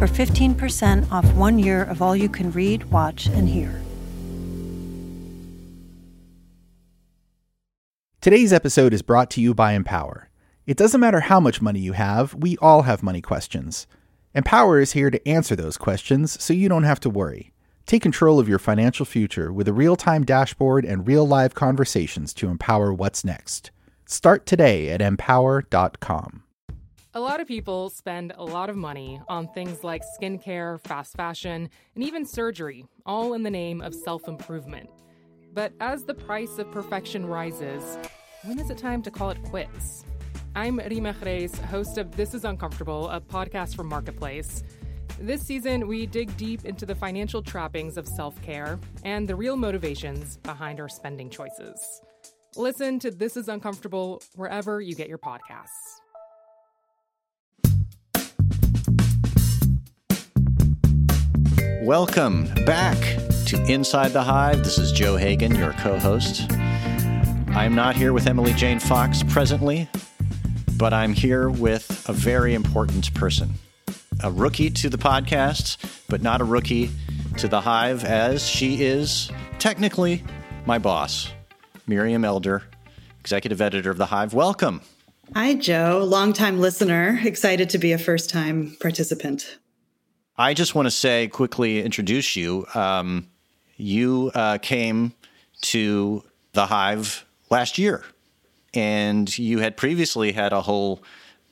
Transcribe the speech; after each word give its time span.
for 0.00 0.06
15% 0.06 1.12
off 1.12 1.30
one 1.34 1.58
year 1.58 1.82
of 1.84 2.00
all 2.00 2.16
you 2.16 2.30
can 2.30 2.50
read, 2.52 2.82
watch, 2.84 3.26
and 3.26 3.46
hear. 3.46 3.82
Today's 8.22 8.50
episode 8.50 8.94
is 8.94 9.02
brought 9.02 9.30
to 9.32 9.42
you 9.42 9.52
by 9.52 9.74
Empower. 9.74 10.30
It 10.66 10.78
doesn't 10.78 11.02
matter 11.02 11.20
how 11.20 11.38
much 11.38 11.60
money 11.60 11.80
you 11.80 11.92
have, 11.92 12.32
we 12.32 12.56
all 12.62 12.82
have 12.82 13.02
money 13.02 13.20
questions. 13.20 13.86
Empower 14.34 14.80
is 14.80 14.92
here 14.92 15.10
to 15.10 15.28
answer 15.28 15.54
those 15.54 15.76
questions 15.76 16.42
so 16.42 16.54
you 16.54 16.70
don't 16.70 16.84
have 16.84 17.00
to 17.00 17.10
worry. 17.10 17.52
Take 17.84 18.00
control 18.00 18.40
of 18.40 18.48
your 18.48 18.58
financial 18.58 19.04
future 19.04 19.52
with 19.52 19.68
a 19.68 19.74
real 19.74 19.96
time 19.96 20.24
dashboard 20.24 20.86
and 20.86 21.06
real 21.06 21.28
live 21.28 21.54
conversations 21.54 22.32
to 22.34 22.48
empower 22.48 22.90
what's 22.90 23.22
next. 23.22 23.70
Start 24.06 24.46
today 24.46 24.88
at 24.88 25.02
empower.com. 25.02 26.44
A 27.12 27.18
lot 27.18 27.40
of 27.40 27.48
people 27.48 27.90
spend 27.90 28.32
a 28.36 28.44
lot 28.44 28.70
of 28.70 28.76
money 28.76 29.20
on 29.26 29.48
things 29.48 29.82
like 29.82 30.04
skincare, 30.16 30.80
fast 30.86 31.16
fashion, 31.16 31.68
and 31.96 32.04
even 32.04 32.24
surgery, 32.24 32.86
all 33.04 33.34
in 33.34 33.42
the 33.42 33.50
name 33.50 33.80
of 33.80 33.96
self 33.96 34.28
improvement. 34.28 34.88
But 35.52 35.72
as 35.80 36.04
the 36.04 36.14
price 36.14 36.58
of 36.58 36.70
perfection 36.70 37.26
rises, 37.26 37.98
when 38.44 38.60
is 38.60 38.70
it 38.70 38.78
time 38.78 39.02
to 39.02 39.10
call 39.10 39.30
it 39.30 39.42
quits? 39.42 40.04
I'm 40.54 40.78
Reema 40.78 41.12
Khrais, 41.14 41.58
host 41.64 41.98
of 41.98 42.16
This 42.16 42.32
is 42.32 42.44
Uncomfortable, 42.44 43.08
a 43.08 43.20
podcast 43.20 43.74
from 43.74 43.88
Marketplace. 43.88 44.62
This 45.18 45.42
season, 45.42 45.88
we 45.88 46.06
dig 46.06 46.36
deep 46.36 46.64
into 46.64 46.86
the 46.86 46.94
financial 46.94 47.42
trappings 47.42 47.96
of 47.96 48.06
self 48.06 48.40
care 48.40 48.78
and 49.02 49.26
the 49.26 49.34
real 49.34 49.56
motivations 49.56 50.36
behind 50.36 50.78
our 50.78 50.88
spending 50.88 51.28
choices. 51.28 52.02
Listen 52.54 53.00
to 53.00 53.10
This 53.10 53.36
is 53.36 53.48
Uncomfortable 53.48 54.22
wherever 54.36 54.80
you 54.80 54.94
get 54.94 55.08
your 55.08 55.18
podcasts. 55.18 55.98
Welcome 61.82 62.44
back 62.66 62.98
to 63.46 63.64
Inside 63.66 64.08
the 64.08 64.22
Hive. 64.22 64.62
This 64.62 64.76
is 64.76 64.92
Joe 64.92 65.16
Hagan, 65.16 65.54
your 65.54 65.72
co 65.72 65.98
host. 65.98 66.52
I'm 66.52 67.74
not 67.74 67.96
here 67.96 68.12
with 68.12 68.26
Emily 68.26 68.52
Jane 68.52 68.78
Fox 68.78 69.22
presently, 69.22 69.88
but 70.76 70.92
I'm 70.92 71.14
here 71.14 71.48
with 71.48 72.06
a 72.06 72.12
very 72.12 72.52
important 72.52 73.14
person. 73.14 73.54
A 74.22 74.30
rookie 74.30 74.68
to 74.68 74.90
the 74.90 74.98
podcast, 74.98 75.78
but 76.06 76.20
not 76.20 76.42
a 76.42 76.44
rookie 76.44 76.90
to 77.38 77.48
the 77.48 77.62
Hive, 77.62 78.04
as 78.04 78.46
she 78.46 78.84
is 78.84 79.30
technically 79.58 80.22
my 80.66 80.78
boss, 80.78 81.30
Miriam 81.86 82.26
Elder, 82.26 82.62
executive 83.20 83.62
editor 83.62 83.90
of 83.90 83.96
the 83.96 84.06
Hive. 84.06 84.34
Welcome. 84.34 84.82
Hi, 85.34 85.54
Joe. 85.54 86.04
Longtime 86.06 86.60
listener. 86.60 87.18
Excited 87.24 87.70
to 87.70 87.78
be 87.78 87.92
a 87.92 87.98
first 87.98 88.28
time 88.28 88.76
participant. 88.80 89.56
I 90.40 90.54
just 90.54 90.74
want 90.74 90.86
to 90.86 90.90
say, 90.90 91.28
quickly 91.28 91.82
introduce 91.82 92.34
you. 92.34 92.64
Um, 92.72 93.28
you 93.76 94.30
uh, 94.34 94.56
came 94.56 95.12
to 95.60 96.24
the 96.54 96.64
Hive 96.64 97.26
last 97.50 97.76
year, 97.76 98.02
and 98.72 99.38
you 99.38 99.58
had 99.58 99.76
previously 99.76 100.32
had 100.32 100.54
a 100.54 100.62
whole 100.62 101.02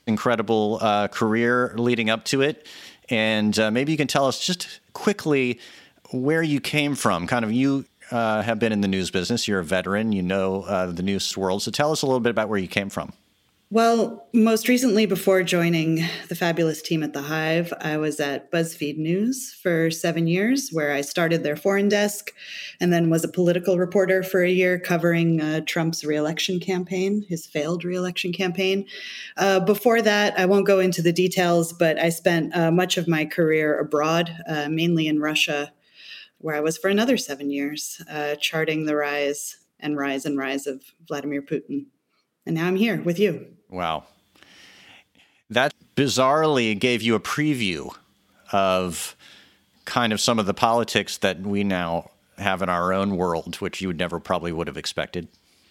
incredible 0.07 0.79
uh, 0.81 1.07
career 1.07 1.75
leading 1.77 2.09
up 2.09 2.25
to 2.25 2.41
it. 2.41 2.65
And 3.09 3.59
uh, 3.59 3.69
maybe 3.69 3.91
you 3.91 3.97
can 3.97 4.07
tell 4.07 4.25
us 4.25 4.43
just 4.43 4.79
quickly 4.93 5.59
where 6.09 6.41
you 6.41 6.59
came 6.59 6.95
from. 6.95 7.27
Kind 7.27 7.45
of, 7.45 7.51
you 7.51 7.85
uh, 8.09 8.41
have 8.41 8.57
been 8.57 8.71
in 8.71 8.81
the 8.81 8.87
news 8.87 9.11
business, 9.11 9.47
you're 9.47 9.59
a 9.59 9.63
veteran, 9.63 10.13
you 10.13 10.23
know 10.23 10.63
uh, 10.63 10.87
the 10.87 11.03
news 11.03 11.37
world. 11.37 11.61
So 11.61 11.69
tell 11.69 11.91
us 11.91 12.01
a 12.01 12.07
little 12.07 12.21
bit 12.21 12.31
about 12.31 12.49
where 12.49 12.57
you 12.57 12.67
came 12.67 12.89
from. 12.89 13.13
Well, 13.71 14.27
most 14.33 14.67
recently, 14.67 15.05
before 15.05 15.43
joining 15.43 15.97
the 16.27 16.35
fabulous 16.35 16.81
team 16.81 17.03
at 17.03 17.13
The 17.13 17.21
Hive, 17.21 17.71
I 17.79 17.97
was 17.97 18.19
at 18.19 18.51
BuzzFeed 18.51 18.97
News 18.97 19.53
for 19.61 19.91
seven 19.91 20.25
years, 20.25 20.71
where 20.71 20.91
I 20.91 21.01
started 21.01 21.43
their 21.43 21.55
foreign 21.55 21.87
desk 21.87 22.33
and 22.79 22.91
then 22.91 23.11
was 23.11 23.23
a 23.23 23.27
political 23.27 23.77
reporter 23.77 24.23
for 24.23 24.41
a 24.41 24.49
year 24.49 24.79
covering 24.79 25.39
uh, 25.39 25.61
Trump's 25.67 26.03
reelection 26.03 26.59
campaign, 26.59 27.23
his 27.29 27.45
failed 27.45 27.85
reelection 27.85 28.33
campaign. 28.33 28.87
Uh, 29.37 29.59
before 29.59 30.01
that, 30.01 30.39
I 30.39 30.47
won't 30.47 30.65
go 30.65 30.79
into 30.79 31.03
the 31.03 31.13
details, 31.13 31.71
but 31.71 31.99
I 31.99 32.09
spent 32.09 32.55
uh, 32.55 32.71
much 32.71 32.97
of 32.97 33.07
my 33.07 33.23
career 33.23 33.77
abroad, 33.77 34.35
uh, 34.47 34.67
mainly 34.67 35.07
in 35.07 35.19
Russia, 35.19 35.71
where 36.39 36.55
I 36.55 36.61
was 36.61 36.79
for 36.79 36.87
another 36.87 37.17
seven 37.17 37.51
years, 37.51 38.01
uh, 38.09 38.33
charting 38.37 38.87
the 38.87 38.95
rise 38.95 39.57
and 39.79 39.95
rise 39.95 40.25
and 40.25 40.39
rise 40.39 40.65
of 40.65 40.81
Vladimir 41.07 41.43
Putin. 41.43 41.85
And 42.47 42.55
now 42.55 42.65
I'm 42.65 42.75
here 42.75 42.99
with 43.03 43.19
you. 43.19 43.58
Wow. 43.69 44.05
That 45.49 45.73
bizarrely 45.95 46.77
gave 46.77 47.01
you 47.01 47.15
a 47.15 47.19
preview 47.19 47.95
of 48.51 49.15
kind 49.85 50.13
of 50.13 50.21
some 50.21 50.39
of 50.39 50.45
the 50.45 50.53
politics 50.53 51.17
that 51.17 51.41
we 51.41 51.63
now 51.63 52.11
have 52.37 52.61
in 52.61 52.69
our 52.69 52.93
own 52.93 53.17
world, 53.17 53.55
which 53.57 53.81
you 53.81 53.91
never 53.93 54.19
probably 54.19 54.51
would 54.51 54.67
have 54.67 54.77
expected. 54.77 55.27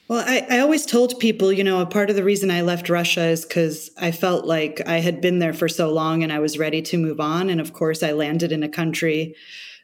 Well, 0.09 0.25
I, 0.27 0.47
I 0.49 0.59
always 0.61 0.87
told 0.87 1.19
people, 1.21 1.53
you 1.53 1.63
know, 1.63 1.81
a 1.81 1.87
part 1.87 2.09
of 2.09 2.17
the 2.17 2.25
reason 2.25 2.51
I 2.51 2.63
left 2.63 2.89
Russia 2.89 3.27
is 3.27 3.45
because 3.45 3.91
I 3.99 4.11
felt 4.11 4.47
like 4.47 4.81
I 4.87 5.01
had 5.01 5.21
been 5.21 5.39
there 5.39 5.53
for 5.53 5.69
so 5.69 5.93
long 5.93 6.23
and 6.23 6.33
I 6.33 6.39
was 6.39 6.59
ready 6.59 6.81
to 6.83 6.97
move 6.97 7.21
on. 7.21 7.51
And 7.51 7.61
of 7.61 7.75
course, 7.75 8.03
I 8.03 8.13
landed 8.13 8.51
in 8.51 8.63
a 8.63 8.69
country 8.71 9.35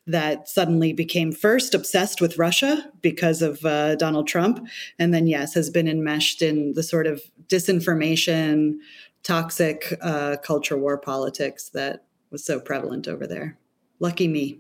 that 0.07 0.49
suddenly 0.49 0.93
became 0.93 1.33
first 1.33 1.75
obsessed 1.75 2.21
with 2.21 2.39
Russia 2.39 2.91
because 3.01 3.41
of 3.41 3.65
uh, 3.65 3.95
Donald 3.97 4.27
Trump, 4.27 4.67
and 4.99 5.15
then, 5.15 5.27
yes, 5.27 5.55
has 5.55 5.71
been 5.71 5.89
enmeshed 5.89 6.43
in 6.43 6.75
the 6.75 6.83
sort 6.83 7.07
of 7.07 7.23
disinformation, 7.49 8.75
toxic 9.23 9.97
uh, 10.03 10.37
culture 10.43 10.77
war 10.77 10.99
politics 10.99 11.71
that 11.71 12.05
was 12.31 12.45
so 12.45 12.61
prevalent 12.61 13.09
over 13.09 13.27
there. 13.27 13.57
Lucky 13.99 14.29
me. 14.29 14.59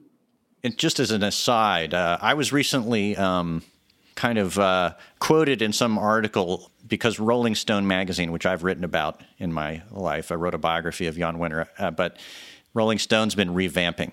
And 0.62 0.78
just 0.78 0.99
as 0.99 1.10
an 1.10 1.22
aside, 1.22 1.93
uh, 1.93 2.16
I 2.22 2.32
was 2.32 2.50
recently 2.50 3.15
um, 3.16 3.62
kind 4.15 4.38
of 4.38 4.59
uh, 4.59 4.94
quoted 5.19 5.61
in 5.61 5.75
some 5.75 5.99
article 5.99 6.71
because 6.87 7.19
Rolling 7.19 7.55
Stone 7.55 7.87
magazine, 7.87 8.32
which 8.32 8.47
I've 8.47 8.65
written 8.65 8.84
about 8.84 9.21
in 9.38 9.53
my 9.53 9.82
life, 9.91 10.32
I 10.32 10.37
wrote 10.37 10.55
a 10.55 10.59
biography 10.59 11.06
of 11.06 11.19
Jan 11.19 11.37
Wenner, 11.37 11.66
uh, 11.78 11.91
but 11.91 12.16
Rolling 12.72 12.99
Stone's 12.99 13.34
been 13.34 13.50
revamping 13.50 14.12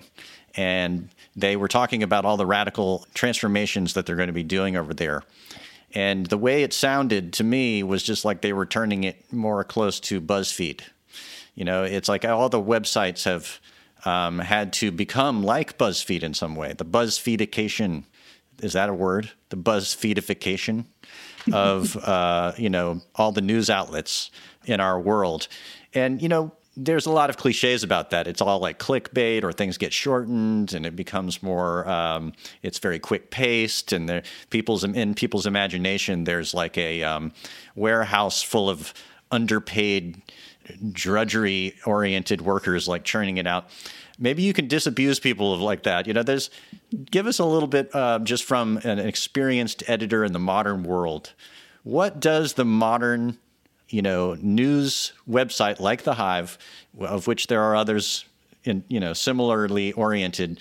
and 0.54 1.08
they 1.34 1.56
were 1.56 1.68
talking 1.68 2.02
about 2.02 2.24
all 2.24 2.36
the 2.36 2.46
radical 2.46 3.06
transformations 3.14 3.94
that 3.94 4.06
they're 4.06 4.16
going 4.16 4.28
to 4.28 4.32
be 4.32 4.42
doing 4.42 4.76
over 4.76 4.92
there. 4.92 5.22
And 5.94 6.26
the 6.26 6.38
way 6.38 6.62
it 6.62 6.72
sounded 6.72 7.32
to 7.34 7.44
me 7.44 7.82
was 7.82 8.02
just 8.02 8.24
like 8.24 8.40
they 8.40 8.52
were 8.52 8.66
turning 8.66 9.04
it 9.04 9.32
more 9.32 9.62
close 9.64 10.00
to 10.00 10.20
BuzzFeed. 10.20 10.80
You 11.54 11.64
know, 11.64 11.84
it's 11.84 12.08
like 12.08 12.24
all 12.24 12.48
the 12.48 12.62
websites 12.62 13.24
have 13.24 13.60
um, 14.04 14.38
had 14.38 14.72
to 14.74 14.90
become 14.90 15.42
like 15.42 15.76
BuzzFeed 15.76 16.22
in 16.22 16.34
some 16.34 16.56
way. 16.56 16.72
The 16.72 16.84
BuzzFeedication 16.84 18.04
is 18.62 18.72
that 18.74 18.88
a 18.88 18.94
word? 18.94 19.30
The 19.50 19.56
BuzzFeedification 19.56 20.84
of 21.52 21.96
uh, 22.04 22.52
you 22.56 22.70
know 22.70 23.02
all 23.14 23.32
the 23.32 23.42
news 23.42 23.68
outlets 23.68 24.30
in 24.64 24.80
our 24.80 24.98
world, 24.98 25.48
and 25.92 26.22
you 26.22 26.28
know 26.28 26.52
there's 26.76 27.06
a 27.06 27.10
lot 27.10 27.28
of 27.28 27.36
cliches 27.36 27.82
about 27.82 28.10
that. 28.10 28.26
It's 28.26 28.40
all 28.40 28.58
like 28.58 28.78
clickbait 28.78 29.44
or 29.44 29.52
things 29.52 29.76
get 29.76 29.92
shortened 29.92 30.72
and 30.72 30.86
it 30.86 30.96
becomes 30.96 31.42
more, 31.42 31.88
um, 31.88 32.32
it's 32.62 32.78
very 32.78 32.98
quick 32.98 33.30
paced 33.30 33.92
and 33.92 34.08
there, 34.08 34.22
people's, 34.50 34.82
in 34.82 35.14
people's 35.14 35.46
imagination, 35.46 36.24
there's 36.24 36.54
like 36.54 36.78
a 36.78 37.02
um, 37.02 37.32
warehouse 37.74 38.42
full 38.42 38.70
of 38.70 38.94
underpaid, 39.30 40.22
drudgery 40.92 41.74
oriented 41.84 42.40
workers 42.40 42.88
like 42.88 43.04
churning 43.04 43.36
it 43.36 43.46
out. 43.46 43.68
Maybe 44.18 44.42
you 44.42 44.52
can 44.52 44.68
disabuse 44.68 45.18
people 45.18 45.52
of 45.52 45.60
like 45.60 45.82
that. 45.82 46.06
You 46.06 46.14
know, 46.14 46.22
there's, 46.22 46.48
give 47.10 47.26
us 47.26 47.38
a 47.38 47.44
little 47.44 47.68
bit 47.68 47.94
uh, 47.94 48.20
just 48.20 48.44
from 48.44 48.78
an 48.84 48.98
experienced 48.98 49.82
editor 49.88 50.24
in 50.24 50.32
the 50.32 50.38
modern 50.38 50.84
world. 50.84 51.32
What 51.82 52.20
does 52.20 52.54
the 52.54 52.64
modern 52.64 53.38
you 53.92 54.02
know 54.02 54.34
news 54.40 55.12
website 55.28 55.80
like 55.80 56.02
the 56.02 56.14
Hive, 56.14 56.58
of 56.98 57.26
which 57.26 57.46
there 57.46 57.62
are 57.62 57.76
others 57.76 58.24
in 58.64 58.84
you 58.88 59.00
know 59.00 59.12
similarly 59.12 59.92
oriented, 59.92 60.60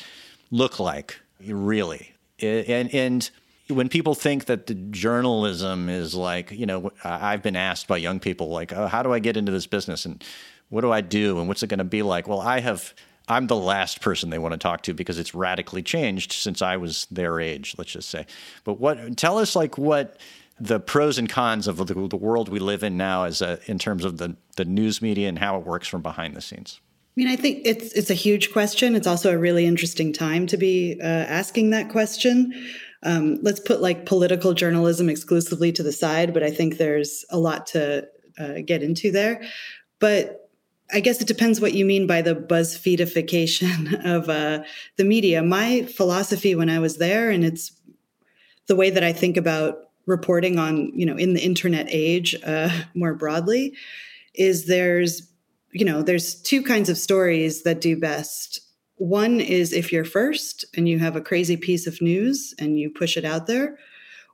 look 0.52 0.80
like 0.80 1.20
really 1.46 2.14
and 2.42 2.94
and 2.94 3.32
when 3.70 3.88
people 3.90 4.16
think 4.16 4.46
that 4.46 4.68
the 4.68 4.74
journalism 4.74 5.90
is 5.90 6.14
like 6.14 6.52
you 6.52 6.66
know 6.66 6.92
I've 7.04 7.42
been 7.42 7.56
asked 7.56 7.88
by 7.88 7.98
young 7.98 8.20
people 8.20 8.50
like 8.50 8.74
oh, 8.74 8.88
how 8.88 9.04
do 9.04 9.14
I 9.14 9.20
get 9.20 9.38
into 9.38 9.52
this 9.52 9.68
business 9.68 10.06
and 10.06 10.24
what 10.70 10.82
do 10.82 10.92
I 10.92 11.02
do 11.02 11.40
and 11.40 11.48
what's 11.48 11.64
it 11.64 11.68
going 11.68 11.80
to 11.80 11.84
be 11.84 12.02
like? 12.02 12.28
Well, 12.28 12.40
I 12.40 12.60
have 12.62 12.94
I'm 13.28 13.48
the 13.48 13.56
last 13.56 14.02
person 14.02 14.30
they 14.30 14.40
want 14.40 14.54
to 14.54 14.58
talk 14.58 14.82
to 14.84 14.94
because 14.94 15.20
it's 15.20 15.34
radically 15.36 15.84
changed 15.84 16.34
since 16.34 16.62
I 16.62 16.78
was 16.78 17.08
their 17.12 17.40
age, 17.40 17.76
let's 17.78 17.92
just 17.92 18.10
say. 18.10 18.26
But 18.64 18.80
what 18.80 19.16
tell 19.18 19.38
us 19.38 19.56
like 19.56 19.78
what 19.78 20.18
the 20.62 20.80
pros 20.80 21.18
and 21.18 21.28
cons 21.28 21.68
of 21.68 21.78
the, 21.78 21.94
the 22.08 22.16
world 22.16 22.48
we 22.48 22.60
live 22.60 22.84
in 22.84 22.96
now 22.96 23.24
as 23.24 23.42
a, 23.42 23.60
in 23.66 23.80
terms 23.80 24.06
of 24.06 24.20
the, 24.20 24.36
the 24.58 24.66
news 24.66 25.02
media 25.02 25.28
and 25.28 25.40
how 25.40 25.58
it 25.58 25.66
works 25.66 25.88
from 25.88 26.04
behind 26.04 26.36
the 26.36 26.42
scenes. 26.42 26.80
I 26.84 27.14
mean, 27.16 27.28
I 27.28 27.36
think 27.36 27.64
it's 27.66 27.92
it's 27.92 28.10
a 28.10 28.14
huge 28.14 28.54
question. 28.54 28.96
It's 28.96 29.08
also 29.08 29.34
a 29.34 29.38
really 29.38 29.66
interesting 29.66 30.14
time 30.14 30.48
to 30.48 30.56
be 30.56 30.98
uh, 31.02 31.06
asking 31.06 31.72
that 31.72 31.90
question. 31.90 32.54
Um, 33.04 33.40
let's 33.42 33.60
put 33.60 33.82
like 33.82 34.06
political 34.06 34.54
journalism 34.54 35.10
exclusively 35.10 35.74
to 35.74 35.84
the 35.84 35.92
side, 35.92 36.34
but 36.34 36.44
I 36.44 36.52
think 36.52 36.78
there's 36.78 37.26
a 37.30 37.38
lot 37.38 37.68
to 37.68 38.08
uh, 38.40 38.60
get 38.66 38.82
into 38.82 39.12
there. 39.12 39.44
But 40.00 40.50
I 40.94 41.02
guess 41.02 41.22
it 41.22 41.28
depends 41.28 41.60
what 41.60 41.74
you 41.74 41.84
mean 41.84 42.08
by 42.08 42.22
the 42.22 42.36
BuzzFeedification 42.36 44.06
of 44.06 44.30
uh, 44.30 44.64
the 44.96 45.04
media. 45.04 45.42
My 45.42 45.84
philosophy 45.84 46.56
when 46.56 46.70
I 46.70 46.80
was 46.80 46.98
there, 46.98 47.30
and 47.30 47.44
it's 47.44 47.74
the 48.68 48.76
way 48.76 48.90
that 48.90 49.04
I 49.04 49.12
think 49.12 49.36
about 49.36 49.91
reporting 50.12 50.60
on, 50.60 50.92
you 50.94 51.06
know, 51.06 51.18
in 51.18 51.34
the 51.34 51.44
internet 51.44 51.88
age 51.90 52.36
uh, 52.46 52.70
more 52.94 53.16
broadly, 53.16 53.74
is 54.36 54.68
there's, 54.68 55.28
you 55.72 55.86
know, 55.86 56.04
there's 56.04 56.36
two 56.42 56.62
kinds 56.62 56.90
of 56.90 56.98
stories 56.98 57.64
that 57.64 57.82
do 57.82 57.98
best. 57.98 58.60
One 58.98 59.42
is 59.42 59.74
if 59.74 59.92
you're 59.92 60.06
first 60.06 60.66
and 60.76 60.88
you 60.88 61.00
have 61.00 61.16
a 61.16 61.22
crazy 61.22 61.58
piece 61.58 61.88
of 61.88 62.02
news 62.02 62.54
and 62.60 62.78
you 62.78 62.92
push 62.92 63.18
it 63.18 63.26
out 63.26 63.48
there, 63.48 63.80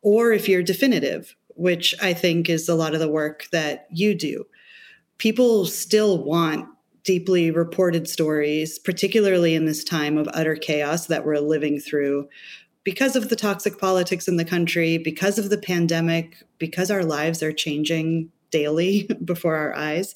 or 0.01 0.33
if 0.33 0.49
you're 0.49 0.63
definitive, 0.63 1.35
which 1.55 1.95
I 2.01 2.13
think 2.13 2.49
is 2.49 2.67
a 2.67 2.75
lot 2.75 2.93
of 2.93 2.99
the 2.99 3.09
work 3.09 3.47
that 3.51 3.87
you 3.91 4.13
do. 4.13 4.45
People 5.17 5.65
still 5.65 6.23
want 6.23 6.67
deeply 7.03 7.49
reported 7.51 8.07
stories, 8.07 8.77
particularly 8.77 9.55
in 9.55 9.65
this 9.65 9.83
time 9.83 10.17
of 10.17 10.27
utter 10.33 10.55
chaos 10.55 11.07
that 11.07 11.25
we're 11.25 11.39
living 11.39 11.79
through 11.79 12.27
because 12.87 13.17
of 13.17 13.27
the 13.27 13.35
toxic 13.35 13.77
politics 13.77 14.29
in 14.29 14.37
the 14.37 14.45
country, 14.45 14.97
because 14.97 15.37
of 15.37 15.49
the 15.49 15.57
pandemic, 15.57 16.41
because 16.57 16.89
our 16.89 17.03
lives 17.03 17.43
are 17.43 17.51
changing 17.51 18.31
daily 18.49 19.09
before 19.25 19.57
our 19.57 19.75
eyes, 19.75 20.15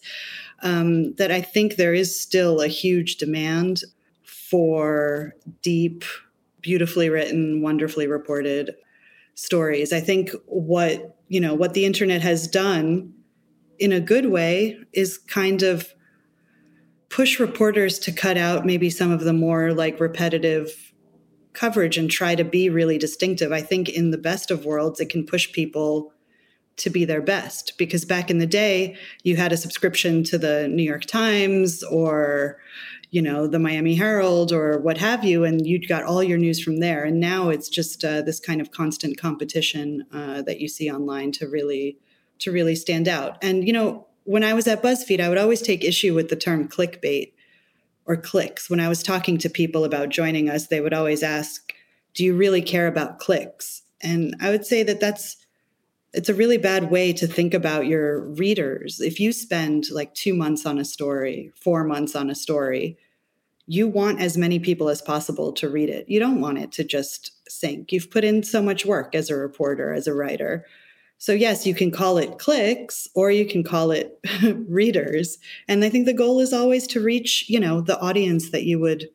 um, 0.64 1.14
that 1.16 1.34
I 1.34 1.42
think 1.42 1.76
there 1.76 1.94
is 1.94 2.18
still 2.18 2.62
a 2.62 2.70
huge 2.70 3.18
demand 3.18 3.82
for 4.24 5.36
deep, 5.62 6.06
beautifully 6.62 7.10
written, 7.10 7.62
wonderfully 7.62 8.08
reported 8.08 8.74
stories. 9.36 9.92
I 9.92 10.00
think 10.00 10.32
what, 10.46 11.18
you 11.28 11.42
know, 11.42 11.54
what 11.54 11.74
the 11.74 11.84
internet 11.84 12.22
has 12.22 12.48
done 12.48 13.14
in 13.80 13.92
a 13.92 14.00
good 14.00 14.28
way 14.28 14.80
is 14.94 15.18
kind 15.18 15.62
of 15.62 15.94
push 17.10 17.38
reporters 17.38 18.00
to 18.00 18.14
cut 18.14 18.38
out 18.38 18.66
maybe 18.66 18.90
some 18.90 19.12
of 19.12 19.26
the 19.26 19.34
more 19.34 19.74
like 19.74 20.00
repetitive 20.00 20.91
coverage 21.54 21.98
and 21.98 22.10
try 22.10 22.36
to 22.36 22.44
be 22.44 22.70
really 22.70 22.98
distinctive. 22.98 23.52
I 23.52 23.62
think 23.62 23.90
in 23.90 24.12
the 24.12 24.18
best 24.18 24.52
of 24.52 24.66
worlds, 24.66 25.00
it 25.00 25.10
can 25.10 25.26
push 25.26 25.52
people 25.52 26.14
to 26.78 26.90
be 26.90 27.06
their 27.06 27.22
best 27.22 27.74
because 27.78 28.06
back 28.06 28.32
in 28.32 28.40
the 28.40 28.48
day, 28.48 28.96
you 29.24 29.36
had 29.36 29.52
a 29.52 29.58
subscription 29.58 30.24
to 30.24 30.38
the 30.38 30.68
New 30.68 30.84
York 30.84 31.06
Times 31.06 31.84
or 31.84 32.58
you 33.12 33.22
know 33.22 33.46
the 33.46 33.60
Miami 33.60 33.96
Herald 33.96 34.54
or 34.54 34.80
what 34.80 34.98
have 34.98 35.24
you, 35.24 35.44
and 35.44 35.68
you 35.68 35.86
got 35.86 36.04
all 36.04 36.24
your 36.24 36.38
news 36.38 36.64
from 36.64 36.80
there. 36.80 37.04
And 37.04 37.20
now 37.20 37.50
it's 37.50 37.70
just 37.70 38.04
uh, 38.04 38.22
this 38.22 38.40
kind 38.40 38.62
of 38.62 38.72
constant 38.72 39.18
competition 39.18 40.06
uh, 40.14 40.42
that 40.44 40.60
you 40.60 40.68
see 40.68 40.90
online 40.90 41.32
to 41.34 41.48
really 41.48 41.98
to 42.40 42.52
really 42.52 42.76
stand 42.76 43.08
out. 43.08 43.38
And 43.44 43.68
you 43.68 43.74
know, 43.74 44.08
when 44.24 44.44
I 44.44 44.54
was 44.54 44.68
at 44.68 44.82
BuzzFeed, 44.82 45.20
I 45.20 45.30
would 45.30 45.38
always 45.38 45.62
take 45.62 45.84
issue 45.84 46.14
with 46.14 46.30
the 46.30 46.36
term 46.36 46.68
clickbait 46.68 47.34
or 48.12 48.18
clicks. 48.18 48.70
When 48.70 48.82
I 48.82 48.90
was 48.90 49.02
talking 49.02 49.38
to 49.38 49.50
people 49.50 49.86
about 49.86 50.10
joining 50.10 50.50
us, 50.50 50.68
they 50.68 50.82
would 50.82 50.94
always 50.94 51.24
ask, 51.24 51.74
"Do 52.14 52.26
you 52.26 52.36
really 52.36 52.62
care 52.62 52.88
about 52.88 53.20
clicks?" 53.20 53.84
And 54.02 54.36
I 54.42 54.50
would 54.50 54.66
say 54.66 54.84
that 54.84 55.00
that's 55.00 55.38
it's 56.14 56.28
a 56.28 56.34
really 56.34 56.58
bad 56.58 56.92
way 56.92 57.14
to 57.14 57.26
think 57.26 57.54
about 57.54 57.88
your 57.88 58.20
readers. 58.20 59.00
If 59.00 59.18
you 59.18 59.32
spend 59.32 59.90
like 59.92 60.14
2 60.14 60.34
months 60.34 60.66
on 60.66 60.78
a 60.78 60.84
story, 60.84 61.54
4 61.56 61.86
months 61.86 62.18
on 62.18 62.30
a 62.30 62.36
story, 62.36 62.98
you 63.66 63.88
want 63.88 64.20
as 64.20 64.38
many 64.38 64.60
people 64.60 64.90
as 64.90 65.02
possible 65.02 65.54
to 65.54 65.70
read 65.70 65.88
it. 65.88 66.10
You 66.10 66.20
don't 66.20 66.42
want 66.42 66.58
it 66.58 66.74
to 66.74 66.84
just 66.84 67.32
sink. 67.48 67.94
You've 67.94 68.12
put 68.12 68.26
in 68.26 68.44
so 68.44 68.62
much 68.62 68.86
work 68.86 69.16
as 69.16 69.30
a 69.30 69.38
reporter, 69.38 69.94
as 69.94 70.06
a 70.06 70.14
writer. 70.14 70.66
So, 71.22 71.34
yes, 71.34 71.68
you 71.68 71.76
can 71.76 71.92
call 71.92 72.18
it 72.18 72.40
clicks 72.40 73.08
or 73.14 73.30
you 73.30 73.46
can 73.46 73.64
call 73.64 73.92
it 73.92 74.20
readers. 74.68 75.38
And 75.68 75.86
I 75.86 75.90
think 75.90 76.08
the 76.08 76.16
goal 76.16 76.40
is 76.40 76.52
always 76.52 76.88
to 76.88 77.00
reach, 77.00 77.48
you 77.48 77.60
know, 77.60 77.80
the 77.80 78.00
audience 78.00 78.50
that 78.50 78.64
you 78.64 78.80
would, 78.80 79.08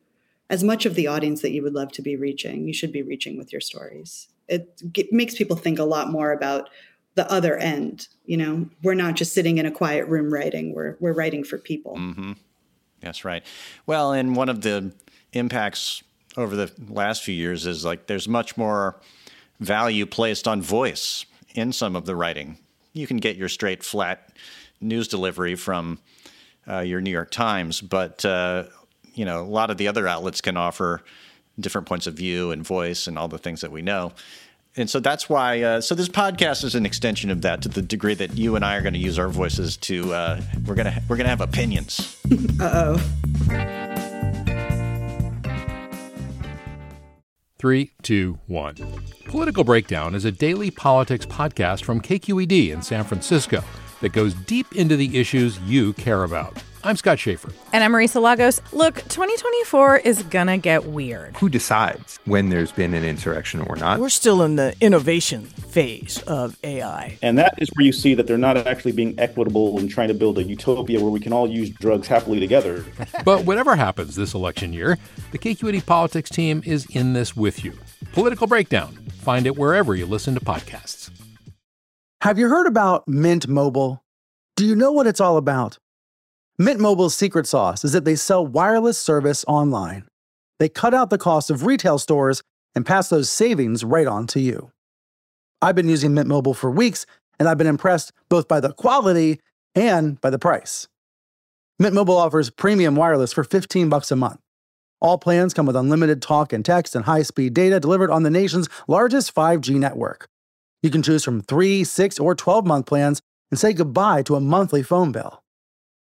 as 0.49 0.63
much 0.63 0.85
of 0.85 0.95
the 0.95 1.07
audience 1.07 1.41
that 1.41 1.51
you 1.51 1.61
would 1.63 1.73
love 1.73 1.91
to 1.91 2.01
be 2.01 2.15
reaching, 2.15 2.65
you 2.65 2.73
should 2.73 2.93
be 2.93 3.01
reaching 3.01 3.37
with 3.37 3.51
your 3.51 3.59
stories. 3.59 4.29
It, 4.47 4.81
makes 5.11 5.35
people 5.35 5.57
think 5.57 5.79
a 5.79 5.83
lot 5.83 6.09
more 6.09 6.31
about 6.31 6.69
the 7.15 7.29
other 7.29 7.57
end. 7.57 8.07
You 8.25 8.37
know, 8.37 8.69
we're 8.83 8.93
not 8.93 9.15
just 9.15 9.33
sitting 9.33 9.57
in 9.57 9.65
a 9.65 9.71
quiet 9.71 10.07
room 10.07 10.33
writing, 10.33 10.73
we're, 10.73 10.95
we're 11.01 11.11
writing 11.11 11.43
for 11.43 11.57
people. 11.57 11.97
Mm-hmm. 11.97 12.31
That's 13.01 13.25
right. 13.25 13.45
Well, 13.85 14.13
and 14.13 14.33
one 14.33 14.47
of 14.47 14.61
the 14.61 14.93
impacts 15.33 16.03
over 16.37 16.55
the 16.55 16.71
last 16.87 17.23
few 17.23 17.35
years 17.35 17.65
is 17.65 17.83
like 17.83 18.07
there's 18.07 18.29
much 18.29 18.55
more 18.55 18.97
value 19.59 20.05
placed 20.05 20.47
on 20.47 20.61
voice 20.61 21.25
in 21.57 21.73
some 21.73 21.95
of 21.95 22.05
the 22.05 22.15
writing. 22.15 22.57
You 22.93 23.07
can 23.07 23.17
get 23.17 23.35
your 23.35 23.49
straight, 23.49 23.83
flat 23.83 24.29
news 24.79 25.07
delivery 25.07 25.55
from 25.55 25.99
uh, 26.67 26.79
your 26.79 27.01
New 27.01 27.11
York 27.11 27.31
Times, 27.31 27.81
but 27.81 28.23
uh, 28.23 28.65
you 29.13 29.25
know 29.25 29.41
a 29.41 29.49
lot 29.49 29.69
of 29.71 29.77
the 29.77 29.87
other 29.87 30.07
outlets 30.07 30.39
can 30.39 30.55
offer 30.55 31.03
different 31.59 31.87
points 31.87 32.05
of 32.05 32.13
view 32.13 32.51
and 32.51 32.65
voice 32.65 33.07
and 33.07 33.17
all 33.17 33.27
the 33.27 33.39
things 33.39 33.61
that 33.61 33.71
we 33.71 33.81
know. 33.81 34.13
And 34.75 34.87
so 34.87 34.99
that's 34.99 35.27
why. 35.27 35.61
Uh, 35.61 35.81
so 35.81 35.95
this 35.95 36.07
podcast 36.07 36.63
is 36.63 36.75
an 36.75 36.85
extension 36.85 37.31
of 37.31 37.41
that 37.41 37.63
to 37.63 37.69
the 37.69 37.81
degree 37.81 38.13
that 38.13 38.37
you 38.37 38.55
and 38.55 38.63
I 38.63 38.75
are 38.75 38.81
going 38.81 38.93
to 38.93 38.99
use 38.99 39.17
our 39.17 39.29
voices 39.29 39.75
to. 39.77 40.13
Uh, 40.13 40.41
we're 40.65 40.75
gonna 40.75 41.01
we're 41.09 41.17
gonna 41.17 41.29
have 41.29 41.41
opinions. 41.41 42.21
uh 42.61 42.95
oh. 43.49 43.86
Three, 47.59 47.91
two, 48.03 48.37
one. 48.45 48.75
Political 49.25 49.63
Breakdown 49.63 50.13
is 50.13 50.25
a 50.25 50.31
daily 50.31 50.69
politics 50.69 51.25
podcast 51.25 51.83
from 51.83 51.99
KQED 51.99 52.71
in 52.71 52.83
San 52.83 53.03
Francisco 53.03 53.63
that 54.01 54.13
goes 54.13 54.35
deep 54.35 54.75
into 54.75 54.95
the 54.95 55.17
issues 55.17 55.59
you 55.61 55.93
care 55.93 56.23
about. 56.23 56.61
I'm 56.87 56.95
Scott 56.95 57.19
Shafer. 57.19 57.51
And 57.73 57.83
I'm 57.83 57.91
Marisa 57.91 58.21
Lagos. 58.21 58.61
Look, 58.71 58.95
2024 59.09 59.97
is 59.97 60.23
gonna 60.23 60.57
get 60.57 60.85
weird. 60.85 61.35
Who 61.35 61.49
decides 61.49 62.17
when 62.23 62.47
there's 62.47 62.71
been 62.71 62.93
an 62.93 63.03
insurrection 63.03 63.59
or 63.59 63.75
not? 63.75 63.99
We're 63.99 64.07
still 64.07 64.41
in 64.41 64.55
the 64.55 64.73
innovation 64.79 65.41
phase 65.41 66.21
of 66.27 66.57
AI. 66.63 67.17
And 67.21 67.37
that 67.39 67.55
is 67.57 67.67
where 67.73 67.85
you 67.85 67.91
see 67.91 68.13
that 68.13 68.25
they're 68.25 68.37
not 68.37 68.55
actually 68.55 68.93
being 68.93 69.19
equitable 69.19 69.77
and 69.77 69.89
trying 69.89 70.07
to 70.07 70.13
build 70.13 70.37
a 70.37 70.43
utopia 70.43 71.01
where 71.01 71.11
we 71.11 71.19
can 71.19 71.33
all 71.33 71.45
use 71.45 71.69
drugs 71.71 72.07
happily 72.07 72.39
together. 72.39 72.85
but 73.25 73.43
whatever 73.43 73.75
happens 73.75 74.15
this 74.15 74.33
election 74.33 74.71
year, 74.71 74.97
the 75.33 75.37
KQED 75.37 75.85
politics 75.85 76.29
team 76.29 76.63
is 76.65 76.85
in 76.91 77.11
this 77.11 77.35
with 77.35 77.65
you. 77.65 77.77
Political 78.13 78.47
Breakdown. 78.47 78.93
Find 79.23 79.45
it 79.45 79.57
wherever 79.57 79.93
you 79.93 80.05
listen 80.05 80.35
to 80.35 80.39
podcasts. 80.39 81.11
Have 82.21 82.39
you 82.39 82.47
heard 82.47 82.65
about 82.65 83.09
Mint 83.09 83.45
Mobile? 83.49 84.05
Do 84.55 84.65
you 84.65 84.73
know 84.73 84.93
what 84.93 85.05
it's 85.05 85.19
all 85.19 85.35
about? 85.35 85.79
Mint 86.59 86.79
Mobile's 86.79 87.13
secret 87.13 87.45
sauce 87.45 87.85
is 87.85 87.91
that 87.91 88.03
they 88.03 88.15
sell 88.15 88.43
wireless 88.45 88.97
service 88.97 89.45
online. 89.47 90.07
They 90.57 90.67
cut 90.67 90.91
out 90.91 91.11
the 91.11 91.19
cost 91.19 91.51
of 91.51 91.67
retail 91.67 91.99
stores 91.99 92.41
and 92.73 92.83
pass 92.83 93.09
those 93.09 93.29
savings 93.29 93.83
right 93.83 94.07
on 94.07 94.25
to 94.27 94.39
you. 94.39 94.71
I've 95.61 95.75
been 95.75 95.87
using 95.87 96.15
Mint 96.15 96.27
Mobile 96.27 96.55
for 96.55 96.71
weeks, 96.71 97.05
and 97.37 97.47
I've 97.47 97.59
been 97.59 97.67
impressed 97.67 98.11
both 98.27 98.47
by 98.47 98.59
the 98.59 98.73
quality 98.73 99.39
and 99.75 100.19
by 100.19 100.31
the 100.31 100.39
price. 100.39 100.87
Mint 101.77 101.93
Mobile 101.93 102.17
offers 102.17 102.49
premium 102.49 102.95
wireless 102.95 103.33
for 103.33 103.43
15 103.43 103.87
bucks 103.87 104.09
a 104.09 104.15
month. 104.15 104.39
All 104.99 105.19
plans 105.19 105.53
come 105.53 105.67
with 105.67 105.75
unlimited 105.75 106.23
talk 106.23 106.51
and 106.53 106.65
text 106.65 106.95
and 106.95 107.05
high-speed 107.05 107.53
data 107.53 107.79
delivered 107.79 108.09
on 108.09 108.23
the 108.23 108.31
nation's 108.31 108.67
largest 108.87 109.35
5G 109.35 109.75
network. 109.75 110.27
You 110.81 110.89
can 110.89 111.03
choose 111.03 111.23
from 111.23 111.41
3, 111.41 111.83
6, 111.83 112.17
or 112.17 112.35
12-month 112.35 112.87
plans 112.87 113.21
and 113.51 113.59
say 113.59 113.73
goodbye 113.73 114.23
to 114.23 114.33
a 114.33 114.41
monthly 114.41 114.81
phone 114.81 115.11
bill. 115.11 115.43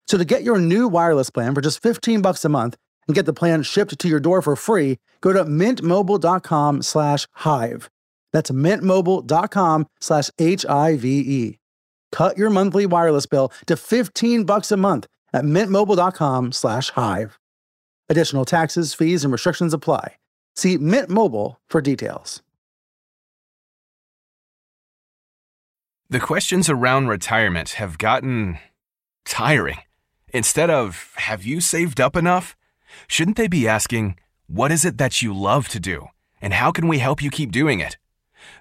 So 0.07 0.19
to 0.19 0.25
get 0.25 0.43
your 0.43 0.59
new 0.59 0.89
wireless 0.89 1.31
plan 1.31 1.55
for 1.55 1.61
just 1.61 1.83
15 1.83 2.23
bucks 2.23 2.45
a 2.45 2.49
month 2.49 2.77
and 3.07 3.15
get 3.15 3.27
the 3.27 3.33
plan 3.33 3.63
shipped 3.63 3.99
to 3.99 4.09
your 4.09 4.21
door 4.21 4.43
for 4.43 4.57
free, 4.57 4.99
go 5.21 5.33
to 5.33 5.45
mintmobile.com 5.45 6.83
slash 6.83 7.27
hive. 7.33 7.91
That's 8.33 8.51
mintmobile.com 8.51 9.87
slash 10.01 10.31
H-I-V-E. 10.39 11.59
Cut 12.13 12.39
your 12.39 12.51
monthly 12.51 12.87
wireless 12.87 13.27
bill 13.27 13.53
to 13.67 13.77
15 13.77 14.45
bucks 14.45 14.71
a 14.71 14.77
month 14.77 15.07
at 15.33 15.45
mintmobile.com 15.45 16.53
slash 16.53 16.91
hive. 16.91 17.39
Additional 18.09 18.45
taxes, 18.45 18.95
fees, 18.95 19.25
and 19.25 19.33
restrictions 19.33 19.73
apply. 19.73 20.17
See 20.57 20.77
Mint 20.77 21.09
Mobile 21.09 21.59
for 21.69 21.81
details. 21.81 22.43
The 26.11 26.21
questions 26.21 26.69
around 26.69 27.09
retirement 27.09 27.71
have 27.71 27.99
gotten 27.99 28.59
tiring. 29.25 29.79
Instead 30.35 30.69
of, 30.69 31.13
have 31.15 31.45
you 31.45 31.61
saved 31.61 32.01
up 32.01 32.17
enough? 32.17 32.57
Shouldn't 33.07 33.37
they 33.37 33.47
be 33.47 33.69
asking, 33.69 34.17
What 34.49 34.73
is 34.73 34.85
it 34.85 34.99
that 34.99 35.23
you 35.23 35.33
love 35.33 35.69
to 35.69 35.79
do? 35.79 36.09
And 36.43 36.55
how 36.55 36.73
can 36.73 36.89
we 36.89 36.99
help 36.99 37.23
you 37.23 37.31
keep 37.31 37.53
doing 37.53 37.79
it? 37.79 37.99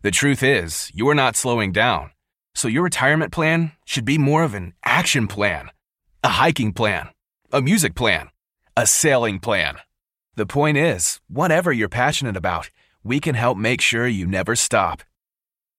The 0.04 0.12
truth 0.12 0.44
is, 0.44 0.92
you're 0.94 1.16
not 1.16 1.36
slowing 1.36 1.72
down. 1.72 2.12
So 2.54 2.68
your 2.68 2.84
retirement 2.84 3.32
plan 3.32 3.72
should 3.86 4.06
be 4.06 4.20
more 4.20 4.44
of 4.44 4.54
an 4.54 4.74
action 4.86 5.28
plan, 5.28 5.72
a 6.24 6.30
hiking 6.30 6.74
plan, 6.74 7.10
a 7.52 7.60
music 7.60 7.96
plan, 7.96 8.30
a 8.78 8.86
sailing 8.86 9.40
plan. 9.40 9.78
The 10.36 10.46
point 10.46 10.78
is, 10.78 11.22
whatever 11.28 11.74
you're 11.74 11.90
passionate 11.90 12.38
about, 12.38 12.70
we 13.04 13.20
can 13.20 13.34
help 13.34 13.58
make 13.58 13.82
sure 13.82 14.06
you 14.06 14.28
never 14.28 14.56
stop. 14.56 15.02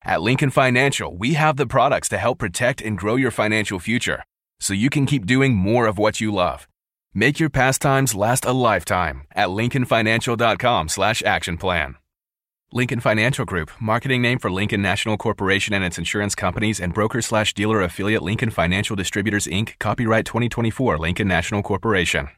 At 0.02 0.22
Lincoln 0.22 0.50
Financial, 0.50 1.16
we 1.16 1.34
have 1.34 1.56
the 1.56 1.68
products 1.68 2.08
to 2.08 2.18
help 2.18 2.40
protect 2.40 2.82
and 2.82 2.98
grow 2.98 3.14
your 3.14 3.30
financial 3.30 3.78
future 3.78 4.24
so 4.60 4.72
you 4.74 4.90
can 4.90 5.06
keep 5.06 5.26
doing 5.26 5.54
more 5.54 5.86
of 5.86 5.98
what 5.98 6.20
you 6.20 6.32
love. 6.32 6.68
Make 7.12 7.38
your 7.38 7.50
pastimes 7.50 8.14
last 8.14 8.44
a 8.44 8.52
lifetime 8.52 9.26
at 9.34 9.48
lincolnfinancial.com 9.48 10.88
slash 10.88 11.22
action 11.22 11.56
plan. 11.56 11.96
Lincoln 12.72 12.98
Financial 12.98 13.44
Group, 13.44 13.70
marketing 13.80 14.20
name 14.20 14.40
for 14.40 14.50
Lincoln 14.50 14.82
National 14.82 15.16
Corporation 15.16 15.74
and 15.74 15.84
its 15.84 15.96
insurance 15.96 16.34
companies 16.34 16.80
and 16.80 16.92
broker 16.92 17.22
slash 17.22 17.54
dealer 17.54 17.80
affiliate 17.80 18.22
Lincoln 18.22 18.50
Financial 18.50 18.96
Distributors 18.96 19.46
Inc., 19.46 19.78
copyright 19.78 20.26
2024 20.26 20.98
Lincoln 20.98 21.28
National 21.28 21.62
Corporation. 21.62 22.30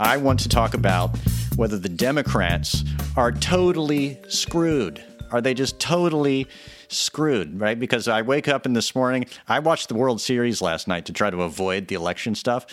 I 0.00 0.16
want 0.16 0.40
to 0.40 0.48
talk 0.48 0.72
about 0.72 1.16
whether 1.56 1.78
the 1.78 1.90
Democrats 1.90 2.84
are 3.16 3.32
totally 3.32 4.18
screwed. 4.28 5.04
Are 5.34 5.40
they 5.40 5.52
just 5.52 5.80
totally 5.80 6.46
screwed, 6.86 7.60
right? 7.60 7.76
Because 7.76 8.06
I 8.06 8.22
wake 8.22 8.46
up 8.46 8.66
in 8.66 8.72
this 8.72 8.94
morning, 8.94 9.26
I 9.48 9.58
watched 9.58 9.88
the 9.88 9.96
World 9.96 10.20
Series 10.20 10.62
last 10.62 10.86
night 10.86 11.06
to 11.06 11.12
try 11.12 11.28
to 11.28 11.42
avoid 11.42 11.88
the 11.88 11.96
election 11.96 12.36
stuff. 12.36 12.66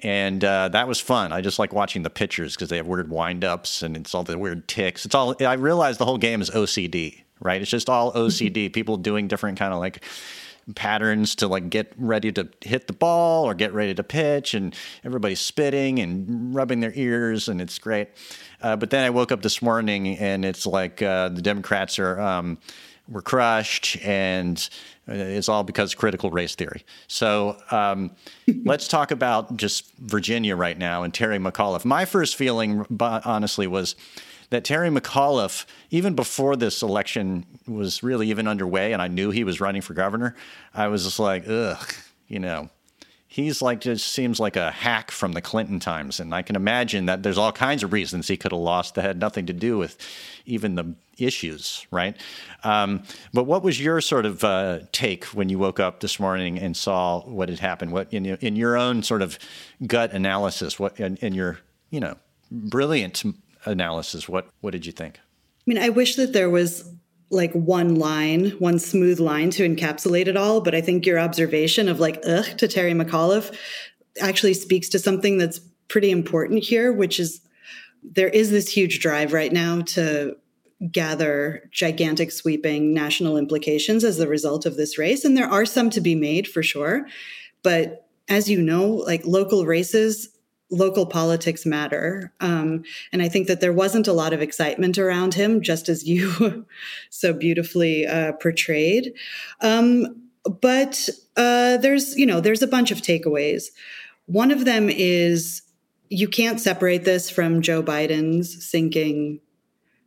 And 0.00 0.44
uh, 0.44 0.68
that 0.68 0.86
was 0.86 1.00
fun. 1.00 1.32
I 1.32 1.40
just 1.40 1.58
like 1.58 1.72
watching 1.72 2.04
the 2.04 2.10
pitchers 2.10 2.54
because 2.54 2.68
they 2.68 2.76
have 2.76 2.86
weird 2.86 3.10
windups 3.10 3.82
and 3.82 3.96
it's 3.96 4.14
all 4.14 4.22
the 4.22 4.38
weird 4.38 4.68
ticks. 4.68 5.04
It's 5.04 5.14
all, 5.16 5.34
I 5.40 5.54
realize 5.54 5.98
the 5.98 6.04
whole 6.04 6.18
game 6.18 6.40
is 6.40 6.50
OCD, 6.50 7.22
right? 7.40 7.60
It's 7.60 7.70
just 7.70 7.90
all 7.90 8.12
OCD, 8.12 8.72
people 8.72 8.96
doing 8.96 9.26
different 9.26 9.58
kind 9.58 9.74
of 9.74 9.80
like 9.80 10.04
patterns 10.74 11.34
to 11.36 11.48
like 11.48 11.68
get 11.68 11.92
ready 11.98 12.32
to 12.32 12.48
hit 12.62 12.86
the 12.86 12.92
ball 12.92 13.44
or 13.44 13.54
get 13.54 13.74
ready 13.74 13.94
to 13.94 14.02
pitch 14.02 14.54
and 14.54 14.74
everybody's 15.04 15.40
spitting 15.40 15.98
and 15.98 16.54
rubbing 16.54 16.80
their 16.80 16.92
ears 16.94 17.48
and 17.48 17.60
it's 17.60 17.78
great 17.78 18.08
uh, 18.64 18.76
but 18.76 18.90
then 18.90 19.04
i 19.04 19.10
woke 19.10 19.30
up 19.30 19.42
this 19.42 19.62
morning 19.62 20.18
and 20.18 20.44
it's 20.44 20.66
like 20.66 21.00
uh, 21.02 21.28
the 21.28 21.42
democrats 21.42 21.98
are 21.98 22.20
um, 22.20 22.58
were 23.08 23.22
crushed 23.22 23.98
and 24.04 24.68
it's 25.06 25.48
all 25.48 25.62
because 25.64 25.92
of 25.92 25.98
critical 25.98 26.30
race 26.30 26.54
theory. 26.54 26.84
So 27.08 27.58
um, 27.70 28.12
let's 28.64 28.88
talk 28.88 29.10
about 29.10 29.56
just 29.56 29.94
virginia 29.98 30.56
right 30.56 30.78
now 30.78 31.02
and 31.02 31.12
terry 31.12 31.38
mcauliffe. 31.38 31.84
My 31.84 32.06
first 32.06 32.36
feeling 32.36 32.86
honestly 33.00 33.66
was 33.66 33.94
that 34.50 34.64
Terry 34.64 34.88
McAuliffe, 34.88 35.66
even 35.90 36.14
before 36.14 36.54
this 36.54 36.82
election 36.82 37.44
was 37.66 38.02
really 38.02 38.30
even 38.30 38.46
underway, 38.46 38.92
and 38.92 39.02
I 39.02 39.08
knew 39.08 39.30
he 39.30 39.42
was 39.42 39.60
running 39.60 39.82
for 39.82 39.94
governor, 39.94 40.36
I 40.72 40.86
was 40.88 41.04
just 41.04 41.18
like, 41.18 41.48
ugh, 41.48 41.92
you 42.28 42.38
know, 42.38 42.68
he's 43.34 43.60
like 43.60 43.80
just 43.80 44.12
seems 44.12 44.38
like 44.38 44.54
a 44.54 44.70
hack 44.70 45.10
from 45.10 45.32
the 45.32 45.40
Clinton 45.40 45.80
times, 45.80 46.20
and 46.20 46.32
I 46.32 46.42
can 46.42 46.54
imagine 46.54 47.06
that 47.06 47.24
there's 47.24 47.36
all 47.36 47.50
kinds 47.50 47.82
of 47.82 47.92
reasons 47.92 48.28
he 48.28 48.36
could 48.36 48.52
have 48.52 48.60
lost 48.60 48.94
that 48.94 49.02
had 49.02 49.18
nothing 49.18 49.46
to 49.46 49.52
do 49.52 49.76
with 49.76 49.98
even 50.46 50.76
the 50.76 50.94
issues, 51.18 51.84
right? 51.90 52.16
Um, 52.62 53.02
but 53.32 53.42
what 53.42 53.64
was 53.64 53.80
your 53.80 54.00
sort 54.00 54.24
of 54.24 54.44
uh, 54.44 54.80
take 54.92 55.24
when 55.26 55.48
you 55.48 55.58
woke 55.58 55.80
up 55.80 55.98
this 55.98 56.20
morning 56.20 56.60
and 56.60 56.76
saw 56.76 57.22
what 57.22 57.48
had 57.48 57.58
happened? 57.58 57.90
What 57.90 58.12
in 58.12 58.24
your, 58.24 58.36
in 58.40 58.54
your 58.54 58.76
own 58.76 59.02
sort 59.02 59.20
of 59.20 59.36
gut 59.84 60.12
analysis? 60.12 60.78
What 60.78 61.00
in, 61.00 61.16
in 61.16 61.34
your 61.34 61.58
you 61.90 61.98
know 61.98 62.14
brilliant 62.52 63.24
analysis. 63.64 64.28
What 64.28 64.46
what 64.60 64.70
did 64.70 64.86
you 64.86 64.92
think? 64.92 65.18
I 65.18 65.62
mean, 65.66 65.78
I 65.78 65.88
wish 65.88 66.14
that 66.16 66.32
there 66.32 66.50
was 66.50 66.88
like 67.34 67.52
one 67.52 67.96
line, 67.96 68.50
one 68.58 68.78
smooth 68.78 69.20
line 69.20 69.50
to 69.50 69.68
encapsulate 69.68 70.26
it 70.26 70.36
all. 70.36 70.60
But 70.60 70.74
I 70.74 70.80
think 70.80 71.04
your 71.04 71.18
observation 71.18 71.88
of 71.88 72.00
like 72.00 72.20
ugh 72.26 72.46
to 72.58 72.68
Terry 72.68 72.92
McAuliffe 72.92 73.54
actually 74.20 74.54
speaks 74.54 74.88
to 74.90 74.98
something 74.98 75.38
that's 75.38 75.58
pretty 75.88 76.10
important 76.10 76.64
here, 76.64 76.92
which 76.92 77.20
is 77.20 77.40
there 78.02 78.28
is 78.28 78.50
this 78.50 78.68
huge 78.68 79.00
drive 79.00 79.32
right 79.32 79.52
now 79.52 79.80
to 79.80 80.36
gather 80.90 81.68
gigantic 81.72 82.30
sweeping 82.30 82.92
national 82.92 83.36
implications 83.36 84.04
as 84.04 84.18
the 84.18 84.28
result 84.28 84.66
of 84.66 84.76
this 84.76 84.98
race 84.98 85.24
and 85.24 85.36
there 85.36 85.48
are 85.48 85.64
some 85.64 85.88
to 85.88 86.00
be 86.00 86.14
made 86.14 86.46
for 86.46 86.62
sure 86.62 87.06
but 87.62 88.06
as 88.28 88.50
you 88.50 88.60
know 88.60 88.88
like 88.88 89.24
local 89.24 89.64
races 89.64 90.33
local 90.74 91.06
politics 91.06 91.64
matter. 91.64 92.32
Um, 92.40 92.82
and 93.12 93.22
I 93.22 93.28
think 93.28 93.46
that 93.46 93.60
there 93.60 93.72
wasn't 93.72 94.08
a 94.08 94.12
lot 94.12 94.32
of 94.32 94.42
excitement 94.42 94.98
around 94.98 95.34
him, 95.34 95.60
just 95.60 95.88
as 95.88 96.04
you 96.04 96.66
so 97.10 97.32
beautifully 97.32 98.06
uh, 98.06 98.32
portrayed. 98.32 99.14
Um, 99.60 100.28
but 100.60 101.08
uh, 101.36 101.78
there's, 101.78 102.16
you 102.16 102.26
know, 102.26 102.40
there's 102.40 102.62
a 102.62 102.66
bunch 102.66 102.90
of 102.90 102.98
takeaways. 102.98 103.66
One 104.26 104.50
of 104.50 104.64
them 104.64 104.90
is 104.90 105.62
you 106.08 106.28
can't 106.28 106.60
separate 106.60 107.04
this 107.04 107.30
from 107.30 107.62
Joe 107.62 107.82
Biden's 107.82 108.66
sinking 108.66 109.40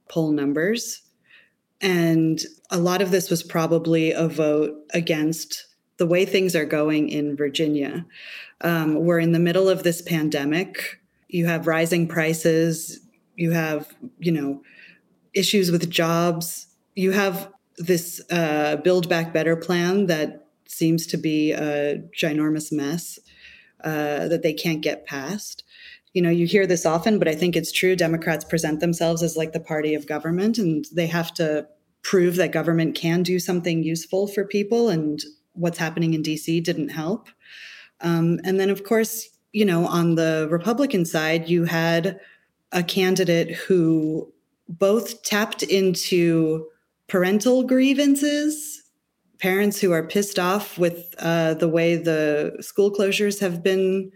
poll 0.09 0.31
numbers. 0.31 1.01
And 1.81 2.39
a 2.71 2.77
lot 2.77 3.01
of 3.01 3.12
this 3.12 3.29
was 3.29 3.43
probably 3.43 4.12
a 4.12 4.27
vote 4.27 4.75
against 4.93 5.66
the 5.98 6.08
way 6.08 6.25
things 6.25 6.56
are 6.56 6.66
going 6.66 7.10
in 7.10 7.36
Virginia. 7.36 8.06
Um, 8.62 8.96
we're 8.96 9.20
in 9.20 9.32
the 9.32 9.39
middle 9.39 9.70
of 9.70 9.84
this 9.84 10.01
pandemic. 10.01 11.00
You 11.27 11.48
have 11.48 11.68
rising 11.68 12.08
prices. 12.08 13.00
You 13.36 13.51
have, 13.51 13.94
you 14.20 14.32
know, 14.32 14.62
issues 15.34 15.72
with 15.72 15.89
jobs. 15.89 16.68
You 16.96 17.12
have 17.12 17.51
this 17.77 18.22
uh, 18.32 18.77
Build 18.77 19.08
Back 19.10 19.34
Better 19.34 19.56
plan 19.56 20.08
that 20.08 20.48
seems 20.68 21.08
to 21.08 21.18
be 21.18 21.51
a 21.51 22.04
ginormous 22.20 22.72
mess 22.72 23.20
uh, 23.84 24.27
that 24.27 24.42
they 24.42 24.54
can't 24.54 24.82
get 24.82 25.06
past. 25.06 25.63
You 26.13 26.22
know, 26.22 26.30
you 26.30 26.48
hear 26.48 26.66
this 26.66 26.86
often, 26.86 27.20
but 27.20 27.27
I 27.27 27.36
think 27.36 27.56
it's 27.56 27.72
true. 27.72 27.96
Democrats 27.96 28.44
present 28.44 28.80
themselves 28.80 29.22
as 29.22 29.38
like 29.38 29.51
the 29.51 29.60
party 29.60 29.94
of 29.94 30.08
government, 30.08 30.58
and 30.58 30.86
they 30.94 31.08
have 31.08 31.34
to 31.36 31.68
prove 32.01 32.38
that 32.38 32.51
government 32.51 32.96
can 32.96 33.22
do 33.22 33.39
something 33.39 33.84
useful 33.84 34.27
for 34.27 34.46
people. 34.46 34.89
And 34.89 35.22
what's 35.57 35.77
happening 35.77 36.13
in 36.13 36.23
DC 36.23 36.63
didn't 36.63 36.89
help. 36.89 37.29
Um, 38.01 38.39
and 38.43 38.59
then, 38.59 38.69
of 38.69 38.83
course, 38.83 39.29
you 39.53 39.65
know, 39.65 39.85
on 39.87 40.15
the 40.15 40.47
Republican 40.51 41.05
side, 41.05 41.49
you 41.49 41.65
had 41.65 42.19
a 42.71 42.83
candidate 42.83 43.51
who 43.55 44.31
both 44.69 45.23
tapped 45.23 45.63
into 45.63 46.67
parental 47.07 47.63
grievances, 47.63 48.83
parents 49.39 49.79
who 49.79 49.91
are 49.91 50.05
pissed 50.05 50.37
off 50.37 50.77
with 50.77 51.15
uh, 51.19 51.53
the 51.55 51.69
way 51.69 51.95
the 51.95 52.57
school 52.59 52.91
closures 52.91 53.39
have 53.39 53.63
been 53.63 54.11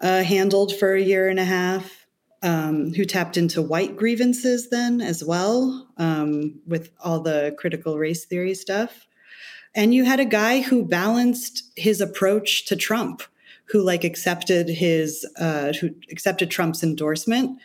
uh, 0.00 0.22
handled 0.22 0.74
for 0.74 0.94
a 0.94 1.02
year 1.02 1.28
and 1.28 1.40
a 1.40 1.44
half, 1.44 2.06
um, 2.42 2.92
who 2.94 3.04
tapped 3.04 3.36
into 3.36 3.60
white 3.60 3.96
grievances 3.96 4.70
then 4.70 5.00
as 5.00 5.24
well 5.24 5.88
um, 5.96 6.60
with 6.66 6.90
all 7.00 7.20
the 7.20 7.54
critical 7.58 7.98
race 7.98 8.24
theory 8.24 8.54
stuff. 8.54 9.07
And 9.78 9.94
you 9.94 10.04
had 10.04 10.18
a 10.18 10.24
guy 10.24 10.60
who 10.60 10.84
balanced 10.84 11.62
his 11.76 12.00
approach 12.00 12.64
to 12.64 12.74
Trump, 12.74 13.22
who 13.66 13.80
like 13.80 14.02
accepted 14.02 14.68
his, 14.68 15.24
uh, 15.38 15.72
who 15.74 15.90
accepted 16.10 16.50
Trump's 16.50 16.82
endorsement, 16.82 17.60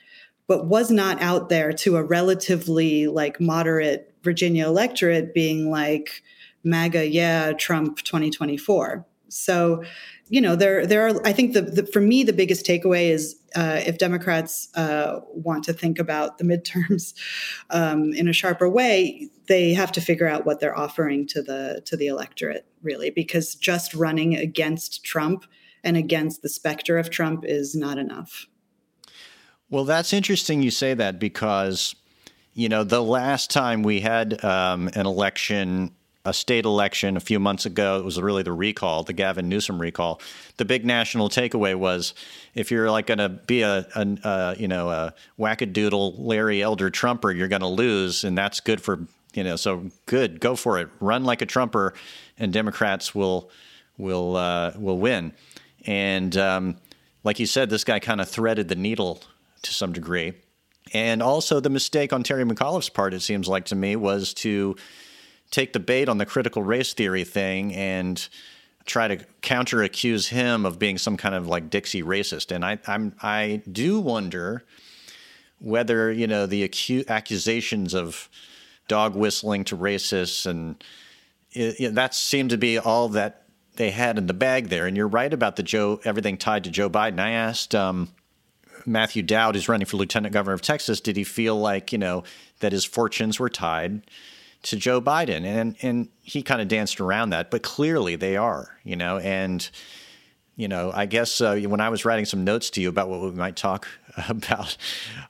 but 0.45 0.67
was 0.67 0.91
not 0.91 1.19
out 1.23 1.49
there 1.49 1.73
to 1.73 1.97
a 1.97 2.03
relatively 2.03 3.07
like 3.07 3.41
moderate 3.41 4.13
Virginia 4.21 4.67
electorate 4.67 5.33
being 5.33 5.71
like, 5.71 6.21
MAGA, 6.63 7.07
yeah, 7.07 7.51
Trump 7.53 7.97
2024. 8.03 9.03
So, 9.29 9.83
you 10.29 10.41
know, 10.41 10.55
there 10.55 10.85
there 10.85 11.07
are. 11.07 11.25
I 11.25 11.33
think 11.33 11.53
the, 11.53 11.61
the 11.61 11.85
for 11.85 12.01
me 12.01 12.23
the 12.23 12.33
biggest 12.33 12.65
takeaway 12.65 13.09
is 13.09 13.35
uh, 13.55 13.81
if 13.85 13.97
Democrats 13.97 14.69
uh, 14.75 15.21
want 15.29 15.63
to 15.65 15.73
think 15.73 15.99
about 15.99 16.37
the 16.37 16.43
midterms 16.43 17.13
um, 17.69 18.13
in 18.13 18.27
a 18.27 18.33
sharper 18.33 18.69
way, 18.69 19.29
they 19.47 19.73
have 19.73 19.91
to 19.93 20.01
figure 20.01 20.27
out 20.27 20.45
what 20.45 20.59
they're 20.59 20.77
offering 20.77 21.27
to 21.27 21.41
the 21.41 21.81
to 21.85 21.97
the 21.97 22.07
electorate 22.07 22.65
really 22.81 23.09
because 23.09 23.55
just 23.55 23.93
running 23.93 24.35
against 24.35 25.03
Trump 25.03 25.45
and 25.83 25.97
against 25.97 26.41
the 26.41 26.49
specter 26.49 26.97
of 26.97 27.09
Trump 27.09 27.43
is 27.45 27.75
not 27.75 27.97
enough. 27.97 28.47
Well, 29.69 29.85
that's 29.85 30.13
interesting 30.13 30.61
you 30.61 30.71
say 30.71 30.93
that 30.93 31.19
because 31.19 31.95
you 32.53 32.69
know 32.69 32.83
the 32.83 33.03
last 33.03 33.49
time 33.49 33.83
we 33.83 33.99
had 33.99 34.43
um, 34.43 34.89
an 34.93 35.05
election 35.05 35.95
a 36.25 36.33
state 36.33 36.65
election 36.65 37.17
a 37.17 37.19
few 37.19 37.39
months 37.39 37.65
ago. 37.65 37.99
It 37.99 38.05
was 38.05 38.19
really 38.21 38.43
the 38.43 38.53
recall, 38.53 39.03
the 39.03 39.13
Gavin 39.13 39.49
Newsom 39.49 39.79
recall. 39.79 40.21
The 40.57 40.65
big 40.65 40.85
national 40.85 41.29
takeaway 41.29 41.75
was 41.75 42.13
if 42.55 42.71
you're 42.71 42.89
like 42.89 43.07
going 43.07 43.17
to 43.17 43.29
be 43.29 43.61
a, 43.61 43.85
a, 43.95 44.17
a, 44.23 44.55
you 44.57 44.67
know 44.67 44.89
a 44.89 45.13
wackadoodle 45.37 46.15
Larry 46.17 46.61
Elder 46.61 46.89
Trumper, 46.89 47.31
you're 47.31 47.49
going 47.49 47.61
to 47.61 47.67
lose, 47.67 48.23
and 48.23 48.37
that's 48.37 48.59
good 48.59 48.81
for 48.81 49.07
you 49.33 49.43
know, 49.43 49.55
so 49.55 49.89
good, 50.05 50.39
go 50.39 50.55
for 50.55 50.79
it. 50.79 50.89
Run 50.99 51.23
like 51.23 51.41
a 51.41 51.45
Trumper, 51.45 51.93
and 52.37 52.53
Democrats 52.53 53.13
will 53.13 53.49
will 53.97 54.35
uh, 54.35 54.73
will 54.77 54.97
win. 54.97 55.33
And 55.85 56.35
um, 56.37 56.77
like 57.23 57.39
you 57.39 57.45
said, 57.45 57.69
this 57.69 57.83
guy 57.83 57.99
kind 57.99 58.21
of 58.21 58.29
threaded 58.29 58.69
the 58.69 58.75
needle 58.75 59.21
to 59.63 59.73
some 59.73 59.93
degree. 59.93 60.33
And 60.93 61.23
also, 61.23 61.59
the 61.59 61.69
mistake 61.69 62.13
on 62.13 62.23
Terry 62.23 62.43
McAuliffe's 62.43 62.89
part, 62.89 63.13
it 63.13 63.21
seems 63.21 63.47
like 63.47 63.65
to 63.65 63.75
me, 63.75 63.95
was 63.95 64.33
to 64.35 64.75
take 65.53 65.71
the 65.71 65.79
bait 65.79 66.09
on 66.09 66.17
the 66.17 66.25
critical 66.25 66.63
race 66.63 66.93
theory 66.93 67.23
thing 67.23 67.73
and 67.75 68.27
try 68.85 69.07
to 69.07 69.17
counter 69.41 69.83
accuse 69.83 70.27
him 70.27 70.65
of 70.65 70.79
being 70.79 70.97
some 70.97 71.15
kind 71.15 71.35
of 71.35 71.47
like 71.47 71.69
Dixie 71.69 72.01
racist. 72.01 72.51
And 72.51 72.65
I, 72.65 72.79
I'm, 72.87 73.15
I 73.21 73.61
do 73.71 73.99
wonder 73.99 74.65
whether 75.59 76.11
you 76.11 76.27
know 76.27 76.45
the 76.47 76.67
acu- 76.67 77.07
accusations 77.07 77.93
of 77.93 78.29
dog 78.87 79.15
whistling 79.15 79.63
to 79.63 79.77
racists 79.77 80.45
and 80.45 80.83
it, 81.51 81.79
it, 81.79 81.95
that 81.95 82.13
seemed 82.13 82.49
to 82.49 82.57
be 82.57 82.79
all 82.79 83.09
that 83.09 83.43
they 83.75 83.91
had 83.91 84.17
in 84.17 84.25
the 84.25 84.33
bag 84.33 84.67
there. 84.69 84.87
And 84.87 84.97
you're 84.97 85.07
right 85.07 85.31
about 85.31 85.55
the 85.55 85.63
Joe 85.63 86.01
everything 86.03 86.37
tied 86.37 86.63
to 86.63 86.71
Joe 86.71 86.89
Biden. 86.89 87.19
I 87.19 87.29
asked 87.29 87.75
um, 87.75 88.09
Matthew 88.87 89.21
Dowd, 89.21 89.53
who's 89.53 89.69
running 89.69 89.85
for 89.85 89.97
lieutenant 89.97 90.33
governor 90.33 90.55
of 90.55 90.63
Texas, 90.63 90.99
did 90.99 91.15
he 91.15 91.23
feel 91.23 91.55
like 91.55 91.91
you 91.91 91.99
know 91.99 92.23
that 92.59 92.71
his 92.71 92.83
fortunes 92.83 93.39
were 93.39 93.49
tied 93.49 94.01
to 94.63 94.75
Joe 94.75 95.01
Biden? 95.01 95.45
And 95.45 95.75
and 95.81 96.09
he 96.21 96.41
kind 96.41 96.61
of 96.61 96.67
danced 96.67 96.99
around 96.99 97.29
that, 97.31 97.51
but 97.51 97.63
clearly 97.63 98.15
they 98.15 98.37
are. 98.37 98.77
You 98.83 98.95
know, 98.95 99.17
and 99.19 99.69
you 100.55 100.67
know, 100.67 100.91
I 100.93 101.05
guess 101.05 101.41
uh, 101.41 101.57
when 101.65 101.81
I 101.81 101.89
was 101.89 102.05
writing 102.05 102.25
some 102.25 102.43
notes 102.43 102.69
to 102.71 102.81
you 102.81 102.89
about 102.89 103.09
what 103.09 103.21
we 103.21 103.31
might 103.31 103.55
talk 103.55 103.87
about 104.29 104.77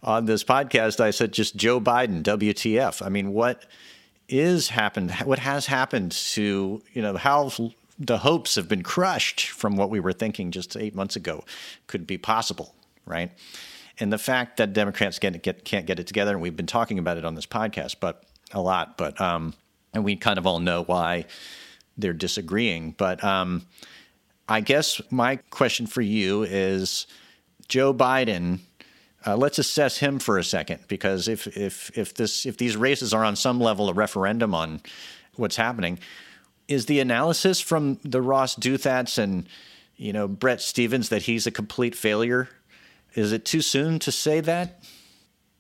on 0.02 0.26
this 0.26 0.44
podcast, 0.44 1.00
I 1.00 1.12
said 1.12 1.32
just 1.32 1.56
Joe 1.56 1.80
Biden, 1.80 2.24
WTF. 2.24 3.06
I 3.06 3.10
mean, 3.10 3.34
what 3.34 3.66
is 4.28 4.70
happened? 4.70 5.12
What 5.24 5.40
has 5.40 5.68
happened 5.68 6.12
to 6.12 6.82
you 6.94 7.02
know 7.02 7.18
how 7.18 7.52
the 8.00 8.20
hopes 8.20 8.56
have 8.56 8.68
been 8.68 8.84
crushed 8.84 9.48
from 9.48 9.76
what 9.76 9.90
we 9.90 10.00
were 10.00 10.14
thinking 10.14 10.52
just 10.52 10.76
eight 10.76 10.96
months 10.96 11.16
ago 11.16 11.44
could 11.88 12.08
be 12.08 12.18
possible, 12.18 12.74
right? 13.06 13.32
And 14.00 14.12
the 14.12 14.18
fact 14.18 14.58
that 14.58 14.74
Democrats 14.74 15.20
get, 15.20 15.44
get, 15.44 15.64
can't 15.64 15.86
get 15.86 16.00
it 16.00 16.08
together, 16.08 16.32
and 16.32 16.42
we've 16.42 16.56
been 16.56 16.66
talking 16.66 16.98
about 16.98 17.18
it 17.18 17.26
on 17.26 17.36
this 17.36 17.46
podcast, 17.46 17.98
but 18.00 18.24
a 18.54 18.62
lot, 18.62 18.98
but 18.98 19.20
um, 19.20 19.54
and 19.94 20.04
we 20.04 20.16
kind 20.16 20.38
of 20.38 20.48
all 20.48 20.60
know 20.60 20.84
why 20.84 21.26
they're 21.98 22.14
disagreeing. 22.14 22.92
But 22.98 23.24
um, 23.24 23.66
I 24.48 24.62
guess 24.62 25.02
my 25.10 25.38
question 25.50 25.88
for 25.88 26.02
you 26.02 26.44
is 26.44 27.08
Joe 27.68 27.94
Biden. 27.94 28.60
Uh, 29.26 29.38
let's 29.38 29.58
assess 29.58 29.98
him 29.98 30.20
for 30.20 30.38
a 30.38 30.44
second, 30.44 30.82
because 30.88 31.28
if 31.28 31.48
if 31.56 31.98
if 31.98 32.14
this 32.14 32.46
if 32.46 32.58
these 32.58 32.76
races 32.76 33.14
are 33.14 33.24
on 33.24 33.36
some 33.36 33.60
level 33.60 33.90
a 33.90 33.94
referendum 33.94 34.54
on 34.54 34.82
what's 35.36 35.56
happening, 35.56 36.00
is 36.68 36.88
the 36.88 37.00
analysis 37.00 37.62
from 37.62 38.00
the 38.04 38.22
Ross 38.22 38.56
Douthat's 38.56 39.18
and 39.18 39.48
you 39.96 40.12
know 40.12 40.28
Bret 40.28 40.62
Stephens 40.62 41.10
that 41.10 41.24
he's 41.24 41.48
a 41.48 41.52
complete 41.52 41.96
failure? 41.96 42.50
Is 43.16 43.32
it 43.32 43.46
too 43.46 43.62
soon 43.62 44.00
to 44.00 44.12
say 44.12 44.42
that? 44.42 44.84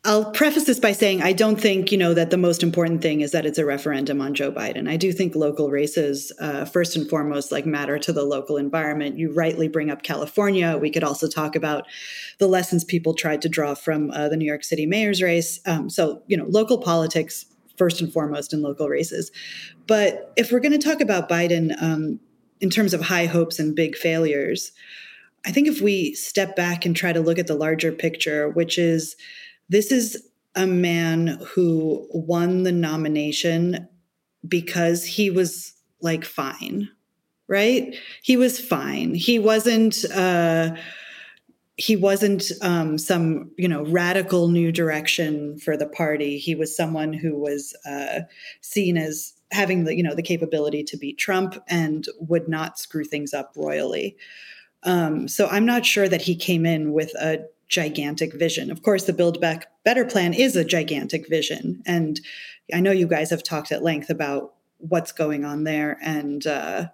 I'll 0.05 0.31
preface 0.31 0.65
this 0.65 0.81
by 0.81 0.91
saying 0.91 1.22
I 1.22 1.31
don't 1.31 1.55
think 1.55 1.89
you 1.89 1.98
know 1.98 2.13
that 2.13 2.29
the 2.29 2.38
most 2.38 2.62
important 2.62 3.01
thing 3.01 3.22
is 3.22 3.31
that 3.31 3.45
it's 3.45 3.57
a 3.57 3.65
referendum 3.65 4.19
on 4.19 4.33
Joe 4.33 4.51
Biden. 4.51 4.89
I 4.89 4.98
do 4.98 5.13
think 5.13 5.33
local 5.33 5.72
races, 5.72 6.29
uh, 6.39 6.65
first 6.65 6.98
and 6.98 7.10
foremost, 7.10 7.53
like 7.53 7.65
matter 7.65 7.98
to 7.98 8.12
the 8.12 8.25
local 8.25 8.57
environment. 8.57 9.17
You 9.17 9.31
rightly 9.31 9.69
bring 9.69 9.89
up 9.89 10.03
California. 10.03 10.77
We 10.77 10.89
could 10.89 11.05
also 11.05 11.29
talk 11.29 11.55
about 11.55 11.86
the 12.38 12.48
lessons 12.48 12.83
people 12.83 13.13
tried 13.13 13.41
to 13.43 13.50
draw 13.50 13.75
from 13.75 14.12
uh, 14.12 14.27
the 14.27 14.36
New 14.36 14.45
York 14.45 14.65
City 14.65 14.86
mayor's 14.86 15.22
race. 15.22 15.62
Um, 15.65 15.89
so 15.89 16.22
you 16.27 16.36
know, 16.36 16.48
local 16.50 16.79
politics 16.79 17.45
first 17.77 18.01
and 18.01 18.12
foremost 18.12 18.51
in 18.51 18.62
local 18.62 18.89
races. 18.89 19.31
But 19.88 20.33
if 20.36 20.51
we're 20.51 20.60
going 20.60 20.77
to 20.77 20.86
talk 20.86 21.00
about 21.00 21.29
Biden 21.29 21.81
um, 21.81 22.19
in 22.60 22.69
terms 22.69 22.93
of 22.93 23.00
high 23.00 23.25
hopes 23.25 23.57
and 23.57 23.74
big 23.74 23.95
failures, 23.95 24.74
I 25.45 25.51
think 25.51 25.69
if 25.69 25.79
we 25.79 26.13
step 26.13 26.57
back 26.57 26.86
and 26.86 26.93
try 26.93 27.13
to 27.13 27.22
look 27.22 27.39
at 27.39 27.48
the 27.48 27.55
larger 27.55 27.93
picture, 27.93 28.50
which 28.50 28.77
is 28.77 29.16
this 29.69 29.91
is 29.91 30.29
a 30.55 30.67
man 30.67 31.39
who 31.53 32.07
won 32.11 32.63
the 32.63 32.71
nomination 32.71 33.87
because 34.47 35.05
he 35.05 35.29
was 35.29 35.73
like 36.01 36.25
fine, 36.25 36.89
right? 37.47 37.95
He 38.21 38.37
was 38.37 38.59
fine. 38.59 39.15
He 39.15 39.39
wasn't 39.39 40.05
uh 40.13 40.75
he 41.77 41.95
wasn't 41.95 42.51
um, 42.61 42.97
some 42.97 43.51
you 43.57 43.67
know 43.67 43.83
radical 43.85 44.47
new 44.47 44.71
direction 44.71 45.57
for 45.57 45.75
the 45.75 45.87
party. 45.87 46.37
He 46.37 46.55
was 46.55 46.75
someone 46.75 47.13
who 47.13 47.35
was 47.35 47.75
uh, 47.85 48.21
seen 48.61 48.97
as 48.97 49.33
having 49.51 49.83
the 49.83 49.95
you 49.95 50.03
know 50.03 50.15
the 50.15 50.21
capability 50.21 50.83
to 50.83 50.97
beat 50.97 51.17
Trump 51.17 51.55
and 51.67 52.05
would 52.19 52.47
not 52.47 52.77
screw 52.77 53.03
things 53.03 53.33
up 53.33 53.53
royally. 53.55 54.15
Um, 54.83 55.27
so 55.27 55.47
I'm 55.47 55.65
not 55.65 55.85
sure 55.85 56.07
that 56.09 56.21
he 56.21 56.35
came 56.35 56.65
in 56.65 56.91
with 56.91 57.13
a 57.15 57.39
gigantic 57.67 58.33
vision. 58.33 58.71
Of 58.71 58.81
course, 58.81 59.05
the 59.05 59.13
Build 59.13 59.41
Back 59.41 59.67
Better 59.83 60.05
plan 60.05 60.33
is 60.33 60.55
a 60.55 60.63
gigantic 60.63 61.27
vision. 61.27 61.81
And 61.85 62.19
I 62.73 62.79
know 62.79 62.91
you 62.91 63.07
guys 63.07 63.29
have 63.29 63.43
talked 63.43 63.71
at 63.71 63.83
length 63.83 64.09
about 64.09 64.53
what's 64.77 65.11
going 65.11 65.45
on 65.45 65.63
there 65.63 65.97
and 66.01 66.45
uh, 66.45 66.87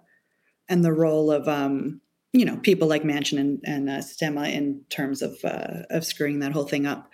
and 0.68 0.84
the 0.84 0.92
role 0.92 1.30
of 1.30 1.48
um, 1.48 2.00
you 2.32 2.44
know 2.44 2.56
people 2.58 2.88
like 2.88 3.02
Manchin 3.02 3.38
and, 3.38 3.60
and 3.64 3.90
uh, 3.90 3.98
Sinema 3.98 4.52
in 4.52 4.82
terms 4.90 5.22
of 5.22 5.36
uh, 5.44 5.82
of 5.90 6.04
screwing 6.04 6.40
that 6.40 6.52
whole 6.52 6.64
thing 6.64 6.86
up. 6.86 7.10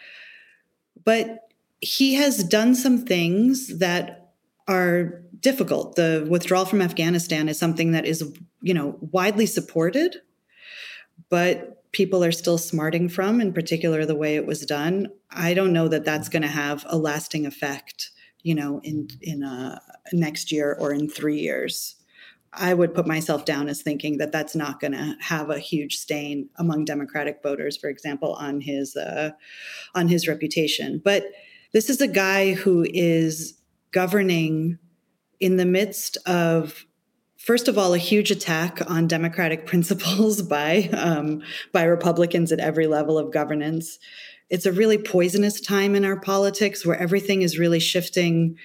But 1.04 1.40
he 1.80 2.14
has 2.14 2.44
done 2.44 2.74
some 2.74 3.04
things 3.04 3.78
that 3.78 4.32
are 4.68 5.22
difficult. 5.40 5.96
The 5.96 6.26
withdrawal 6.28 6.64
from 6.64 6.82
Afghanistan 6.82 7.48
is 7.48 7.58
something 7.58 7.92
that 7.92 8.06
is 8.06 8.32
you 8.60 8.74
know 8.74 8.96
widely 9.00 9.46
supported, 9.46 10.16
but 11.28 11.75
people 11.96 12.22
are 12.22 12.32
still 12.32 12.58
smarting 12.58 13.08
from, 13.08 13.40
in 13.40 13.54
particular 13.54 14.04
the 14.04 14.14
way 14.14 14.36
it 14.36 14.44
was 14.44 14.66
done, 14.66 15.08
I 15.30 15.54
don't 15.54 15.72
know 15.72 15.88
that 15.88 16.04
that's 16.04 16.28
going 16.28 16.42
to 16.42 16.48
have 16.48 16.84
a 16.88 16.98
lasting 16.98 17.46
effect, 17.46 18.10
you 18.42 18.54
know, 18.54 18.80
in 18.84 19.08
in 19.22 19.42
uh, 19.42 19.80
next 20.12 20.52
year 20.52 20.76
or 20.78 20.92
in 20.92 21.08
three 21.08 21.38
years. 21.38 21.96
I 22.52 22.74
would 22.74 22.94
put 22.94 23.06
myself 23.06 23.46
down 23.46 23.68
as 23.68 23.80
thinking 23.80 24.18
that 24.18 24.30
that's 24.30 24.54
not 24.54 24.78
going 24.78 24.92
to 24.92 25.16
have 25.20 25.48
a 25.48 25.58
huge 25.58 25.96
stain 25.96 26.50
among 26.56 26.84
Democratic 26.84 27.42
voters, 27.42 27.78
for 27.78 27.88
example, 27.88 28.34
on 28.34 28.60
his 28.60 28.94
uh, 28.94 29.30
on 29.94 30.06
his 30.08 30.28
reputation. 30.28 31.00
But 31.02 31.24
this 31.72 31.88
is 31.88 32.02
a 32.02 32.08
guy 32.08 32.52
who 32.52 32.86
is 32.90 33.58
governing 33.92 34.78
in 35.40 35.56
the 35.56 35.66
midst 35.66 36.18
of 36.26 36.84
first 37.46 37.68
of 37.68 37.78
all, 37.78 37.94
a 37.94 37.98
huge 37.98 38.30
attack 38.32 38.80
on 38.90 39.06
democratic 39.06 39.66
principles 39.72 40.42
by 40.42 40.90
um, 40.92 41.42
by 41.72 41.84
Republicans 41.84 42.52
at 42.52 42.60
every 42.60 42.86
level 42.86 43.16
of 43.16 43.32
governance. 43.32 43.98
It's 44.50 44.66
a 44.66 44.72
really 44.72 44.98
poisonous 44.98 45.60
time 45.60 45.94
in 45.94 46.04
our 46.04 46.20
politics 46.20 46.84
where 46.84 46.98
everything 46.98 47.42
is 47.42 47.58
really 47.58 47.80
shifting. 47.80 48.56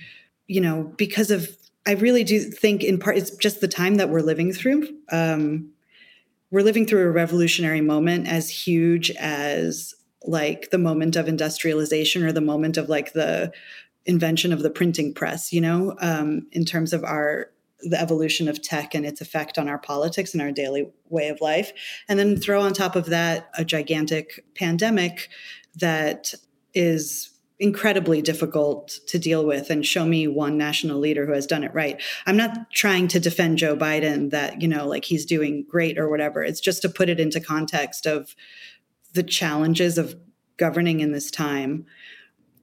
You 0.48 0.60
know, 0.60 0.94
because 0.98 1.32
of 1.32 1.50
I 1.86 1.94
really 1.94 2.24
do 2.24 2.40
think 2.42 2.84
in 2.84 3.00
part 3.00 3.18
it's 3.18 3.36
just 3.38 3.62
the 3.62 3.68
time 3.68 3.96
that 3.96 4.10
we're 4.10 4.22
living 4.22 4.52
through. 4.52 4.88
Um, 5.12 5.72
we're 6.52 6.64
living 6.64 6.86
through 6.86 7.08
a 7.08 7.12
revolutionary 7.12 7.80
moment 7.80 8.28
as 8.28 8.50
huge 8.50 9.10
as 9.12 9.94
like 10.24 10.70
the 10.70 10.78
moment 10.78 11.16
of 11.16 11.28
industrialization 11.28 12.24
or 12.24 12.32
the 12.32 12.42
moment 12.42 12.78
of 12.78 12.90
like 12.90 13.14
the 13.14 13.52
invention 14.06 14.52
of 14.52 14.62
the 14.62 14.70
printing 14.70 15.14
press 15.14 15.54
you 15.54 15.62
know 15.62 15.96
um, 16.02 16.48
in 16.52 16.66
terms 16.66 16.92
of 16.92 17.04
our 17.04 17.50
the 17.84 18.00
evolution 18.00 18.48
of 18.48 18.62
tech 18.62 18.94
and 18.94 19.06
its 19.06 19.22
effect 19.22 19.58
on 19.58 19.68
our 19.68 19.78
politics 19.78 20.34
and 20.34 20.42
our 20.42 20.52
daily 20.52 20.90
way 21.10 21.30
of 21.30 21.42
life. 21.42 21.72
And 22.08 22.18
then 22.20 22.38
throw 22.38 22.62
on 22.62 22.74
top 22.74 22.96
of 22.96 23.08
that 23.08 23.50
a 23.58 23.66
gigantic 23.66 24.46
pandemic 24.56 25.30
that 25.76 26.34
is 26.74 27.30
incredibly 27.60 28.24
difficult 28.24 29.00
to 29.08 29.20
deal 29.20 29.46
with 29.46 29.70
and 29.70 29.86
show 29.86 30.04
me 30.04 30.28
one 30.28 30.58
national 30.58 31.00
leader 31.00 31.28
who 31.28 31.34
has 31.34 31.46
done 31.46 31.64
it 31.64 31.74
right. 31.76 32.02
I'm 32.26 32.38
not 32.38 32.72
trying 32.72 33.08
to 33.10 33.20
defend 33.20 33.60
Joe 33.60 33.76
Biden 33.76 34.32
that, 34.32 34.62
you 34.62 34.68
know, 34.68 34.88
like 34.88 35.06
he's 35.06 35.26
doing 35.26 35.66
great 35.70 36.00
or 36.00 36.10
whatever. 36.10 36.44
It's 36.44 36.60
just 36.60 36.82
to 36.82 36.90
put 36.90 37.08
it 37.08 37.20
into 37.20 37.40
context 37.40 38.08
of 38.08 38.36
the 39.14 39.22
challenges 39.22 40.00
of 40.00 40.16
governing 40.58 41.02
in 41.02 41.12
this 41.12 41.30
time 41.30 41.86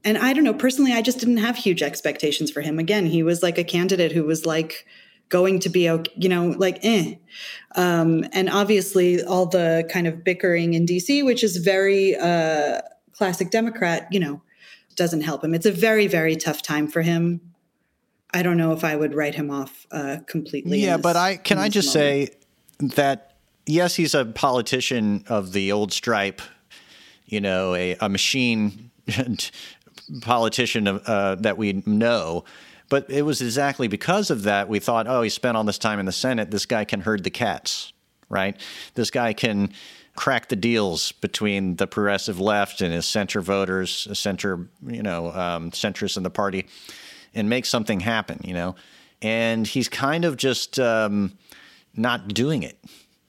and 0.04 0.16
I 0.16 0.32
don't 0.32 0.44
know, 0.44 0.54
personally, 0.54 0.92
I 0.92 1.02
just 1.02 1.18
didn't 1.18 1.38
have 1.38 1.56
huge 1.56 1.82
expectations 1.82 2.50
for 2.50 2.60
him. 2.60 2.78
Again, 2.78 3.06
he 3.06 3.22
was 3.22 3.42
like 3.42 3.58
a 3.58 3.64
candidate 3.64 4.12
who 4.12 4.24
was 4.24 4.46
like 4.46 4.86
going 5.28 5.60
to 5.60 5.68
be 5.68 5.88
okay, 5.90 6.12
you 6.16 6.28
know, 6.28 6.48
like 6.50 6.78
eh. 6.82 7.14
Um, 7.76 8.24
and 8.32 8.48
obviously, 8.48 9.22
all 9.22 9.46
the 9.46 9.88
kind 9.90 10.06
of 10.06 10.24
bickering 10.24 10.74
in 10.74 10.86
DC, 10.86 11.24
which 11.24 11.44
is 11.44 11.58
very 11.58 12.16
uh, 12.16 12.80
classic 13.12 13.50
Democrat, 13.50 14.08
you 14.10 14.20
know, 14.20 14.42
doesn't 14.96 15.22
help 15.22 15.44
him. 15.44 15.54
It's 15.54 15.66
a 15.66 15.72
very, 15.72 16.06
very 16.06 16.36
tough 16.36 16.62
time 16.62 16.88
for 16.88 17.02
him. 17.02 17.40
I 18.32 18.42
don't 18.42 18.56
know 18.56 18.72
if 18.72 18.84
I 18.84 18.96
would 18.96 19.14
write 19.14 19.34
him 19.34 19.50
off 19.50 19.86
uh, 19.90 20.18
completely. 20.26 20.80
Yeah, 20.80 20.96
this, 20.96 21.02
but 21.02 21.16
I 21.16 21.36
can 21.36 21.58
I 21.58 21.68
just 21.68 21.94
moment. 21.94 22.30
say 22.30 22.86
that 22.96 23.34
yes, 23.66 23.94
he's 23.94 24.14
a 24.14 24.24
politician 24.24 25.24
of 25.28 25.52
the 25.52 25.72
old 25.72 25.92
stripe, 25.92 26.42
you 27.26 27.40
know, 27.40 27.74
a, 27.74 27.96
a 28.00 28.08
machine 28.08 28.90
politician 30.20 30.88
uh, 30.88 31.36
that 31.40 31.56
we 31.56 31.82
know 31.86 32.44
But 32.88 33.10
it 33.10 33.22
was 33.22 33.42
exactly 33.42 33.88
because 33.88 34.30
of 34.30 34.44
that 34.44 34.68
we 34.68 34.78
thought, 34.78 35.06
oh, 35.06 35.22
he 35.22 35.28
spent 35.28 35.56
all 35.56 35.64
this 35.64 35.78
time 35.78 35.98
in 35.98 36.06
the 36.06 36.12
Senate. 36.12 36.50
This 36.50 36.66
guy 36.66 36.84
can 36.84 37.00
herd 37.00 37.24
the 37.24 37.30
cats, 37.30 37.92
right? 38.28 38.58
This 38.94 39.10
guy 39.10 39.32
can 39.32 39.72
crack 40.16 40.48
the 40.48 40.56
deals 40.56 41.12
between 41.12 41.76
the 41.76 41.86
progressive 41.86 42.40
left 42.40 42.80
and 42.80 42.92
his 42.92 43.06
center 43.06 43.40
voters, 43.40 44.08
center, 44.18 44.68
you 44.86 45.02
know, 45.02 45.32
um, 45.32 45.70
centrists 45.70 46.16
in 46.16 46.22
the 46.22 46.30
party, 46.30 46.66
and 47.34 47.48
make 47.48 47.64
something 47.64 48.00
happen, 48.00 48.40
you 48.42 48.54
know. 48.54 48.74
And 49.22 49.66
he's 49.66 49.88
kind 49.88 50.24
of 50.24 50.36
just 50.36 50.78
um, 50.80 51.36
not 51.94 52.28
doing 52.28 52.62
it. 52.62 52.78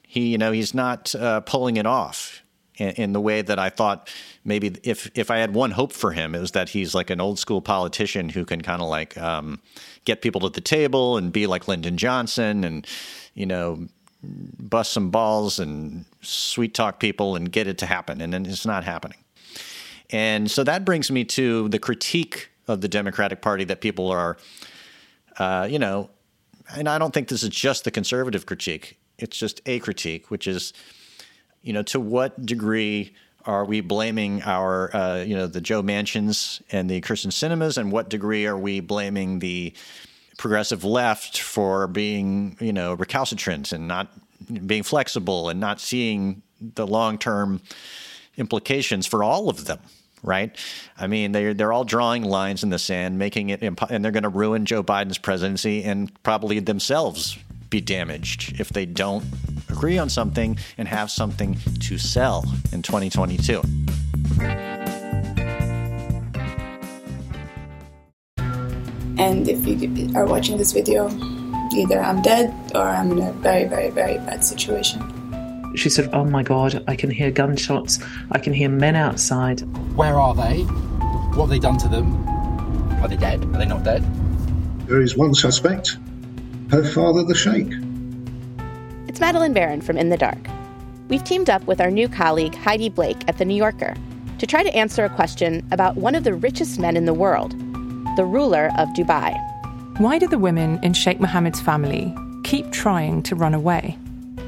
He, 0.02 0.30
you 0.30 0.38
know, 0.38 0.52
he's 0.52 0.74
not 0.74 1.14
uh, 1.14 1.42
pulling 1.42 1.78
it 1.78 1.86
off 1.86 2.44
in, 2.80 2.90
in, 2.90 3.14
the 3.14 3.22
way 3.22 3.42
that 3.42 3.60
I 3.60 3.70
thought 3.70 4.10
maybe 4.44 4.76
if 4.84 5.12
if 5.16 5.30
I 5.30 5.38
had 5.38 5.54
one 5.54 5.72
hope 5.72 5.94
for 5.94 6.12
him, 6.12 6.34
it 6.34 6.40
was 6.40 6.52
that 6.52 6.70
he's 6.70 6.96
like 6.96 7.10
an 7.10 7.22
old 7.22 7.38
school 7.38 7.62
politician 7.62 8.30
who 8.30 8.46
can 8.46 8.62
kind 8.62 8.82
of 8.82 8.88
like 8.88 9.18
um, 9.18 9.60
get 10.06 10.22
people 10.22 10.42
to 10.42 10.50
the 10.50 10.62
table 10.62 11.18
and 11.18 11.32
be 11.32 11.46
like 11.46 11.68
Lyndon 11.68 11.98
Johnson 11.98 12.64
and 12.64 12.88
you 13.34 13.46
know 13.46 13.88
bust 14.22 14.92
some 14.92 15.12
balls 15.12 15.60
and 15.60 16.06
sweet 16.22 16.74
talk 16.74 17.00
people 17.00 17.36
and 17.36 17.52
get 17.52 17.68
it 17.68 17.78
to 17.80 17.86
happen, 17.86 18.22
and 18.22 18.34
then 18.34 18.46
it's 18.46 18.66
not 18.66 18.84
happening. 18.84 19.24
And 20.10 20.50
so 20.50 20.64
that 20.64 20.86
brings 20.86 21.12
me 21.12 21.24
to 21.26 21.70
the 21.70 21.80
critique 21.80 22.50
of 22.68 22.82
the 22.82 22.88
Democratic 22.88 23.42
Party 23.42 23.64
that 23.66 23.82
people 23.82 24.10
are, 24.10 24.38
uh, 25.38 25.68
you 25.70 25.80
know, 25.80 26.10
and 26.76 26.90
I 26.90 26.98
don't 26.98 27.14
think 27.14 27.28
this 27.28 27.44
is 27.44 27.50
just 27.50 27.84
the 27.84 27.92
conservative 27.92 28.46
critique. 28.46 29.00
It's 29.18 29.38
just 29.38 29.62
a 29.66 29.80
critique, 29.80 30.32
which 30.32 30.48
is, 30.48 30.74
you 31.62 31.74
know, 31.74 31.84
to 31.84 32.00
what 32.00 32.46
degree 32.46 33.14
are 33.46 33.66
we 33.66 33.82
blaming 33.82 34.44
our, 34.44 34.96
uh, 34.96 35.24
you 35.24 35.36
know, 35.36 35.48
the 35.48 35.62
Joe 35.62 35.82
Manchins 35.82 36.62
and 36.72 36.90
the 36.90 37.02
Kyrsten 37.02 37.32
Sinemas, 37.32 37.78
and 37.78 37.92
what 37.92 38.10
degree 38.10 38.46
are 38.46 38.58
we 38.58 38.80
blaming 38.80 39.40
the 39.40 39.74
progressive 40.38 40.84
left 40.84 41.40
for 41.40 41.88
being, 41.88 42.58
you 42.60 42.74
know, 42.74 42.94
recalcitrant 42.94 43.72
and 43.72 43.88
not 43.88 44.12
being 44.66 44.84
flexible 44.84 45.50
and 45.50 45.60
not 45.60 45.80
seeing 45.80 46.42
the 46.62 46.86
long 46.86 47.18
term 47.18 47.62
implications 48.38 49.06
for 49.06 49.24
all 49.24 49.50
of 49.50 49.66
them? 49.66 49.80
right? 50.22 50.54
I 50.98 51.08
mean, 51.08 51.32
they're 51.32 51.54
they're 51.54 51.72
all 51.72 51.86
drawing 51.86 52.24
lines 52.24 52.64
in 52.64 52.70
the 52.70 52.78
sand, 52.78 53.18
making 53.18 53.52
it, 53.52 53.62
impo- 53.62 53.90
and 53.90 54.04
they're 54.04 54.12
going 54.12 54.24
to 54.24 54.30
ruin 54.30 54.66
Joe 54.66 54.84
Biden's 54.84 55.18
presidency 55.18 55.84
and 55.86 56.12
probably 56.24 56.60
themselves 56.60 57.38
be 57.70 57.82
damaged 57.82 58.60
if 58.60 58.70
they 58.70 58.86
don't 58.86 59.24
agree 59.70 59.98
on 59.98 60.10
something 60.10 60.58
and 60.78 60.88
have 60.88 61.12
something 61.12 61.58
to 61.80 61.98
sell 61.98 62.44
in 62.72 62.82
2022. 62.82 63.62
And 69.20 69.50
if 69.50 69.66
you 69.68 70.16
are 70.16 70.26
watching 70.26 70.58
this 70.58 70.72
video, 70.72 71.10
either 71.76 72.00
I'm 72.00 72.22
dead 72.22 72.54
or 72.74 72.82
I'm 72.82 73.12
in 73.12 73.22
a 73.22 73.34
very, 73.34 73.66
very, 73.66 73.90
very 73.90 74.18
bad 74.20 74.44
situation. 74.44 75.04
She 75.76 75.90
said, 75.90 76.10
Oh 76.14 76.24
my 76.24 76.42
God, 76.42 76.84
I 76.88 76.96
can 76.96 77.12
hear 77.12 77.30
gunshots. 77.30 78.00
I 78.32 78.40
can 78.40 78.54
hear 78.54 78.70
men 78.70 78.96
outside. 78.96 79.62
Where 79.96 80.20
are 80.20 80.34
they? 80.34 80.64
What 81.36 81.46
have 81.46 81.50
they 81.50 81.60
done 81.60 81.78
to 81.80 81.88
them? 81.88 82.28
Are 83.02 83.08
they 83.08 83.18
dead? 83.18 83.44
Are 83.44 83.58
they 83.58 83.66
not 83.66 83.84
dead? 83.84 84.04
There 84.88 85.02
is 85.02 85.16
one 85.16 85.36
suspect 85.36 85.98
her 86.70 86.84
father, 86.84 87.24
the 87.24 87.34
Sheikh. 87.34 87.74
It's 89.08 89.20
Madeleine 89.20 89.54
Baran 89.54 89.82
from 89.82 89.98
In 89.98 90.10
the 90.10 90.18
Dark. 90.18 90.38
We've 91.08 91.24
teamed 91.24 91.50
up 91.50 91.66
with 91.66 91.82
our 91.82 91.90
new 91.90 92.08
colleague, 92.08 92.54
Heidi 92.54 92.90
Blake, 92.90 93.18
at 93.28 93.40
The 93.40 93.46
New 93.46 93.56
Yorker 93.56 93.96
to 94.38 94.46
try 94.46 94.62
to 94.62 94.76
answer 94.76 95.04
a 95.04 95.10
question 95.10 95.68
about 95.72 95.98
one 95.98 96.14
of 96.14 96.24
the 96.24 96.36
richest 96.36 96.80
men 96.80 96.96
in 96.96 97.06
the 97.06 97.14
world, 97.14 97.54
the 98.18 98.24
ruler 98.24 98.72
of 98.78 98.88
Dubai. 98.90 99.36
Why 100.00 100.20
do 100.20 100.28
the 100.28 100.38
women 100.38 100.80
in 100.84 100.94
Sheikh 100.94 101.20
Mohammed's 101.20 101.60
family 101.60 102.16
keep 102.44 102.72
trying 102.72 103.24
to 103.24 103.36
run 103.36 103.56
away? 103.56 103.98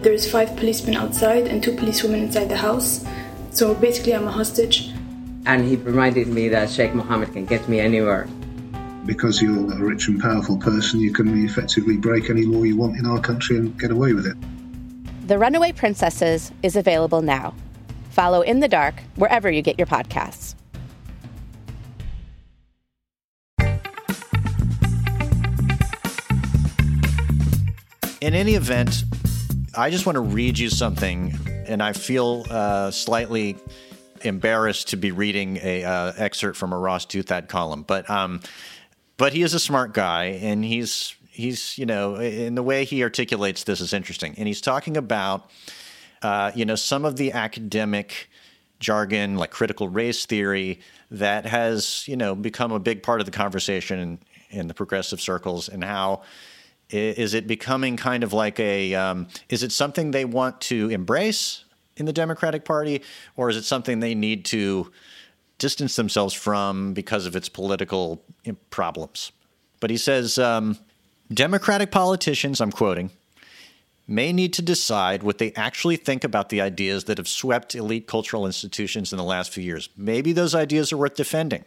There's 0.02 0.30
five 0.30 0.56
policemen 0.56 0.96
outside 0.96 1.48
and 1.48 1.64
two 1.64 1.76
policewomen 1.76 2.22
inside 2.22 2.50
the 2.50 2.58
house. 2.58 3.04
So 3.50 3.74
basically, 3.74 4.14
I'm 4.14 4.28
a 4.28 4.32
hostage. 4.32 4.92
And 5.48 5.66
he 5.66 5.76
reminded 5.76 6.28
me 6.28 6.50
that 6.50 6.70
Sheikh 6.70 6.94
Mohammed 6.94 7.34
can 7.34 7.46
get 7.46 7.68
me 7.68 7.80
anywhere 7.80 8.28
because 9.06 9.42
you're 9.42 9.72
a 9.72 9.78
rich 9.78 10.08
and 10.08 10.22
powerful 10.22 10.58
person, 10.58 11.00
you 11.00 11.14
can 11.14 11.44
effectively 11.46 11.98
break 11.98 12.30
any 12.30 12.46
law 12.46 12.64
you 12.64 12.78
want 12.78 12.98
in 12.98 13.06
our 13.06 13.20
country 13.20 13.58
and 13.58 13.78
get 13.80 13.92
away 13.92 14.14
with 14.14 14.26
it. 14.26 14.38
The 15.28 15.38
Runaway 15.38 15.72
Princesses 15.72 16.52
is 16.62 16.76
available 16.76 17.22
now. 17.22 17.54
Follow 18.10 18.42
In 18.42 18.60
the 18.60 18.68
Dark 18.68 19.02
wherever 19.16 19.50
you 19.50 19.62
get 19.62 19.78
your 19.78 19.88
podcasts. 19.88 20.56
In 28.22 28.36
any 28.36 28.54
event, 28.54 29.04
I 29.76 29.90
just 29.90 30.06
want 30.06 30.16
to 30.16 30.22
read 30.22 30.60
you 30.60 30.70
something, 30.70 31.34
and 31.66 31.82
I 31.82 31.94
feel 31.94 32.46
uh, 32.52 32.92
slightly 32.92 33.58
embarrassed 34.24 34.90
to 34.90 34.98
be 34.98 35.12
reading 35.12 35.58
a 35.64 35.84
uh, 35.84 36.14
excerpt 36.18 36.58
from 36.58 36.74
a 36.74 36.78
Ross 36.78 37.06
Douthat 37.06 37.48
column, 37.48 37.84
but 37.84 38.08
um, 38.10 38.42
but 39.18 39.34
he 39.34 39.42
is 39.42 39.54
a 39.54 39.60
smart 39.60 39.94
guy, 39.94 40.26
and 40.42 40.64
he's 40.66 41.16
he's 41.30 41.78
you 41.78 41.86
know 41.86 42.16
in 42.16 42.56
the 42.56 42.64
way 42.64 42.86
he 42.86 43.04
articulates 43.04 43.64
this 43.64 43.82
is 43.82 43.94
interesting, 43.94 44.36
and 44.38 44.48
he's 44.48 44.62
talking 44.62 44.98
about 44.98 45.50
uh, 46.22 46.52
you 46.56 46.66
know 46.66 46.76
some 46.76 47.06
of 47.06 47.16
the 47.18 47.32
academic 47.32 48.30
jargon 48.80 49.36
like 49.36 49.52
critical 49.52 49.88
race 49.88 50.26
theory 50.26 50.80
that 51.12 51.46
has 51.46 52.08
you 52.08 52.18
know 52.18 52.36
become 52.36 52.72
a 52.72 52.80
big 52.80 53.04
part 53.04 53.20
of 53.20 53.26
the 53.26 53.32
conversation 53.32 54.00
in, 54.00 54.20
in 54.50 54.68
the 54.68 54.74
progressive 54.74 55.22
circles, 55.22 55.70
and 55.70 55.84
how 55.84 56.22
is 56.90 57.34
it 57.34 57.48
becoming 57.48 57.96
kind 57.96 58.24
of 58.24 58.34
like 58.34 58.60
a 58.60 58.94
um, 58.96 59.28
is 59.50 59.64
it 59.64 59.72
something 59.72 60.12
they 60.12 60.26
want 60.26 60.60
to 60.62 60.90
embrace 60.90 61.64
in 61.98 62.06
the 62.06 62.14
Democratic 62.14 62.66
Party, 62.66 63.02
or 63.36 63.50
is 63.50 63.58
it 63.58 63.64
something 63.64 64.00
they 64.00 64.16
need 64.16 64.46
to 64.46 64.92
distance 65.62 65.96
themselves 65.96 66.34
from 66.34 66.92
because 66.94 67.28
of 67.28 67.36
its 67.36 67.48
political 67.48 68.24
problems. 68.72 69.32
But 69.80 69.92
he 69.92 69.98
says 69.98 70.40
um, 70.40 70.80
Democratic 71.32 71.92
politicians, 71.92 72.60
I'm 72.60 72.72
quoting, 72.72 73.12
may 74.08 74.34
need 74.34 74.54
to 74.54 74.64
decide 74.64 75.22
what 75.22 75.38
they 75.38 75.54
actually 75.54 75.98
think 75.98 76.24
about 76.24 76.50
the 76.50 76.62
ideas 76.62 77.04
that 77.04 77.20
have 77.20 77.28
swept 77.28 77.76
elite 77.76 78.08
cultural 78.08 78.48
institutions 78.48 79.14
in 79.14 79.18
the 79.18 79.24
last 79.24 79.54
few 79.54 79.64
years. 79.64 79.90
Maybe 79.96 80.34
those 80.34 80.56
ideas 80.56 80.92
are 80.92 80.98
worth 80.98 81.16
defending. 81.16 81.64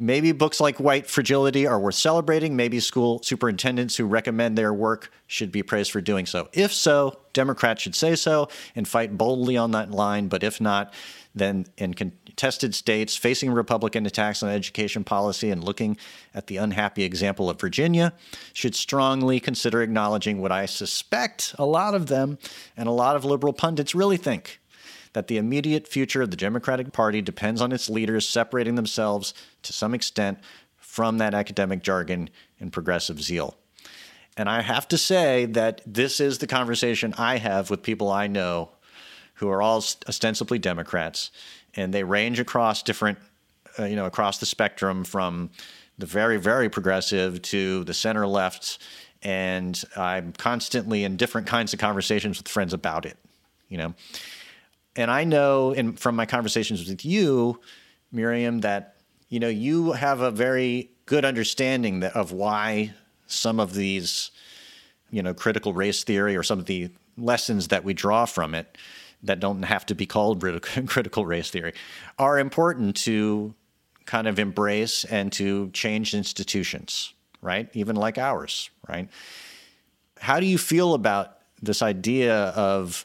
Maybe 0.00 0.32
books 0.32 0.58
like 0.58 0.80
White 0.80 1.08
Fragility 1.08 1.66
are 1.66 1.78
worth 1.78 1.96
celebrating. 1.96 2.56
Maybe 2.56 2.80
school 2.80 3.20
superintendents 3.22 3.96
who 3.96 4.06
recommend 4.06 4.56
their 4.56 4.72
work 4.72 5.12
should 5.26 5.52
be 5.52 5.62
praised 5.62 5.90
for 5.90 6.00
doing 6.00 6.24
so. 6.24 6.48
If 6.52 6.72
so, 6.72 7.18
Democrats 7.34 7.82
should 7.82 7.96
say 7.96 8.14
so 8.14 8.48
and 8.74 8.88
fight 8.88 9.18
boldly 9.18 9.56
on 9.56 9.72
that 9.72 9.90
line. 9.90 10.28
But 10.28 10.42
if 10.42 10.60
not, 10.60 10.94
then 11.38 11.66
in 11.76 11.94
contested 11.94 12.74
states 12.74 13.16
facing 13.16 13.50
Republican 13.50 14.06
attacks 14.06 14.42
on 14.42 14.50
education 14.50 15.04
policy 15.04 15.50
and 15.50 15.64
looking 15.64 15.96
at 16.34 16.46
the 16.46 16.56
unhappy 16.56 17.04
example 17.04 17.50
of 17.50 17.60
Virginia 17.60 18.12
should 18.52 18.74
strongly 18.74 19.40
consider 19.40 19.82
acknowledging 19.82 20.40
what 20.40 20.52
I 20.52 20.66
suspect 20.66 21.54
a 21.58 21.66
lot 21.66 21.94
of 21.94 22.06
them 22.06 22.38
and 22.76 22.88
a 22.88 22.92
lot 22.92 23.16
of 23.16 23.24
liberal 23.24 23.52
pundits 23.52 23.94
really 23.94 24.16
think 24.16 24.60
that 25.12 25.26
the 25.26 25.38
immediate 25.38 25.88
future 25.88 26.22
of 26.22 26.30
the 26.30 26.36
Democratic 26.36 26.92
Party 26.92 27.20
depends 27.20 27.60
on 27.60 27.72
its 27.72 27.88
leaders 27.88 28.28
separating 28.28 28.74
themselves 28.74 29.34
to 29.62 29.72
some 29.72 29.94
extent 29.94 30.38
from 30.76 31.18
that 31.18 31.34
academic 31.34 31.82
jargon 31.82 32.30
and 32.60 32.72
progressive 32.72 33.22
zeal. 33.22 33.56
And 34.36 34.48
I 34.48 34.62
have 34.62 34.86
to 34.88 34.98
say 34.98 35.46
that 35.46 35.80
this 35.84 36.20
is 36.20 36.38
the 36.38 36.46
conversation 36.46 37.14
I 37.18 37.38
have 37.38 37.70
with 37.70 37.82
people 37.82 38.10
I 38.10 38.28
know 38.28 38.70
who 39.38 39.48
are 39.48 39.62
all 39.62 39.78
ostensibly 40.08 40.58
Democrats, 40.58 41.30
and 41.74 41.94
they 41.94 42.02
range 42.02 42.40
across 42.40 42.82
different, 42.82 43.18
uh, 43.78 43.84
you 43.84 43.94
know, 43.94 44.06
across 44.06 44.38
the 44.38 44.46
spectrum 44.46 45.04
from 45.04 45.50
the 45.96 46.06
very, 46.06 46.38
very 46.38 46.68
progressive 46.68 47.40
to 47.42 47.84
the 47.84 47.94
center 47.94 48.26
left. 48.26 48.78
And 49.22 49.80
I'm 49.96 50.32
constantly 50.32 51.04
in 51.04 51.16
different 51.16 51.46
kinds 51.46 51.72
of 51.72 51.78
conversations 51.78 52.38
with 52.38 52.48
friends 52.48 52.72
about 52.72 53.06
it, 53.06 53.16
you 53.68 53.78
know. 53.78 53.94
And 54.96 55.10
I 55.10 55.22
know 55.22 55.72
in, 55.72 55.92
from 55.94 56.16
my 56.16 56.26
conversations 56.26 56.88
with 56.88 57.04
you, 57.04 57.60
Miriam, 58.10 58.60
that 58.60 58.96
you 59.28 59.38
know 59.38 59.48
you 59.48 59.92
have 59.92 60.20
a 60.20 60.32
very 60.32 60.90
good 61.06 61.24
understanding 61.24 62.00
that, 62.00 62.16
of 62.16 62.32
why 62.32 62.92
some 63.28 63.60
of 63.60 63.74
these, 63.74 64.32
you 65.10 65.22
know, 65.22 65.32
critical 65.32 65.72
race 65.72 66.02
theory 66.02 66.36
or 66.36 66.42
some 66.42 66.58
of 66.58 66.66
the 66.66 66.90
lessons 67.16 67.68
that 67.68 67.84
we 67.84 67.94
draw 67.94 68.24
from 68.24 68.54
it 68.54 68.76
that 69.22 69.40
don't 69.40 69.62
have 69.62 69.84
to 69.86 69.94
be 69.94 70.06
called 70.06 70.42
critical 70.86 71.26
race 71.26 71.50
theory 71.50 71.72
are 72.18 72.38
important 72.38 72.96
to 72.96 73.54
kind 74.06 74.26
of 74.26 74.38
embrace 74.38 75.04
and 75.04 75.32
to 75.32 75.70
change 75.70 76.14
institutions, 76.14 77.12
right? 77.42 77.68
Even 77.74 77.94
like 77.94 78.16
ours, 78.16 78.70
right? 78.88 79.08
How 80.18 80.40
do 80.40 80.46
you 80.46 80.56
feel 80.56 80.94
about 80.94 81.38
this 81.60 81.82
idea 81.82 82.46
of 82.50 83.04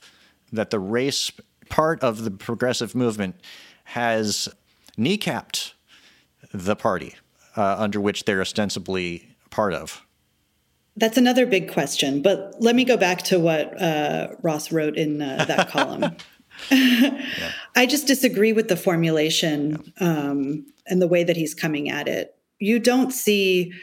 that 0.52 0.69
the 0.69 0.80
race 0.80 1.32
part 1.69 2.02
of 2.02 2.23
the 2.23 2.32
progressive 2.32 2.95
movement 2.95 3.36
has 3.84 4.47
kneecapped 4.97 5.73
the 6.54 6.76
party 6.76 7.15
uh, 7.58 7.76
under 7.78 7.99
which 7.99 8.23
they're 8.26 8.41
ostensibly 8.41 9.36
part 9.49 9.73
of? 9.73 10.06
That's 10.95 11.17
another 11.17 11.45
big 11.45 11.71
question. 11.71 12.21
But 12.21 12.56
let 12.60 12.75
me 12.75 12.86
go 12.86 12.97
back 12.97 13.23
to 13.23 13.39
what 13.39 13.82
uh, 13.82 14.29
Ross 14.41 14.71
wrote 14.71 14.97
in 14.97 15.21
uh, 15.21 15.45
that 15.47 15.69
column. 15.69 16.15
yeah. 16.71 17.21
I 17.75 17.86
just 17.86 18.06
disagree 18.06 18.53
with 18.53 18.67
the 18.67 18.77
formulation 18.77 19.91
um, 19.99 20.65
and 20.88 21.01
the 21.01 21.08
way 21.08 21.23
that 21.23 21.36
he's 21.36 21.53
coming 21.53 21.89
at 21.89 22.08
it. 22.08 22.36
You 22.60 22.79
don't 22.79 23.12
see 23.12 23.73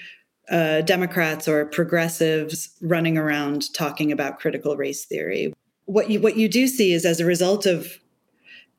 uh, 0.51 0.81
Democrats 0.83 1.49
or 1.49 1.66
progressives 1.66 2.70
running 2.81 3.18
around 3.18 3.73
talking 3.75 4.12
about 4.12 4.38
critical 4.38 4.77
race 4.77 5.05
theory. 5.05 5.53
What 5.87 6.11
you 6.11 6.20
what 6.20 6.37
you 6.37 6.49
do 6.49 6.68
see 6.68 6.92
is 6.92 7.05
as 7.05 7.20
a 7.20 7.25
result 7.25 7.66
of 7.66 7.99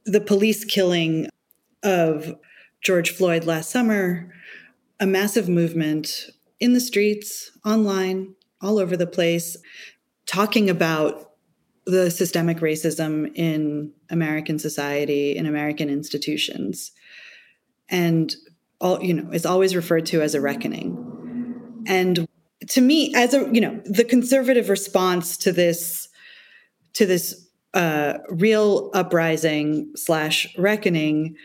the 0.06 0.22
police 0.22 0.63
killing 0.65 1.28
of 1.84 2.36
George 2.82 3.12
Floyd 3.12 3.46
last 3.46 3.70
summer, 3.70 4.34
a 5.00 5.06
massive 5.06 5.48
movement 5.48 6.30
in 6.62 6.74
the 6.74 6.80
streets, 6.80 7.52
online, 7.65 8.36
all 8.62 8.80
over 8.80 8.95
the 8.95 9.08
place, 9.08 9.58
talking 10.28 10.69
about 10.69 11.32
the 11.86 12.12
systemic 12.12 12.60
racism 12.60 13.32
in 13.36 13.91
American 14.12 14.60
society, 14.60 15.36
in 15.36 15.47
American 15.47 15.89
institutions. 15.89 16.91
And 17.89 18.34
all, 18.80 19.04
you 19.04 19.15
know, 19.15 19.32
is 19.32 19.45
always 19.45 19.76
referred 19.76 20.06
to 20.08 20.21
as 20.21 20.36
a 20.36 20.39
reckoning. 20.39 21.84
And 21.88 22.28
to 22.69 22.80
me, 22.80 23.12
as 23.15 23.34
a, 23.34 23.50
you 23.52 23.60
know, 23.60 23.82
the 23.86 24.06
conservative 24.06 24.69
response 24.69 25.38
to 25.38 25.52
this, 25.52 26.08
to 26.93 27.08
this 27.08 27.47
uh, 27.74 28.19
real 28.30 28.91
uprising 28.93 29.91
slash 29.95 30.47
reckoning 30.58 31.36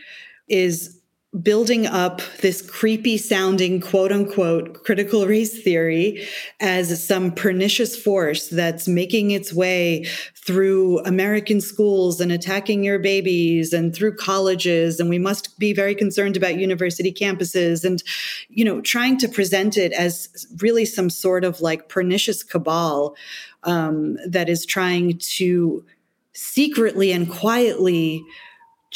is 0.46 1.00
building 1.42 1.86
up 1.86 2.22
this 2.40 2.62
creepy 2.62 3.18
sounding 3.18 3.80
quote 3.80 4.10
unquote 4.12 4.84
critical 4.84 5.26
race 5.26 5.62
theory 5.62 6.26
as 6.60 7.04
some 7.06 7.30
pernicious 7.30 7.96
force 7.96 8.48
that's 8.48 8.88
making 8.88 9.32
its 9.32 9.52
way 9.52 10.06
through 10.34 11.00
American 11.00 11.60
schools 11.60 12.20
and 12.20 12.32
attacking 12.32 12.84
your 12.84 12.98
babies 12.98 13.72
and 13.72 13.94
through 13.94 14.14
colleges. 14.16 14.98
And 14.98 15.10
we 15.10 15.18
must 15.18 15.58
be 15.58 15.72
very 15.72 15.94
concerned 15.94 16.36
about 16.36 16.56
university 16.56 17.12
campuses 17.12 17.84
and, 17.84 18.02
you 18.48 18.64
know, 18.64 18.80
trying 18.80 19.18
to 19.18 19.28
present 19.28 19.76
it 19.76 19.92
as 19.92 20.46
really 20.62 20.84
some 20.84 21.10
sort 21.10 21.44
of 21.44 21.60
like 21.60 21.88
pernicious 21.88 22.42
cabal 22.42 23.16
um, 23.64 24.16
that 24.26 24.48
is 24.48 24.64
trying 24.64 25.18
to 25.18 25.84
secretly 26.32 27.12
and 27.12 27.30
quietly 27.30 28.24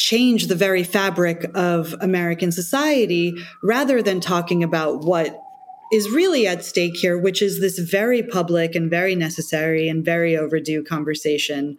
change 0.00 0.46
the 0.46 0.54
very 0.54 0.82
fabric 0.82 1.50
of 1.54 1.94
American 2.00 2.50
society 2.50 3.34
rather 3.62 4.02
than 4.02 4.18
talking 4.18 4.64
about 4.64 5.04
what 5.04 5.38
is 5.92 6.08
really 6.08 6.46
at 6.46 6.64
stake 6.64 6.96
here, 6.96 7.18
which 7.18 7.42
is 7.42 7.60
this 7.60 7.78
very 7.78 8.22
public 8.22 8.74
and 8.74 8.88
very 8.88 9.14
necessary 9.14 9.90
and 9.90 10.02
very 10.02 10.36
overdue 10.36 10.82
conversation 10.82 11.76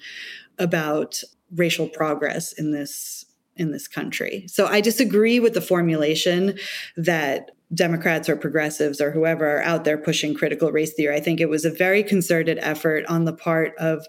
about 0.59 1.23
racial 1.55 1.87
progress 1.87 2.53
in 2.53 2.71
this 2.71 3.25
in 3.57 3.71
this 3.71 3.87
country. 3.87 4.45
So 4.47 4.67
I 4.67 4.81
disagree 4.81 5.39
with 5.39 5.53
the 5.53 5.61
formulation 5.61 6.57
that 6.95 7.51
Democrats 7.73 8.29
or 8.29 8.35
progressives 8.35 9.01
or 9.01 9.11
whoever 9.11 9.57
are 9.57 9.63
out 9.63 9.83
there 9.83 9.97
pushing 9.97 10.35
critical 10.35 10.71
race 10.71 10.93
theory. 10.93 11.15
I 11.15 11.19
think 11.19 11.39
it 11.39 11.49
was 11.49 11.65
a 11.65 11.71
very 11.71 12.03
concerted 12.03 12.59
effort 12.61 13.03
on 13.07 13.25
the 13.25 13.33
part 13.33 13.73
of 13.77 14.05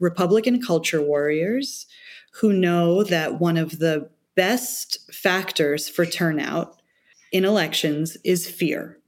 Republican 0.00 0.60
culture 0.62 1.02
warriors 1.02 1.86
who 2.30 2.52
know 2.52 3.02
that 3.04 3.40
one 3.40 3.56
of 3.56 3.78
the 3.78 4.08
best 4.36 5.12
factors 5.12 5.88
for 5.88 6.06
turnout 6.06 6.80
in 7.32 7.44
elections 7.44 8.16
is 8.24 8.48
fear. 8.48 8.98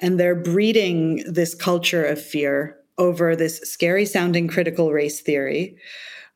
And 0.00 0.18
they're 0.18 0.34
breeding 0.34 1.24
this 1.30 1.54
culture 1.54 2.04
of 2.04 2.22
fear 2.22 2.76
over 2.98 3.36
this 3.36 3.58
scary 3.58 4.04
sounding 4.04 4.48
critical 4.48 4.92
race 4.92 5.20
theory. 5.20 5.76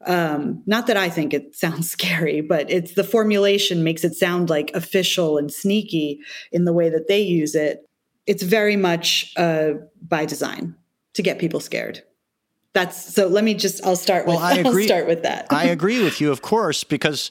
Um, 0.06 0.62
not 0.66 0.88
that 0.88 0.96
I 0.96 1.08
think 1.08 1.32
it 1.32 1.54
sounds 1.54 1.90
scary, 1.90 2.40
but 2.40 2.70
it's 2.70 2.94
the 2.94 3.04
formulation 3.04 3.84
makes 3.84 4.04
it 4.04 4.14
sound 4.14 4.50
like 4.50 4.70
official 4.74 5.38
and 5.38 5.52
sneaky 5.52 6.20
in 6.50 6.64
the 6.64 6.72
way 6.72 6.88
that 6.88 7.08
they 7.08 7.20
use 7.20 7.54
it. 7.54 7.88
It's 8.26 8.42
very 8.42 8.76
much 8.76 9.32
uh, 9.36 9.72
by 10.06 10.26
design 10.26 10.76
to 11.14 11.22
get 11.22 11.38
people 11.38 11.60
scared 11.60 12.02
that's 12.72 13.14
so 13.14 13.26
let 13.26 13.44
me 13.44 13.54
just 13.54 13.84
i'll 13.84 13.96
start 13.96 14.26
with 14.26 14.38
I 14.38 14.54
agree. 14.58 14.82
I'll 14.82 14.88
start 14.88 15.06
with 15.06 15.22
that 15.22 15.46
i 15.50 15.64
agree 15.64 16.02
with 16.02 16.20
you 16.20 16.30
of 16.30 16.42
course 16.42 16.84
because 16.84 17.30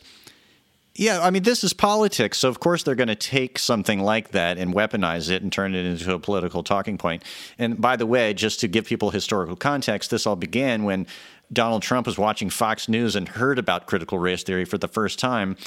yeah 0.96 1.22
i 1.22 1.30
mean 1.30 1.44
this 1.44 1.64
is 1.64 1.74
politics 1.74 2.38
so 2.38 2.50
of 2.50 2.60
course 2.60 2.84
they're 2.84 2.96
going 2.96 3.08
to 3.08 3.16
take 3.16 3.58
something 3.58 4.00
like 4.02 4.32
that 4.32 4.58
and 4.58 4.74
weaponize 4.74 5.30
it 5.30 5.42
and 5.42 5.52
turn 5.52 5.74
it 5.74 5.86
into 5.86 6.14
a 6.14 6.20
political 6.20 6.64
talking 6.64 6.98
point. 6.98 7.24
point 7.24 7.34
and 7.58 7.82
by 7.82 7.96
the 7.96 8.06
way 8.06 8.34
just 8.34 8.60
to 8.60 8.68
give 8.68 8.86
people 8.86 9.12
historical 9.12 9.56
context 9.56 10.12
this 10.12 10.28
all 10.28 10.36
began 10.36 10.84
when 10.84 11.08
Donald 11.54 11.82
Trump 11.82 12.08
was 12.08 12.18
watching 12.18 12.50
Fox 12.50 12.88
News 12.88 13.16
and 13.16 13.28
heard 13.28 13.60
about 13.60 13.86
critical 13.86 14.18
race 14.18 14.44
theory 14.44 14.66
for 14.66 14.78
the 14.78 14.88
first 14.88 15.20
time, 15.20 15.58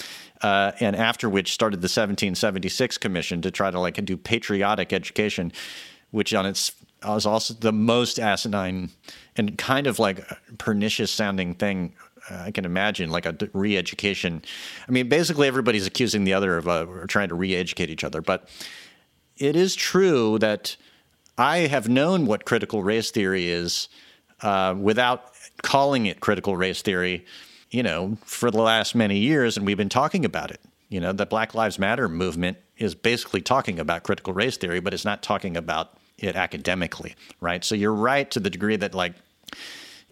uh, 0.41 0.73
and 0.81 0.97
after 0.97 1.29
which 1.29 1.53
started 1.53 1.79
the 1.79 1.87
1776 1.87 2.99
Commission 2.99 3.43
to 3.43 3.51
try 3.51 3.71
to 3.71 3.79
like 3.79 4.03
do 4.05 4.17
patriotic 4.17 4.93
education, 4.93 5.53
which 6.11 6.33
on 6.33 6.47
its 6.47 6.73
was 7.13 7.27
also 7.27 7.55
the 7.55 7.73
most 7.73 8.19
asinine 8.19 8.91
and 9.37 9.59
kind 9.59 9.87
of 9.87 9.99
like 9.99 10.25
pernicious 10.59 11.11
sounding 11.11 11.55
thing 11.55 11.93
I 12.31 12.51
can 12.51 12.65
imagine, 12.65 13.11
like 13.11 13.27
a 13.27 13.37
re 13.53 13.77
education. 13.77 14.43
I 14.89 14.91
mean, 14.91 15.09
basically, 15.09 15.47
everybody's 15.47 15.87
accusing 15.87 16.25
the 16.25 16.33
other 16.33 16.57
of 16.57 16.69
uh, 16.69 16.87
trying 17.07 17.29
to 17.29 17.35
re 17.35 17.55
educate 17.55 17.91
each 17.91 18.05
other. 18.05 18.23
But 18.23 18.49
it 19.37 19.57
is 19.57 19.75
true 19.75 20.39
that 20.39 20.77
I 21.37 21.59
have 21.59 21.89
known 21.89 22.27
what 22.27 22.45
critical 22.45 22.83
race 22.83 23.11
theory 23.11 23.51
is 23.51 23.89
uh, 24.43 24.75
without 24.79 25.33
calling 25.63 26.07
it 26.07 26.21
critical 26.21 26.57
race 26.57 26.83
theory, 26.83 27.27
you 27.71 27.83
know, 27.83 28.17
for 28.25 28.51
the 28.51 28.63
last 28.63 28.95
many 28.95 29.19
years, 29.19 29.57
and 29.57 29.67
we've 29.67 29.77
been 29.77 29.89
talking 29.89 30.25
about 30.25 30.51
it. 30.51 30.61
You 30.89 31.01
know, 31.01 31.13
the 31.13 31.27
Black 31.27 31.55
Lives 31.55 31.79
Matter 31.79 32.09
movement 32.09 32.59
is 32.79 32.95
basically 32.95 33.41
talking 33.41 33.79
about 33.79 34.03
critical 34.03 34.33
race 34.33 34.57
theory, 34.57 34.81
but 34.81 34.95
it's 34.95 35.05
not 35.05 35.23
talking 35.23 35.57
about 35.57 35.99
it 36.19 36.37
academically, 36.37 37.15
right? 37.41 37.65
So 37.65 37.75
you're 37.75 37.95
right 37.95 38.31
to 38.31 38.41
the 38.41 38.51
degree 38.51 38.77
that 38.77 38.95
like 38.95 39.15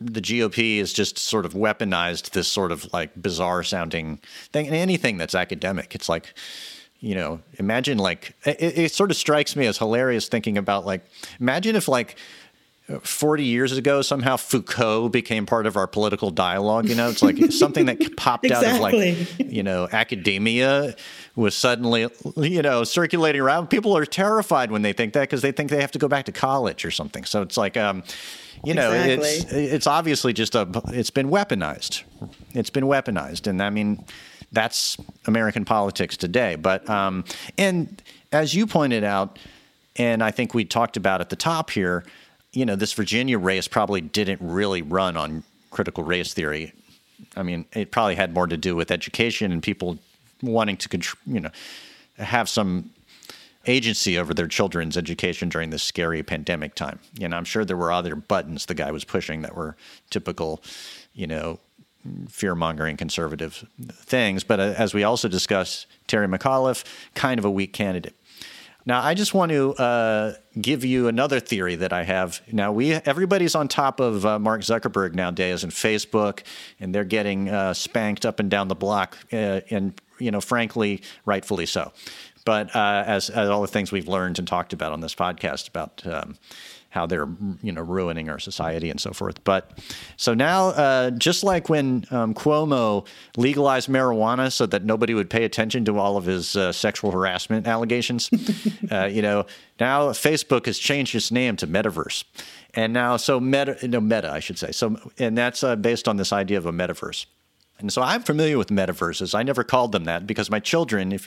the 0.00 0.20
GOP 0.20 0.78
has 0.78 0.92
just 0.92 1.18
sort 1.18 1.46
of 1.46 1.54
weaponized 1.54 2.30
this 2.30 2.48
sort 2.48 2.72
of 2.72 2.92
like 2.92 3.10
bizarre 3.20 3.62
sounding 3.62 4.18
thing. 4.52 4.66
And 4.66 4.74
anything 4.74 5.16
that's 5.16 5.34
academic, 5.34 5.94
it's 5.94 6.08
like, 6.08 6.34
you 7.00 7.14
know, 7.14 7.40
imagine 7.58 7.98
like 7.98 8.34
it, 8.44 8.78
it 8.78 8.92
sort 8.92 9.10
of 9.10 9.16
strikes 9.16 9.56
me 9.56 9.66
as 9.66 9.78
hilarious 9.78 10.28
thinking 10.28 10.58
about 10.58 10.86
like, 10.86 11.04
imagine 11.40 11.76
if 11.76 11.88
like 11.88 12.16
40 13.00 13.44
years 13.44 13.76
ago 13.76 14.02
somehow 14.02 14.36
Foucault 14.36 15.10
became 15.10 15.46
part 15.46 15.66
of 15.66 15.76
our 15.76 15.86
political 15.86 16.30
dialogue. 16.30 16.88
You 16.88 16.94
know, 16.94 17.08
it's 17.08 17.22
like 17.22 17.36
something 17.52 17.86
that 17.86 18.16
popped 18.16 18.44
exactly. 18.44 19.10
out 19.10 19.18
of 19.18 19.38
like, 19.38 19.52
you 19.52 19.62
know, 19.62 19.88
academia 19.90 20.94
was 21.34 21.54
suddenly, 21.54 22.08
you 22.36 22.62
know, 22.62 22.84
circulating 22.84 23.40
around. 23.40 23.68
People 23.68 23.96
are 23.96 24.04
terrified 24.04 24.70
when 24.70 24.82
they 24.82 24.92
think 24.92 25.12
that 25.14 25.22
because 25.22 25.42
they 25.42 25.52
think 25.52 25.70
they 25.70 25.80
have 25.80 25.92
to 25.92 25.98
go 25.98 26.08
back 26.08 26.26
to 26.26 26.32
college 26.32 26.84
or 26.84 26.90
something. 26.90 27.24
So 27.24 27.42
it's 27.42 27.56
like, 27.56 27.76
um, 27.76 28.02
you 28.64 28.74
know, 28.74 28.92
exactly. 28.92 29.28
it's 29.28 29.72
it's 29.72 29.86
obviously 29.86 30.32
just 30.32 30.54
a 30.54 30.68
it's 30.88 31.10
been 31.10 31.28
weaponized. 31.28 32.02
It's 32.50 32.70
been 32.70 32.84
weaponized, 32.84 33.46
and 33.46 33.62
I 33.62 33.70
mean, 33.70 34.04
that's 34.52 34.96
American 35.26 35.64
politics 35.64 36.16
today. 36.16 36.54
But 36.54 36.88
um, 36.88 37.24
and 37.58 38.00
as 38.30 38.54
you 38.54 38.66
pointed 38.66 39.02
out, 39.02 39.38
and 39.96 40.22
I 40.22 40.30
think 40.30 40.54
we 40.54 40.64
talked 40.64 40.96
about 40.96 41.20
at 41.20 41.30
the 41.30 41.36
top 41.36 41.70
here, 41.70 42.04
you 42.52 42.66
know, 42.66 42.76
this 42.76 42.92
Virginia 42.92 43.38
race 43.38 43.68
probably 43.68 44.00
didn't 44.00 44.40
really 44.42 44.82
run 44.82 45.16
on 45.16 45.42
critical 45.70 46.04
race 46.04 46.34
theory. 46.34 46.72
I 47.36 47.42
mean, 47.42 47.66
it 47.72 47.90
probably 47.90 48.14
had 48.14 48.34
more 48.34 48.46
to 48.46 48.56
do 48.56 48.76
with 48.76 48.90
education 48.90 49.52
and 49.52 49.62
people 49.62 49.98
wanting 50.42 50.76
to, 50.76 50.98
you 51.26 51.40
know, 51.40 51.50
have 52.18 52.48
some 52.48 52.90
agency 53.66 54.18
over 54.18 54.34
their 54.34 54.48
children's 54.48 54.96
education 54.96 55.48
during 55.48 55.70
this 55.70 55.82
scary 55.82 56.22
pandemic 56.22 56.74
time. 56.74 56.98
And 57.20 57.34
I'm 57.34 57.44
sure 57.44 57.64
there 57.64 57.76
were 57.76 57.92
other 57.92 58.16
buttons 58.16 58.66
the 58.66 58.74
guy 58.74 58.90
was 58.90 59.04
pushing 59.04 59.42
that 59.42 59.54
were 59.54 59.76
typical, 60.10 60.62
you 61.14 61.26
know, 61.26 61.58
fear 62.28 62.54
mongering 62.54 62.96
conservative 62.96 63.64
things. 63.92 64.42
But 64.42 64.58
uh, 64.58 64.74
as 64.76 64.92
we 64.92 65.04
also 65.04 65.28
discussed, 65.28 65.86
Terry 66.08 66.26
McAuliffe, 66.26 66.84
kind 67.14 67.38
of 67.38 67.44
a 67.44 67.50
weak 67.50 67.72
candidate. 67.72 68.16
Now, 68.84 69.00
I 69.00 69.14
just 69.14 69.32
want 69.32 69.52
to 69.52 69.74
uh, 69.74 70.34
give 70.60 70.84
you 70.84 71.08
another 71.08 71.38
theory 71.38 71.76
that 71.76 71.92
I 71.92 72.02
have. 72.02 72.42
Now, 72.50 72.72
we 72.72 72.92
everybody's 72.92 73.54
on 73.54 73.68
top 73.68 74.00
of 74.00 74.26
uh, 74.26 74.38
Mark 74.38 74.62
Zuckerberg 74.62 75.14
nowadays 75.14 75.62
and 75.62 75.72
Facebook, 75.72 76.42
and 76.80 76.94
they're 76.94 77.04
getting 77.04 77.48
uh, 77.48 77.74
spanked 77.74 78.26
up 78.26 78.40
and 78.40 78.50
down 78.50 78.68
the 78.68 78.74
block, 78.74 79.16
uh, 79.32 79.60
and 79.70 80.00
you 80.18 80.30
know, 80.30 80.40
frankly, 80.40 81.02
rightfully 81.24 81.66
so. 81.66 81.92
But 82.44 82.74
uh, 82.74 83.04
as, 83.06 83.30
as 83.30 83.48
all 83.48 83.62
the 83.62 83.68
things 83.68 83.92
we've 83.92 84.08
learned 84.08 84.38
and 84.38 84.48
talked 84.48 84.72
about 84.72 84.92
on 84.92 85.00
this 85.00 85.14
podcast 85.14 85.68
about 85.68 86.04
um, 86.06 86.36
how 86.92 87.06
they're 87.06 87.26
you 87.62 87.72
know 87.72 87.80
ruining 87.80 88.28
our 88.28 88.38
society 88.38 88.90
and 88.90 89.00
so 89.00 89.12
forth. 89.12 89.42
But 89.44 89.78
so 90.18 90.34
now, 90.34 90.68
uh, 90.68 91.10
just 91.10 91.42
like 91.42 91.70
when 91.70 92.04
um, 92.10 92.34
Cuomo 92.34 93.06
legalized 93.38 93.88
marijuana 93.88 94.52
so 94.52 94.66
that 94.66 94.84
nobody 94.84 95.14
would 95.14 95.30
pay 95.30 95.44
attention 95.44 95.86
to 95.86 95.98
all 95.98 96.18
of 96.18 96.26
his 96.26 96.54
uh, 96.54 96.70
sexual 96.70 97.10
harassment 97.10 97.66
allegations, 97.66 98.30
uh, 98.90 99.06
you 99.06 99.22
know, 99.22 99.46
now 99.80 100.10
Facebook 100.10 100.66
has 100.66 100.78
changed 100.78 101.14
its 101.14 101.30
name 101.30 101.56
to 101.56 101.66
Metaverse, 101.66 102.24
and 102.74 102.92
now 102.92 103.16
so 103.16 103.40
Meta, 103.40 103.76
no 103.88 104.00
Meta, 104.00 104.30
I 104.30 104.40
should 104.40 104.58
say. 104.58 104.70
So 104.70 104.98
and 105.18 105.36
that's 105.36 105.64
uh, 105.64 105.76
based 105.76 106.06
on 106.08 106.18
this 106.18 106.30
idea 106.30 106.58
of 106.58 106.66
a 106.66 106.72
metaverse. 106.72 107.24
And 107.78 107.90
so 107.92 108.02
I'm 108.02 108.22
familiar 108.22 108.58
with 108.58 108.68
metaverses. 108.68 109.34
I 109.34 109.42
never 109.42 109.64
called 109.64 109.92
them 109.92 110.04
that 110.04 110.26
because 110.26 110.50
my 110.50 110.60
children, 110.60 111.10
if 111.10 111.26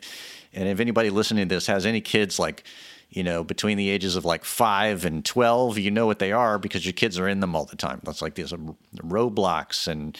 and 0.53 0.69
if 0.69 0.79
anybody 0.79 1.09
listening 1.09 1.49
to 1.49 1.55
this 1.55 1.65
has 1.67 1.87
any 1.87 2.01
kids 2.01 2.37
like 2.37 2.63
you 3.15 3.23
know, 3.23 3.45
between 3.45 3.77
the 3.77 3.89
ages 3.89 4.17
of 4.17 4.25
like 4.25 4.43
five 4.43 5.05
and 5.05 5.23
12, 5.23 5.77
you 5.77 5.89
know 5.89 6.05
what 6.05 6.19
they 6.19 6.33
are 6.33 6.59
because 6.59 6.85
your 6.85 6.93
kids 6.93 7.17
are 7.17 7.29
in 7.29 7.39
them 7.39 7.55
all 7.55 7.63
the 7.63 7.77
time. 7.77 8.01
That's 8.03 8.21
like 8.21 8.35
these 8.35 8.51
um, 8.51 8.75
Roblox 8.97 9.87
and 9.87 10.17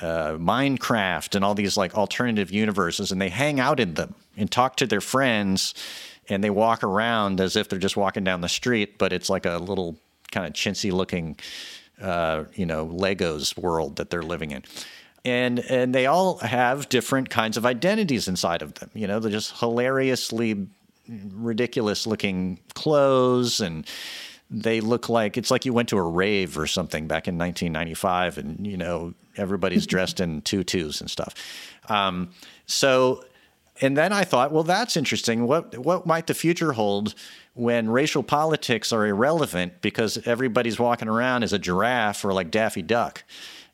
uh, 0.00 0.32
Minecraft 0.32 1.34
and 1.34 1.44
all 1.44 1.54
these 1.54 1.76
like 1.76 1.94
alternative 1.94 2.50
universes, 2.50 3.12
and 3.12 3.20
they 3.20 3.28
hang 3.28 3.60
out 3.60 3.78
in 3.78 3.92
them 3.92 4.14
and 4.38 4.50
talk 4.50 4.76
to 4.76 4.86
their 4.86 5.02
friends 5.02 5.74
and 6.30 6.42
they 6.42 6.48
walk 6.48 6.82
around 6.82 7.42
as 7.42 7.56
if 7.56 7.68
they're 7.68 7.78
just 7.78 7.96
walking 7.96 8.24
down 8.24 8.40
the 8.40 8.48
street, 8.48 8.96
but 8.96 9.12
it's 9.12 9.28
like 9.28 9.44
a 9.44 9.58
little 9.58 9.98
kind 10.32 10.46
of 10.46 10.54
chintzy 10.54 10.90
looking, 10.90 11.36
uh, 12.00 12.44
you 12.54 12.64
know, 12.64 12.86
Legos 12.86 13.54
world 13.58 13.96
that 13.96 14.08
they're 14.08 14.22
living 14.22 14.52
in. 14.52 14.62
And 15.26 15.58
and 15.58 15.94
they 15.94 16.06
all 16.06 16.38
have 16.38 16.88
different 16.88 17.28
kinds 17.28 17.58
of 17.58 17.66
identities 17.66 18.28
inside 18.28 18.62
of 18.62 18.72
them. 18.74 18.88
You 18.94 19.06
know, 19.06 19.18
they're 19.18 19.30
just 19.30 19.58
hilariously 19.58 20.68
ridiculous 21.32 22.06
looking 22.06 22.60
clothes 22.74 23.60
and 23.60 23.86
they 24.50 24.80
look 24.80 25.08
like 25.08 25.36
it's 25.36 25.50
like 25.50 25.64
you 25.64 25.72
went 25.72 25.88
to 25.88 25.96
a 25.96 26.02
rave 26.02 26.58
or 26.58 26.66
something 26.66 27.06
back 27.06 27.28
in 27.28 27.38
1995 27.38 28.38
and 28.38 28.66
you 28.66 28.76
know 28.76 29.14
everybody's 29.36 29.86
dressed 29.94 30.20
in 30.20 30.42
tutus 30.42 31.00
and 31.00 31.10
stuff. 31.10 31.34
Um, 31.88 32.30
so 32.66 33.24
and 33.82 33.96
then 33.96 34.12
i 34.12 34.24
thought 34.24 34.52
well 34.52 34.64
that's 34.64 34.96
interesting. 34.96 35.46
What 35.46 35.78
what 35.78 36.06
might 36.06 36.26
the 36.26 36.34
future 36.34 36.72
hold 36.72 37.14
when 37.54 37.88
racial 37.88 38.22
politics 38.22 38.92
are 38.92 39.06
irrelevant 39.06 39.80
because 39.82 40.18
everybody's 40.26 40.78
walking 40.78 41.08
around 41.08 41.42
as 41.42 41.52
a 41.52 41.58
giraffe 41.58 42.24
or 42.24 42.32
like 42.32 42.50
daffy 42.50 42.82
duck? 42.82 43.24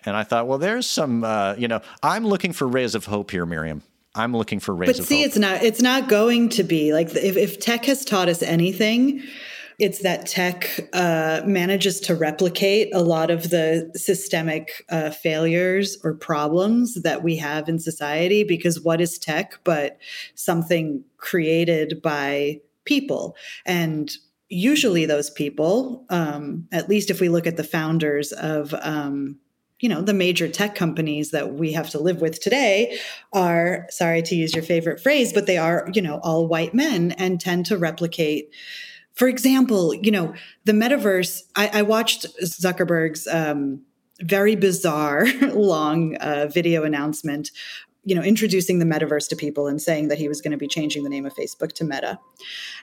And 0.05 0.17
i 0.17 0.23
thought 0.23 0.47
well 0.47 0.59
there's 0.59 0.87
some 0.87 1.25
uh, 1.25 1.55
you 1.59 1.69
know 1.69 1.81
i'm 2.03 2.27
looking 2.27 2.53
for 2.53 2.69
rays 2.69 2.95
of 2.95 3.07
hope 3.07 3.33
here 3.33 3.45
miriam 3.45 3.83
I'm 4.17 4.37
looking 4.37 4.61
for 4.61 4.75
rays. 4.75 4.97
But 4.97 5.07
see, 5.07 5.19
hope. 5.19 5.27
it's 5.27 5.39
not. 5.39 5.63
It's 5.63 5.83
not 5.83 6.09
going 6.09 6.49
to 6.51 6.65
be 6.65 6.93
like 6.93 7.15
if, 7.15 7.37
if 7.37 7.61
tech 7.61 7.85
has 7.85 8.05
taught 8.05 8.29
us 8.29 8.43
anything, 8.43 9.23
it's 9.79 10.01
that 10.01 10.27
tech 10.27 10.89
uh, 10.93 11.43
manages 11.45 12.01
to 12.01 12.15
replicate 12.15 12.95
a 12.95 13.03
lot 13.03 13.31
of 13.31 13.51
the 13.51 13.91
systemic 13.95 14.85
uh, 14.89 15.11
failures 15.11 15.99
or 16.03 16.15
problems 16.15 16.95
that 17.03 17.23
we 17.23 17.37
have 17.37 17.69
in 17.69 17.79
society. 17.79 18.43
Because 18.43 18.81
what 18.81 19.01
is 19.01 19.19
tech 19.19 19.59
but 19.65 19.99
something 20.35 21.05
created 21.19 22.01
by 22.03 22.61
people 22.85 23.37
and 23.67 24.17
usually 24.49 25.07
those 25.07 25.29
people 25.29 26.07
um, 26.09 26.69
at 26.71 26.89
least 26.89 27.11
if 27.11 27.21
we 27.21 27.29
look 27.29 27.49
at 27.49 27.57
the 27.57 27.65
founders 27.65 28.31
of 28.33 28.73
um, 28.81 29.37
you 29.81 29.89
know 29.89 30.01
the 30.01 30.15
major 30.15 30.49
tech 30.49 30.75
companies 30.75 31.31
that 31.31 31.55
we 31.55 31.73
have 31.73 31.91
to 31.91 31.99
live 31.99 32.21
with 32.21 32.41
today 32.41 32.99
are 33.33 33.87
sorry 33.91 34.23
to 34.23 34.35
use 34.35 34.55
your 34.55 34.63
favorite 34.63 35.01
phrase 35.01 35.33
but 35.33 35.47
they 35.47 35.59
are 35.59 35.89
you 35.93 36.03
know 36.03 36.19
all 36.23 36.47
white 36.47 36.75
men 36.75 37.13
and 37.13 37.41
tend 37.41 37.67
to 37.67 37.77
replicate 37.77 38.51
for 39.15 39.29
example 39.29 39.95
you 39.95 40.11
know 40.11 40.35
the 40.65 40.73
metaverse 40.73 41.43
i, 41.57 41.69
I 41.73 41.83
watched 41.83 42.27
zuckerberg's 42.43 43.27
um, 43.27 43.83
very 44.23 44.57
bizarre 44.57 45.27
long 45.53 46.17
uh, 46.17 46.49
video 46.53 46.85
announcement 46.85 47.51
you 48.07 48.15
know 48.15 48.23
introducing 48.23 48.79
the 48.79 48.85
metaverse 48.85 49.29
to 49.29 49.37
people 49.37 49.67
and 49.67 49.83
saying 49.83 50.09
that 50.09 50.17
he 50.17 50.29
was 50.29 50.41
going 50.41 50.53
to 50.53 50.57
be 50.57 50.69
changing 50.69 51.03
the 51.03 51.11
name 51.11 51.27
of 51.27 51.35
facebook 51.35 51.73
to 51.73 51.85
meta. 51.85 52.19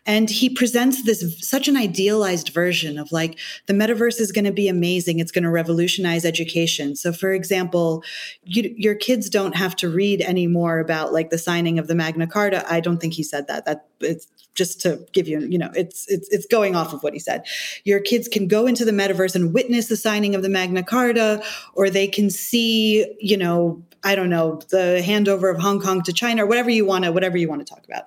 And 0.05 0.29
he 0.29 0.49
presents 0.49 1.03
this 1.03 1.23
such 1.39 1.67
an 1.67 1.77
idealized 1.77 2.49
version 2.49 2.99
of 2.99 3.12
like 3.12 3.39
the 3.65 3.73
metaverse 3.73 4.19
is 4.19 4.31
going 4.31 4.45
to 4.45 4.51
be 4.51 4.67
amazing 4.67 5.19
it's 5.19 5.31
going 5.31 5.45
to 5.45 5.49
revolutionize 5.49 6.25
education. 6.25 6.95
So 6.95 7.13
for 7.13 7.31
example 7.31 8.03
you, 8.43 8.73
your 8.77 8.95
kids 8.95 9.29
don't 9.29 9.55
have 9.55 9.75
to 9.77 9.89
read 9.89 10.21
anymore 10.21 10.79
about 10.79 11.13
like 11.13 11.29
the 11.29 11.38
signing 11.38 11.79
of 11.79 11.88
the 11.88 11.95
magna 11.95 12.27
carta. 12.27 12.65
I 12.69 12.81
don't 12.81 12.99
think 12.99 13.13
he 13.13 13.23
said 13.23 13.47
that. 13.47 13.65
That 13.65 13.88
it's 14.01 14.27
just 14.55 14.81
to 14.81 15.03
give 15.13 15.27
you 15.27 15.39
you 15.39 15.57
know 15.57 15.71
it's 15.73 16.07
it's 16.09 16.27
it's 16.29 16.45
going 16.45 16.75
off 16.75 16.93
of 16.93 17.01
what 17.01 17.13
he 17.13 17.19
said. 17.19 17.45
Your 17.86 18.01
kids 18.01 18.27
can 18.27 18.49
go 18.49 18.65
into 18.65 18.83
the 18.83 18.91
metaverse 18.91 19.36
and 19.36 19.53
witness 19.53 19.88
the 19.88 19.95
signing 19.95 20.36
of 20.36 20.41
the 20.41 20.49
magna 20.49 20.83
carta 20.83 21.41
or 21.75 21.89
they 21.89 22.07
can 22.07 22.29
see 22.29 23.05
you 23.19 23.38
know 23.38 23.81
I 24.04 24.16
don't 24.16 24.30
know, 24.30 24.62
the 24.70 25.02
handover 25.06 25.54
of 25.54 25.62
Hong 25.62 25.80
Kong 25.80 26.02
to 26.04 26.13
China 26.13 26.44
or 26.44 26.48
whatever 26.48 26.70
you 26.70 26.86
want 26.86 27.06
to, 27.06 27.12
whatever 27.12 27.38
you 27.38 27.48
want 27.48 27.66
to 27.66 27.74
talk 27.74 27.86
about. 27.86 28.04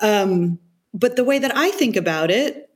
Um, 0.00 0.58
but 0.92 1.16
the 1.16 1.24
way 1.24 1.38
that 1.38 1.56
I 1.56 1.70
think 1.70 1.96
about 1.96 2.30
it 2.30 2.70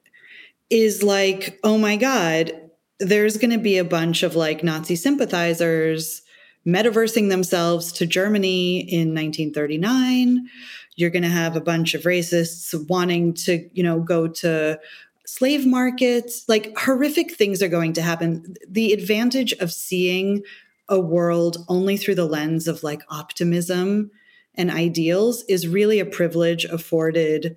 is 0.70 1.02
like, 1.02 1.58
oh 1.64 1.76
my 1.76 1.96
God, 1.96 2.52
there's 2.98 3.36
going 3.36 3.50
to 3.50 3.58
be 3.58 3.78
a 3.78 3.84
bunch 3.84 4.22
of 4.22 4.36
like 4.36 4.64
Nazi 4.64 4.96
sympathizers 4.96 6.22
metaversing 6.66 7.28
themselves 7.28 7.92
to 7.92 8.06
Germany 8.06 8.78
in 8.80 9.08
1939. 9.08 10.48
You're 10.96 11.10
going 11.10 11.22
to 11.22 11.28
have 11.28 11.56
a 11.56 11.60
bunch 11.60 11.94
of 11.94 12.02
racists 12.02 12.74
wanting 12.88 13.34
to, 13.34 13.68
you 13.72 13.82
know, 13.82 14.00
go 14.00 14.28
to 14.28 14.78
slave 15.26 15.66
markets. 15.66 16.44
Like 16.48 16.76
horrific 16.78 17.34
things 17.34 17.62
are 17.62 17.68
going 17.68 17.94
to 17.94 18.02
happen. 18.02 18.54
The 18.68 18.92
advantage 18.92 19.52
of 19.54 19.72
seeing 19.72 20.42
a 20.88 20.98
world 20.98 21.64
only 21.68 21.96
through 21.96 22.16
the 22.16 22.26
lens 22.26 22.68
of 22.68 22.82
like 22.82 23.02
optimism 23.08 24.10
and 24.54 24.70
ideals 24.70 25.44
is 25.48 25.66
really 25.66 26.00
a 26.00 26.06
privilege 26.06 26.64
afforded 26.64 27.56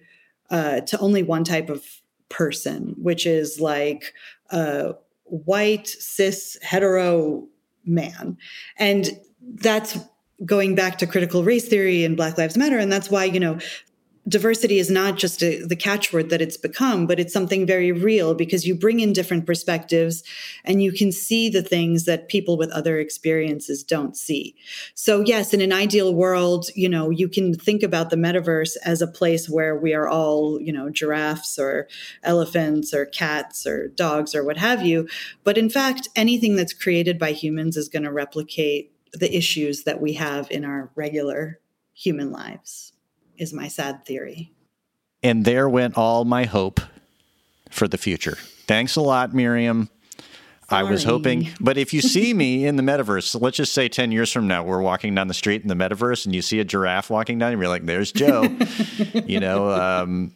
uh, 0.50 0.82
to 0.82 0.98
only 1.00 1.24
one 1.24 1.44
type 1.44 1.70
of 1.70 1.84
person, 2.30 2.96
which 2.98 3.26
is 3.26 3.60
like 3.60 4.14
a 4.52 4.96
white, 5.24 5.88
cis, 5.88 6.58
hetero 6.62 7.48
man. 7.86 8.38
And 8.78 9.20
that's 9.42 9.98
going 10.44 10.76
back 10.76 10.98
to 10.98 11.08
critical 11.08 11.44
race 11.44 11.68
theory 11.68 12.04
and 12.04 12.18
Black 12.18 12.38
Lives 12.38 12.58
Matter. 12.58 12.78
And 12.78 12.92
that's 12.92 13.10
why, 13.10 13.26
you 13.26 13.40
know, 13.40 13.60
diversity 14.28 14.80
is 14.80 14.90
not 14.90 15.18
just 15.18 15.44
a, 15.44 15.64
the 15.64 15.76
catchword 15.76 16.30
that 16.30 16.42
it's 16.42 16.58
become, 16.58 17.06
but 17.06 17.20
it's 17.20 17.34
something 17.34 17.66
very 17.66 17.92
real 17.92 18.34
because 18.34 18.66
you 18.66 18.74
bring 18.74 19.00
in 19.00 19.14
different 19.14 19.46
perspectives 19.46 20.24
and 20.64 20.82
you 20.82 20.92
can 20.92 21.12
see 21.12 21.48
the 21.48 21.62
things 21.62 22.06
that 22.06 22.28
people 22.28 22.58
with 22.58 22.72
other 22.72 22.98
experiences 22.98 23.84
don't 23.84 24.18
see. 24.18 24.56
So, 24.96 25.22
yes, 25.22 25.54
in 25.54 25.62
an 25.62 25.72
ideal 25.72 26.14
world, 26.14 26.70
you 26.76 26.90
know, 26.90 27.12
you 27.12 27.30
can 27.30 27.54
think 27.54 27.84
about 27.84 28.10
the 28.10 28.16
metaverse 28.16 28.76
as 28.84 29.02
a 29.02 29.08
place 29.08 29.48
where 29.48 29.76
we 29.76 29.94
are 29.94 30.08
all, 30.08 30.60
you 30.60 30.74
know, 30.74 30.90
giraffes 30.90 31.60
or 31.60 31.88
elephants 32.24 32.94
or 32.94 33.06
cats 33.06 33.68
or 33.68 33.90
dogs 33.90 34.34
or 34.34 34.44
what 34.44 34.58
have 34.58 34.84
you. 34.84 35.08
But 35.44 35.58
in 35.58 35.70
fact, 35.70 36.10
anything 36.16 36.56
that's 36.56 36.74
created 36.74 37.20
by 37.20 37.32
humans 37.32 37.78
is 37.78 37.90
going 37.90 38.04
to 38.04 38.12
replicate 38.12 38.92
the 39.14 39.36
issues 39.36 39.84
that 39.84 40.02
we 40.02 40.14
have 40.14 40.50
in 40.50 40.66
our 40.66 40.92
regular 40.96 41.60
human 41.94 42.32
lives 42.32 42.92
is 43.38 43.54
my 43.54 43.68
sad 43.68 44.06
theory. 44.06 44.52
And 45.24 45.46
there 45.46 45.68
went 45.68 45.98
all 45.98 46.26
my 46.26 46.46
hope 46.46 46.80
for 47.70 47.88
the 47.88 47.98
future. 47.98 48.38
Thanks 48.68 48.96
a 48.96 49.02
lot, 49.02 49.34
Miriam. 49.34 49.90
Sorry. 50.70 50.88
I 50.88 50.90
was 50.90 51.04
hoping, 51.04 51.50
but 51.60 51.78
if 51.78 51.94
you 51.94 52.02
see 52.02 52.34
me 52.34 52.66
in 52.66 52.76
the 52.76 52.82
metaverse, 52.82 53.40
let's 53.40 53.58
just 53.58 53.72
say 53.72 53.88
10 53.88 54.12
years 54.12 54.32
from 54.32 54.48
now, 54.48 54.64
we're 54.64 54.82
walking 54.82 55.14
down 55.14 55.28
the 55.28 55.36
street 55.36 55.62
in 55.62 55.68
the 55.68 55.76
metaverse 55.76 56.26
and 56.26 56.34
you 56.34 56.42
see 56.42 56.60
a 56.60 56.64
giraffe 56.64 57.12
walking 57.12 57.38
down, 57.38 57.52
and 57.52 57.62
you're 57.62 57.70
like, 57.70 57.86
there's 57.86 58.12
Joe, 58.12 58.44
you 59.14 59.40
know, 59.40 59.70
um, 59.70 60.32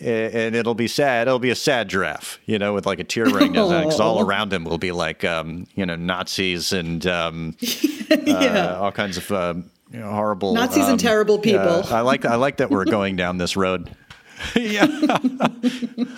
and 0.00 0.54
it'll 0.54 0.74
be 0.74 0.88
sad. 0.88 1.28
It'll 1.28 1.38
be 1.38 1.50
a 1.50 1.54
sad 1.54 1.88
giraffe, 1.88 2.38
you 2.46 2.58
know, 2.58 2.72
with 2.72 2.86
like 2.86 3.00
a 3.00 3.04
tear 3.04 3.26
running 3.26 3.52
down 3.52 3.68
because 3.84 4.00
all 4.00 4.20
around 4.20 4.50
him 4.50 4.64
will 4.64 4.78
be 4.78 4.92
like, 4.92 5.24
um, 5.24 5.66
you 5.74 5.84
know, 5.84 5.96
Nazis 5.96 6.72
and 6.72 7.06
um, 7.06 7.54
yeah. 7.60 8.76
uh, 8.76 8.78
all 8.80 8.92
kinds 8.92 9.18
of 9.18 9.30
um, 9.30 9.70
you 9.90 10.00
know, 10.00 10.10
horrible 10.10 10.54
Nazis 10.54 10.84
um, 10.84 10.92
and 10.92 11.00
terrible 11.00 11.38
people. 11.38 11.84
I 11.90 12.00
like 12.00 12.24
I 12.24 12.36
like 12.36 12.58
that 12.58 12.70
we're 12.70 12.84
going 12.84 13.16
down 13.16 13.38
this 13.38 13.56
road. 13.56 13.90
yeah. 14.56 14.84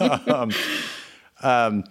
um, 0.01 0.53
um, 1.43 1.85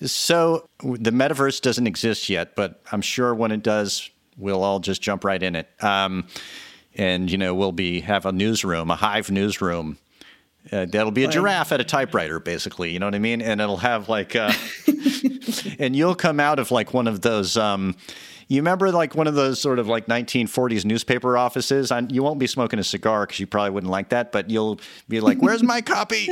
so 0.00 0.68
the 0.82 1.10
metaverse 1.10 1.60
doesn't 1.60 1.86
exist 1.86 2.28
yet, 2.28 2.54
but 2.54 2.82
I'm 2.92 3.00
sure 3.00 3.34
when 3.34 3.50
it 3.50 3.62
does, 3.62 4.10
we'll 4.36 4.62
all 4.62 4.80
just 4.80 5.02
jump 5.02 5.24
right 5.24 5.42
in 5.42 5.56
it. 5.56 5.68
Um, 5.82 6.26
and 6.94 7.30
you 7.30 7.38
know, 7.38 7.54
we'll 7.54 7.72
be 7.72 8.00
have 8.00 8.26
a 8.26 8.32
newsroom, 8.32 8.90
a 8.90 8.96
hive 8.96 9.30
newsroom. 9.30 9.98
Uh, 10.72 10.86
that'll 10.86 11.10
be 11.10 11.24
a 11.24 11.28
giraffe 11.28 11.72
at 11.72 11.80
a 11.80 11.84
typewriter, 11.84 12.40
basically. 12.40 12.90
You 12.90 12.98
know 12.98 13.06
what 13.06 13.14
I 13.14 13.18
mean? 13.18 13.42
And 13.42 13.60
it'll 13.60 13.76
have 13.78 14.08
like, 14.08 14.34
uh, 14.34 14.52
and 15.78 15.94
you'll 15.94 16.14
come 16.14 16.40
out 16.40 16.58
of 16.58 16.70
like 16.70 16.94
one 16.94 17.06
of 17.06 17.20
those. 17.20 17.56
You 18.48 18.60
remember 18.60 18.90
like 18.92 19.14
one 19.14 19.26
of 19.26 19.34
those 19.34 19.60
sort 19.60 19.78
of 19.78 19.88
like 19.88 20.06
1940s 20.06 20.84
newspaper 20.84 21.36
offices? 21.36 21.92
you 22.10 22.22
won't 22.22 22.38
be 22.38 22.46
smoking 22.46 22.78
a 22.78 22.84
cigar 22.84 23.26
because 23.26 23.40
you 23.40 23.46
probably 23.46 23.70
wouldn't 23.70 23.90
like 23.90 24.10
that, 24.10 24.32
but 24.32 24.50
you'll 24.50 24.80
be 25.08 25.20
like, 25.20 25.38
"Where's 25.38 25.62
my 25.62 25.80
copy?" 25.94 26.28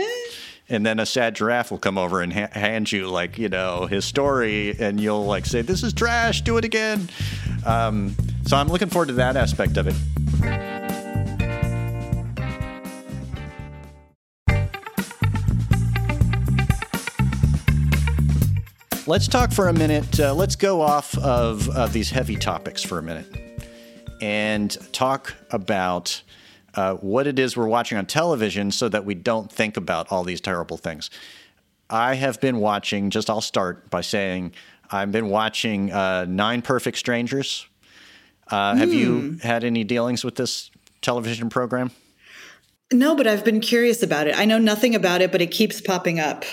and 0.69 0.87
then 0.87 0.99
a 1.01 1.07
sad 1.07 1.35
giraffe 1.35 1.71
will 1.71 1.79
come 1.79 1.99
over 1.99 2.23
and 2.23 2.33
ha- 2.33 2.49
hand 2.53 2.91
you 2.91 3.09
like 3.09 3.39
you 3.39 3.49
know 3.49 3.87
his 3.87 4.05
story, 4.05 4.77
and 4.79 5.01
you'll 5.01 5.27
like 5.27 5.47
say, 5.47 5.63
"This 5.63 5.83
is 5.83 5.93
trash. 5.93 6.43
Do 6.43 6.57
it 6.59 6.65
again." 6.65 7.09
Um, 7.65 8.17
so 8.47 8.57
I'm 8.57 8.69
looking 8.69 8.89
forward 8.89 9.09
to 9.09 9.15
that 9.15 9.37
aspect 9.37 9.77
of 9.77 9.87
it. 9.87 10.82
Let's 19.05 19.27
talk 19.27 19.51
for 19.51 19.67
a 19.67 19.73
minute. 19.73 20.21
Uh, 20.21 20.33
let's 20.33 20.55
go 20.55 20.81
off 20.81 21.19
of, 21.19 21.69
of 21.71 21.93
these 21.93 22.11
heavy 22.11 22.37
topics 22.37 22.85
for 22.85 23.01
a 23.01 23.03
minute 23.03 23.27
and 24.21 24.77
talk 24.93 25.35
about 25.51 26.23
uh, 26.75 26.95
what 26.95 27.27
it 27.27 27.41
is 27.41 27.57
we're 27.57 27.67
watching 27.67 27.99
on 27.99 28.07
television 28.07 28.71
so 28.71 28.89
that 28.89 29.05
we 29.05 29.15
don't 29.15 29.51
think 29.51 29.77
about 29.77 30.13
all 30.13 30.23
these 30.23 30.41
terrible 30.41 30.77
things. 30.77 31.11
I 31.91 32.15
have 32.15 32.41
been 32.41 32.59
watching, 32.59 33.11
just 33.11 33.29
I'll 33.29 33.41
start 33.41 33.91
by 33.91 34.03
saying, 34.03 34.53
I've 34.89 35.11
been 35.11 35.29
watching 35.29 35.91
uh, 35.91 36.25
Nine 36.27 36.63
Perfect 36.63 36.97
Strangers. 36.97 37.67
Uh, 38.47 38.75
mm. 38.75 38.79
Have 38.79 38.93
you 38.93 39.21
hmm. 39.21 39.39
had 39.39 39.65
any 39.65 39.83
dealings 39.83 40.23
with 40.23 40.37
this 40.37 40.71
television 41.01 41.51
program? 41.51 41.91
No, 42.93 43.17
but 43.17 43.27
I've 43.27 43.45
been 43.45 43.61
curious 43.61 44.01
about 44.05 44.29
it. 44.29 44.39
I 44.39 44.45
know 44.45 44.59
nothing 44.59 44.95
about 44.95 45.23
it, 45.23 45.33
but 45.33 45.43
it 45.43 45.51
keeps 45.51 45.81
popping 45.81 46.21
up. 46.21 46.45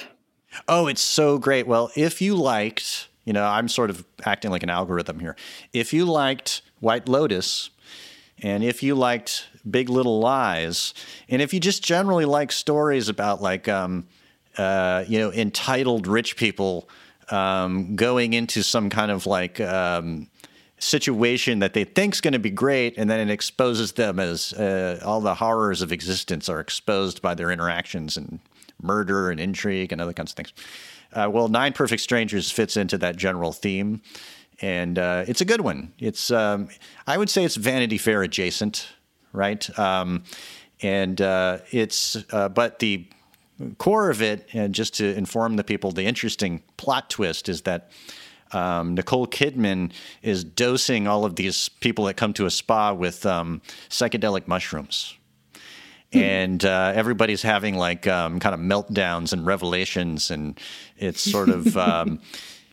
Oh, 0.68 0.88
it's 0.88 1.02
so 1.02 1.38
great. 1.38 1.68
Well, 1.68 1.92
if 1.96 2.22
you 2.22 2.36
liked, 2.36 3.08
you 3.26 3.34
know, 3.34 3.46
I'm 3.46 3.68
sort 3.68 3.90
of 3.90 4.06
acting 4.26 4.52
like 4.52 4.64
an 4.64 4.70
algorithm 4.70 5.20
here. 5.20 5.36
If 5.74 5.94
you 5.94 6.06
liked 6.06 6.62
White 6.80 7.08
Lotus, 7.08 7.70
and 8.42 8.64
if 8.64 8.82
you 8.82 8.96
liked 8.96 9.48
Big 9.70 9.90
Little 9.90 10.20
Lies, 10.20 10.94
and 11.28 11.42
if 11.42 11.54
you 11.54 11.60
just 11.60 11.84
generally 11.84 12.26
like 12.26 12.52
stories 12.52 13.10
about 13.10 13.42
like, 13.42 13.68
um, 13.68 14.08
uh, 14.58 15.06
you 15.08 15.20
know, 15.20 15.32
entitled 15.32 16.08
rich 16.08 16.36
people 16.36 16.90
um, 17.30 17.96
going 17.96 18.34
into 18.34 18.64
some 18.64 18.90
kind 18.90 19.12
of 19.12 19.26
like 19.26 19.60
um, 19.60 20.28
situation 20.80 21.60
that 21.60 21.74
they 21.74 21.84
think's 21.84 22.22
going 22.22 22.34
to 22.34 22.40
be 22.40 22.50
great, 22.50 22.98
and 22.98 23.10
then 23.10 23.20
it 23.20 23.32
exposes 23.32 23.92
them 23.94 24.20
as 24.20 24.54
uh, 24.54 25.00
all 25.06 25.22
the 25.22 25.36
horrors 25.36 25.82
of 25.82 25.92
existence 25.92 26.50
are 26.50 26.60
exposed 26.60 27.22
by 27.22 27.36
their 27.36 27.52
interactions 27.52 28.18
and 28.18 28.40
murder 28.82 29.30
and 29.30 29.40
intrigue 29.40 29.92
and 29.92 30.02
other 30.02 30.14
kinds 30.14 30.32
of 30.32 30.38
things. 30.38 30.54
Uh, 31.14 31.30
well, 31.32 31.48
Nine 31.48 31.74
Perfect 31.74 32.02
Strangers 32.02 32.52
fits 32.52 32.78
into 32.78 32.98
that 33.00 33.16
general 33.16 33.52
theme, 33.52 34.02
and 34.62 35.00
uh, 35.00 35.26
it's 35.28 35.42
a 35.42 35.46
good 35.46 35.62
one. 35.62 35.94
It's 35.98 36.30
um, 36.32 36.70
I 37.08 37.18
would 37.18 37.30
say 37.30 37.44
it's 37.44 37.56
Vanity 37.56 37.98
Fair 37.98 38.22
adjacent, 38.22 38.88
right? 39.34 39.80
Um, 39.80 40.24
and 40.82 41.20
uh, 41.22 41.60
it's 41.72 42.18
uh, 42.32 42.50
but 42.50 42.80
the 42.80 43.08
core 43.78 44.10
of 44.10 44.22
it, 44.22 44.48
and 44.54 44.74
just 44.74 44.94
to 44.96 45.16
inform 45.16 45.56
the 45.56 45.64
people, 45.64 45.92
the 45.92 46.06
interesting 46.06 46.64
plot 46.78 47.10
twist 47.10 47.50
is 47.50 47.62
that. 47.62 47.92
Um, 48.52 48.96
Nicole 48.96 49.28
Kidman 49.28 49.92
is 50.24 50.44
dosing 50.44 51.06
all 51.06 51.24
of 51.24 51.36
these 51.36 51.70
people 51.70 52.06
that 52.06 52.16
come 52.16 52.34
to 52.34 52.48
a 52.48 52.50
spa 52.50 52.92
with 52.92 53.24
um, 53.24 53.62
psychedelic 53.90 54.48
mushrooms. 54.48 55.19
And 56.12 56.66
uh, 56.66 56.92
everybody's 56.96 57.44
having 57.44 57.78
like 57.78 58.08
um, 58.08 58.40
kind 58.40 58.56
of 58.56 58.60
meltdowns 58.60 59.32
and 59.32 59.46
revelations, 59.46 60.32
and 60.32 60.60
it's 60.98 61.22
sort 61.22 61.50
of 61.50 61.78
um, 61.78 62.20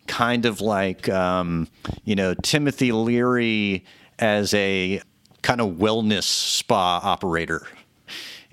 kind 0.06 0.46
of 0.46 0.60
like 0.60 1.08
um, 1.08 1.68
you 2.04 2.14
know 2.14 2.34
Timothy 2.34 2.92
Leary 2.92 3.84
as 4.18 4.54
a 4.54 5.02
kind 5.42 5.60
of 5.60 5.74
wellness 5.74 6.24
spa 6.24 7.00
operator, 7.02 7.66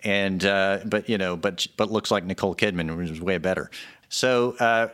and 0.03 0.43
uh, 0.43 0.79
but 0.85 1.07
you 1.07 1.17
know 1.17 1.37
but 1.37 1.65
but 1.77 1.91
looks 1.91 2.11
like 2.11 2.25
Nicole 2.25 2.55
Kidman, 2.55 2.95
which 2.97 3.09
is 3.09 3.21
way 3.21 3.37
better. 3.37 3.71
So 4.09 4.55
uh, 4.59 4.89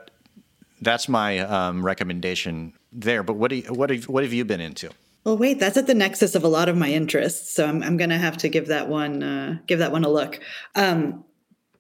that's 0.82 1.10
my 1.10 1.40
um, 1.40 1.84
recommendation 1.84 2.74
there. 2.92 3.24
But 3.24 3.34
what 3.34 3.50
do 3.50 3.58
you, 3.58 3.74
what 3.74 3.90
have 3.90 4.08
what 4.08 4.24
have 4.24 4.34
you 4.34 4.46
been 4.46 4.62
into? 4.62 4.92
Well, 5.24 5.38
wait, 5.38 5.60
that's 5.60 5.78
at 5.78 5.88
the 5.88 5.94
nexus 5.94 6.34
of 6.34 6.44
a 6.44 6.48
lot 6.48 6.70
of 6.70 6.78
my 6.78 6.90
interests, 6.90 7.54
so 7.54 7.66
I'm, 7.66 7.84
I'm 7.84 7.98
going 7.98 8.10
to 8.10 8.18
have 8.18 8.38
to 8.38 8.50
give 8.50 8.68
that 8.68 8.88
one 8.88 9.22
uh, 9.22 9.58
give 9.68 9.80
that 9.80 9.92
one 9.92 10.04
a 10.04 10.10
look. 10.10 10.40
Um, 10.76 11.26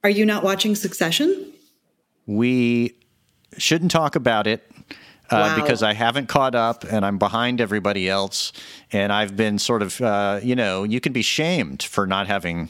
are 0.03 0.09
you 0.09 0.25
not 0.25 0.43
watching 0.43 0.75
Succession? 0.75 1.53
We 2.25 2.95
shouldn't 3.57 3.91
talk 3.91 4.15
about 4.15 4.45
it 4.45 4.69
uh, 5.29 5.53
wow. 5.55 5.55
because 5.55 5.83
I 5.83 5.93
haven't 5.93 6.27
caught 6.27 6.53
up 6.53 6.83
and 6.83 7.05
I'm 7.05 7.17
behind 7.17 7.61
everybody 7.61 8.09
else, 8.09 8.51
and 8.91 9.11
I've 9.11 9.35
been 9.35 9.57
sort 9.57 9.81
of 9.81 10.01
uh, 10.01 10.41
you 10.43 10.55
know 10.55 10.83
you 10.83 10.99
can 10.99 11.13
be 11.13 11.21
shamed 11.21 11.81
for 11.81 12.05
not 12.05 12.27
having 12.27 12.69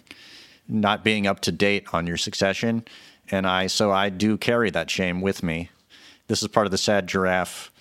not 0.68 1.04
being 1.04 1.26
up 1.26 1.40
to 1.42 1.52
date 1.52 1.88
on 1.94 2.06
your 2.06 2.18
Succession, 2.18 2.86
and 3.32 3.48
I 3.48 3.68
so 3.68 3.92
I 3.92 4.10
do 4.10 4.38
carry 4.38 4.70
that 4.70 4.92
shame 4.92 5.20
with 5.20 5.42
me. 5.42 5.72
This 6.28 6.44
is 6.44 6.48
part 6.48 6.68
of 6.68 6.72
the 6.72 6.78
sad 6.78 7.08
giraffe 7.08 7.72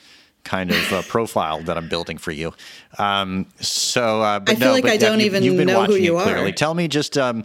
kind 0.48 0.70
of 0.70 0.92
uh, 0.92 1.02
profile 1.02 1.60
that 1.60 1.76
I'm 1.76 1.88
building 1.88 2.16
for 2.16 2.32
you. 2.32 2.54
Um, 2.98 3.46
so, 3.60 4.22
uh, 4.22 4.40
but 4.40 4.52
I 4.52 4.54
feel 4.54 4.68
no, 4.68 4.72
like 4.72 4.82
but 4.84 4.92
I 4.92 4.96
don't 4.96 5.20
even 5.20 5.42
you've 5.42 5.58
been 5.58 5.66
know 5.66 5.80
watching 5.80 5.96
who 5.96 6.02
you 6.02 6.18
it 6.18 6.22
clearly. 6.22 6.50
are. 6.50 6.54
Tell 6.54 6.72
me 6.72 6.88
just, 6.88 7.18
um, 7.18 7.44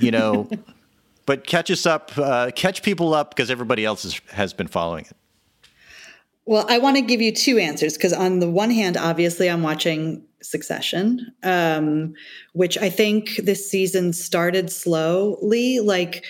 you 0.00 0.10
know, 0.10 0.50
but 1.26 1.46
catch 1.46 1.70
us 1.70 1.86
up, 1.86 2.10
uh, 2.18 2.50
catch 2.50 2.82
people 2.82 3.14
up 3.14 3.30
because 3.30 3.48
everybody 3.48 3.84
else 3.84 4.04
is, 4.04 4.20
has 4.32 4.52
been 4.52 4.66
following 4.66 5.04
it. 5.04 5.16
Well, 6.44 6.66
I 6.68 6.78
want 6.78 6.96
to 6.96 7.02
give 7.02 7.20
you 7.20 7.32
two 7.32 7.58
answers 7.58 7.96
because, 7.96 8.12
on 8.12 8.40
the 8.40 8.50
one 8.50 8.70
hand, 8.70 8.96
obviously, 8.96 9.48
I'm 9.48 9.62
watching 9.62 10.24
Succession, 10.42 11.32
um, 11.44 12.14
which 12.54 12.76
I 12.76 12.90
think 12.90 13.36
this 13.36 13.70
season 13.70 14.12
started 14.12 14.68
slowly. 14.72 15.78
Like 15.78 16.24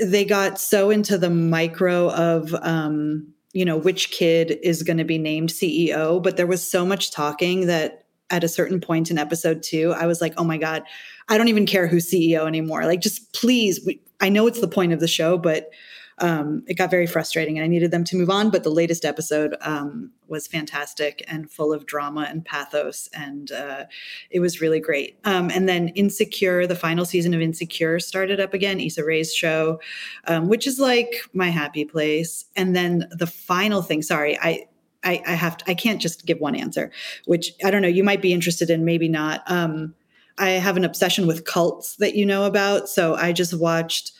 they 0.00 0.24
got 0.24 0.58
so 0.58 0.90
into 0.90 1.18
the 1.18 1.30
micro 1.30 2.10
of 2.10 2.52
um, 2.62 3.31
you 3.52 3.64
know, 3.64 3.76
which 3.76 4.10
kid 4.10 4.58
is 4.62 4.82
going 4.82 4.98
to 4.98 5.04
be 5.04 5.18
named 5.18 5.50
CEO. 5.50 6.22
But 6.22 6.36
there 6.36 6.46
was 6.46 6.66
so 6.66 6.86
much 6.86 7.12
talking 7.12 7.66
that 7.66 8.04
at 8.30 8.44
a 8.44 8.48
certain 8.48 8.80
point 8.80 9.10
in 9.10 9.18
episode 9.18 9.62
two, 9.62 9.92
I 9.92 10.06
was 10.06 10.20
like, 10.20 10.32
oh 10.38 10.44
my 10.44 10.56
God, 10.56 10.82
I 11.28 11.36
don't 11.36 11.48
even 11.48 11.66
care 11.66 11.86
who's 11.86 12.10
CEO 12.10 12.46
anymore. 12.46 12.86
Like, 12.86 13.00
just 13.00 13.32
please, 13.34 13.80
we, 13.84 14.00
I 14.20 14.30
know 14.30 14.46
it's 14.46 14.60
the 14.60 14.68
point 14.68 14.92
of 14.92 15.00
the 15.00 15.08
show, 15.08 15.36
but 15.36 15.70
um, 16.18 16.62
it 16.66 16.74
got 16.74 16.90
very 16.90 17.06
frustrating 17.06 17.58
and 17.58 17.64
I 17.64 17.68
needed 17.68 17.90
them 17.90 18.04
to 18.04 18.16
move 18.16 18.30
on. 18.30 18.50
But 18.50 18.62
the 18.62 18.70
latest 18.70 19.04
episode 19.04 19.56
um, 19.60 20.10
was 20.28 20.46
fantastic 20.46 21.24
and 21.28 21.50
full 21.50 21.72
of 21.72 21.86
drama 21.86 22.26
and 22.28 22.44
pathos, 22.44 23.08
and 23.14 23.50
uh, 23.52 23.84
it 24.30 24.40
was 24.40 24.60
really 24.60 24.80
great. 24.80 25.18
Um, 25.24 25.50
and 25.50 25.68
then 25.68 25.88
Insecure, 25.88 26.66
the 26.66 26.76
final 26.76 27.04
season 27.04 27.34
of 27.34 27.40
Insecure 27.40 28.00
started 28.00 28.40
up 28.40 28.54
again, 28.54 28.80
Issa 28.80 29.04
Rae's 29.04 29.34
show, 29.34 29.80
um, 30.26 30.48
which 30.48 30.66
is 30.66 30.78
like 30.78 31.22
my 31.32 31.48
happy 31.48 31.84
place. 31.84 32.46
And 32.56 32.74
then 32.74 33.08
the 33.10 33.26
final 33.26 33.82
thing, 33.82 34.02
sorry, 34.02 34.38
I 34.38 34.66
I, 35.04 35.22
I, 35.26 35.32
have 35.32 35.56
to, 35.56 35.70
I 35.70 35.74
can't 35.74 36.00
just 36.00 36.26
give 36.26 36.38
one 36.38 36.54
answer, 36.54 36.92
which 37.26 37.52
I 37.64 37.72
don't 37.72 37.82
know. 37.82 37.88
You 37.88 38.04
might 38.04 38.22
be 38.22 38.32
interested 38.32 38.70
in, 38.70 38.84
maybe 38.84 39.08
not. 39.08 39.42
Um, 39.50 39.94
I 40.38 40.50
have 40.50 40.76
an 40.76 40.84
obsession 40.84 41.26
with 41.26 41.44
cults 41.44 41.96
that 41.96 42.14
you 42.14 42.24
know 42.24 42.44
about, 42.44 42.88
so 42.88 43.14
I 43.14 43.32
just 43.32 43.58
watched 43.58 44.12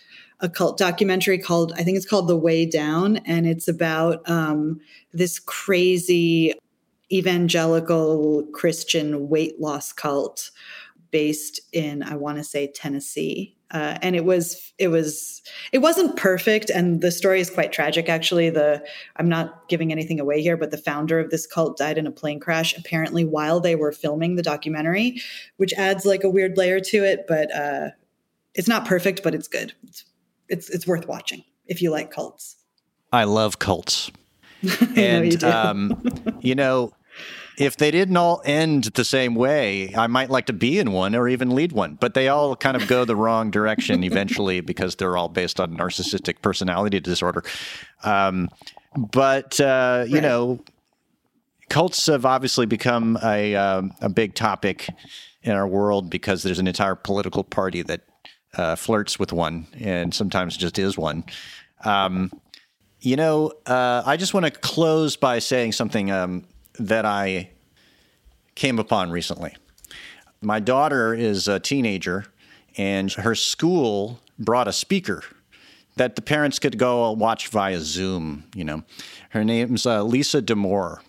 a 0.43 0.49
cult 0.49 0.77
documentary 0.77 1.39
called 1.39 1.73
I 1.77 1.85
think 1.85 1.97
it's 1.97 2.07
called 2.07 2.29
The 2.29 2.37
Way 2.37 2.67
Down, 2.67 3.19
and 3.19 3.47
it's 3.47 3.69
about 3.69 4.29
um, 4.29 4.81
this 5.13 5.39
crazy 5.39 6.53
evangelical 7.13 8.45
Christian 8.53 9.29
weight 9.29 9.61
loss 9.61 9.93
cult 9.93 10.51
based 11.11 11.61
in 11.73 12.03
I 12.03 12.17
want 12.17 12.39
to 12.39 12.45
say 12.45 12.67
Tennessee. 12.67 13.57
Uh, 13.71 13.97
and 14.03 14.15
it 14.15 14.27
was 14.27 14.75
it 14.77 14.89
was 14.89 15.41
it 15.73 15.79
wasn't 15.79 16.15
perfect 16.17 16.69
and 16.69 17.01
the 17.01 17.11
story 17.11 17.41
is 17.41 17.49
quite 17.49 17.73
tragic 17.73 18.07
actually 18.07 18.51
the 18.51 18.85
i'm 19.17 19.31
not 19.31 19.67
giving 19.67 19.91
anything 19.91 20.21
away 20.21 20.43
here 20.43 20.59
but 20.59 20.71
the 20.71 20.77
founder 20.77 21.19
of 21.19 21.31
this 21.31 21.47
cult 21.47 21.79
died 21.79 21.97
in 21.97 22.07
a 22.07 22.11
plane 22.11 22.39
crash 22.39 22.77
apparently 22.77 23.25
while 23.25 23.61
they 23.61 23.75
were 23.75 23.91
filming 23.91 24.37
the 24.37 24.43
documentary 24.43 25.23
which 25.57 25.73
adds 25.79 26.05
like 26.05 26.23
a 26.23 26.29
weird 26.29 26.59
layer 26.59 26.81
to 26.81 27.03
it 27.03 27.25
but 27.27 27.51
uh, 27.55 27.89
it's 28.55 28.69
not 28.69 28.85
perfect 28.85 29.23
but 29.23 29.35
it's 29.35 29.49
good 29.49 29.73
it's 29.85 30.05
it's 30.49 30.71
it's 30.71 30.87
worth 30.87 31.07
watching 31.07 31.45
if 31.67 31.83
you 31.83 31.91
like 31.91 32.11
cults. 32.11 32.57
I 33.13 33.25
love 33.25 33.59
cults. 33.59 34.11
and 34.97 35.43
you, 35.43 35.49
um, 35.49 36.03
you 36.41 36.55
know, 36.55 36.93
if 37.59 37.77
they 37.77 37.91
didn't 37.91 38.17
all 38.17 38.41
end 38.45 38.85
the 38.85 39.05
same 39.05 39.35
way, 39.35 39.95
I 39.95 40.07
might 40.07 40.31
like 40.31 40.47
to 40.47 40.53
be 40.53 40.79
in 40.79 40.93
one 40.93 41.15
or 41.15 41.29
even 41.29 41.51
lead 41.51 41.73
one, 41.73 41.97
but 42.01 42.15
they 42.15 42.29
all 42.29 42.57
kind 42.57 42.77
of 42.77 42.87
go 42.89 43.05
the 43.05 43.17
wrong 43.17 43.51
direction 43.51 44.05
eventually 44.05 44.61
because 44.73 44.97
they're 44.97 45.17
all 45.17 45.29
based 45.29 45.61
on 45.61 45.77
narcissistic 45.77 46.43
personality 46.43 47.01
disorder. 47.01 47.45
Um, 48.05 48.49
but, 48.97 49.61
uh, 49.61 50.05
you 50.07 50.15
right. 50.15 50.23
know, 50.23 50.61
cults 51.69 52.07
have 52.07 52.25
obviously 52.25 52.67
become 52.67 53.19
a, 53.23 53.55
um, 53.55 53.93
a 54.01 54.09
big 54.09 54.35
topic 54.35 54.89
in 55.43 55.53
our 55.53 55.67
world 55.67 56.09
because 56.09 56.43
there's 56.43 56.59
an 56.59 56.67
entire 56.67 56.95
political 56.95 57.45
party 57.45 57.83
that 57.83 58.03
uh, 58.57 58.77
flirts 58.77 59.19
with 59.19 59.33
one 59.33 59.67
and 59.79 60.15
sometimes 60.15 60.57
just 60.57 60.79
is 60.79 60.99
one. 60.99 61.25
Um, 61.85 62.31
you 63.01 63.17
know, 63.17 63.53
uh, 63.67 64.03
I 64.07 64.17
just 64.17 64.35
want 64.35 64.47
to 64.47 64.53
close 64.53 65.17
by 65.17 65.39
saying 65.39 65.73
something 65.73 66.11
um, 66.11 66.45
that 66.79 67.05
I 67.05 67.51
came 68.55 68.79
upon 68.79 69.11
recently. 69.11 69.57
My 70.41 70.61
daughter 70.61 71.15
is 71.15 71.49
a 71.49 71.59
teenager, 71.59 72.27
and 72.77 73.13
her 73.13 73.35
school 73.35 74.21
brought 74.39 74.69
a 74.69 74.73
speaker 74.73 75.23
that 75.97 76.17
the 76.17 76.23
parents 76.23 76.59
could 76.59 76.79
go 76.79 77.11
watch 77.13 77.49
via 77.49 77.81
Zoom. 77.81 78.45
You 78.55 78.65
know, 78.65 78.83
her 79.31 79.45
name's 79.45 79.87
uh, 79.87 80.03
Lisa 80.05 80.41
Damour. 80.41 81.01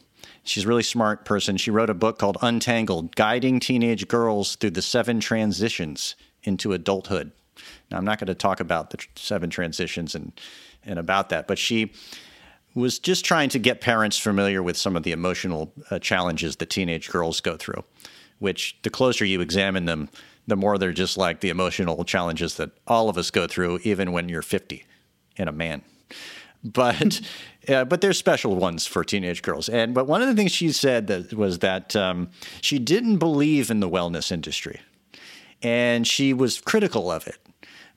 She's 0.44 0.66
a 0.66 0.68
really 0.68 0.84
smart 0.84 1.26
person. 1.26 1.58
She 1.58 1.72
wrote 1.72 1.90
a 1.90 1.94
book 1.94 2.20
called 2.20 2.38
Untangled 2.42 3.16
Guiding 3.16 3.60
Teenage 3.60 4.08
Girls 4.08 4.56
Through 4.56 4.72
the 4.72 4.82
Seven 4.82 5.20
Transitions 5.20 6.16
into 6.44 6.74
Adulthood. 6.74 7.32
Now, 7.92 7.98
I'm 7.98 8.06
not 8.06 8.20
going 8.20 8.28
to 8.28 8.36
talk 8.36 8.60
about 8.60 8.90
the 8.90 9.06
seven 9.16 9.50
transitions 9.50 10.16
and, 10.16 10.32
and 10.84 10.98
about 11.00 11.30
that, 11.30 11.48
but 11.48 11.58
she 11.58 11.92
was 12.76 12.98
just 12.98 13.24
trying 13.24 13.50
to 13.50 13.60
get 13.60 13.82
parents 13.82 14.18
familiar 14.18 14.64
with 14.64 14.78
some 14.78 14.96
of 14.96 15.04
the 15.04 15.12
emotional 15.12 15.72
uh, 15.92 16.00
challenges 16.00 16.56
that 16.56 16.70
teenage 16.70 17.10
girls 17.10 17.40
go 17.40 17.56
through, 17.56 17.84
which 18.40 18.78
the 18.82 18.90
closer 18.90 19.24
you 19.24 19.42
examine 19.42 19.86
them, 19.86 20.10
the 20.48 20.56
more 20.56 20.78
they're 20.78 20.92
just 20.92 21.18
like 21.18 21.40
the 21.42 21.50
emotional 21.50 22.04
challenges 22.04 22.56
that 22.56 22.72
all 22.88 23.10
of 23.10 23.18
us 23.18 23.30
go 23.30 23.48
through, 23.48 23.80
even 23.84 24.12
when 24.12 24.28
you're 24.28 24.42
50 24.42 24.84
and 25.38 25.50
a 25.50 25.52
man. 25.52 25.84
But 26.64 27.22
uh, 27.68 27.86
but 27.86 28.02
there's 28.02 28.18
special 28.18 28.56
ones 28.56 28.88
for 28.88 29.04
teenage 29.04 29.42
girls. 29.42 29.68
And 29.68 29.94
but 29.94 30.08
one 30.08 30.22
of 30.22 30.28
the 30.28 30.34
things 30.34 30.52
she 30.52 30.72
said 30.72 31.08
that 31.08 31.34
was 31.34 31.60
that 31.60 31.96
um, 31.96 32.30
she 32.62 32.80
didn't 32.80 33.18
believe 33.18 33.70
in 33.70 33.82
the 33.82 33.90
wellness 33.90 34.32
industry, 34.32 34.80
and 35.64 36.06
she 36.06 36.34
was 36.34 36.60
critical 36.60 37.10
of 37.10 37.26
it 37.26 37.40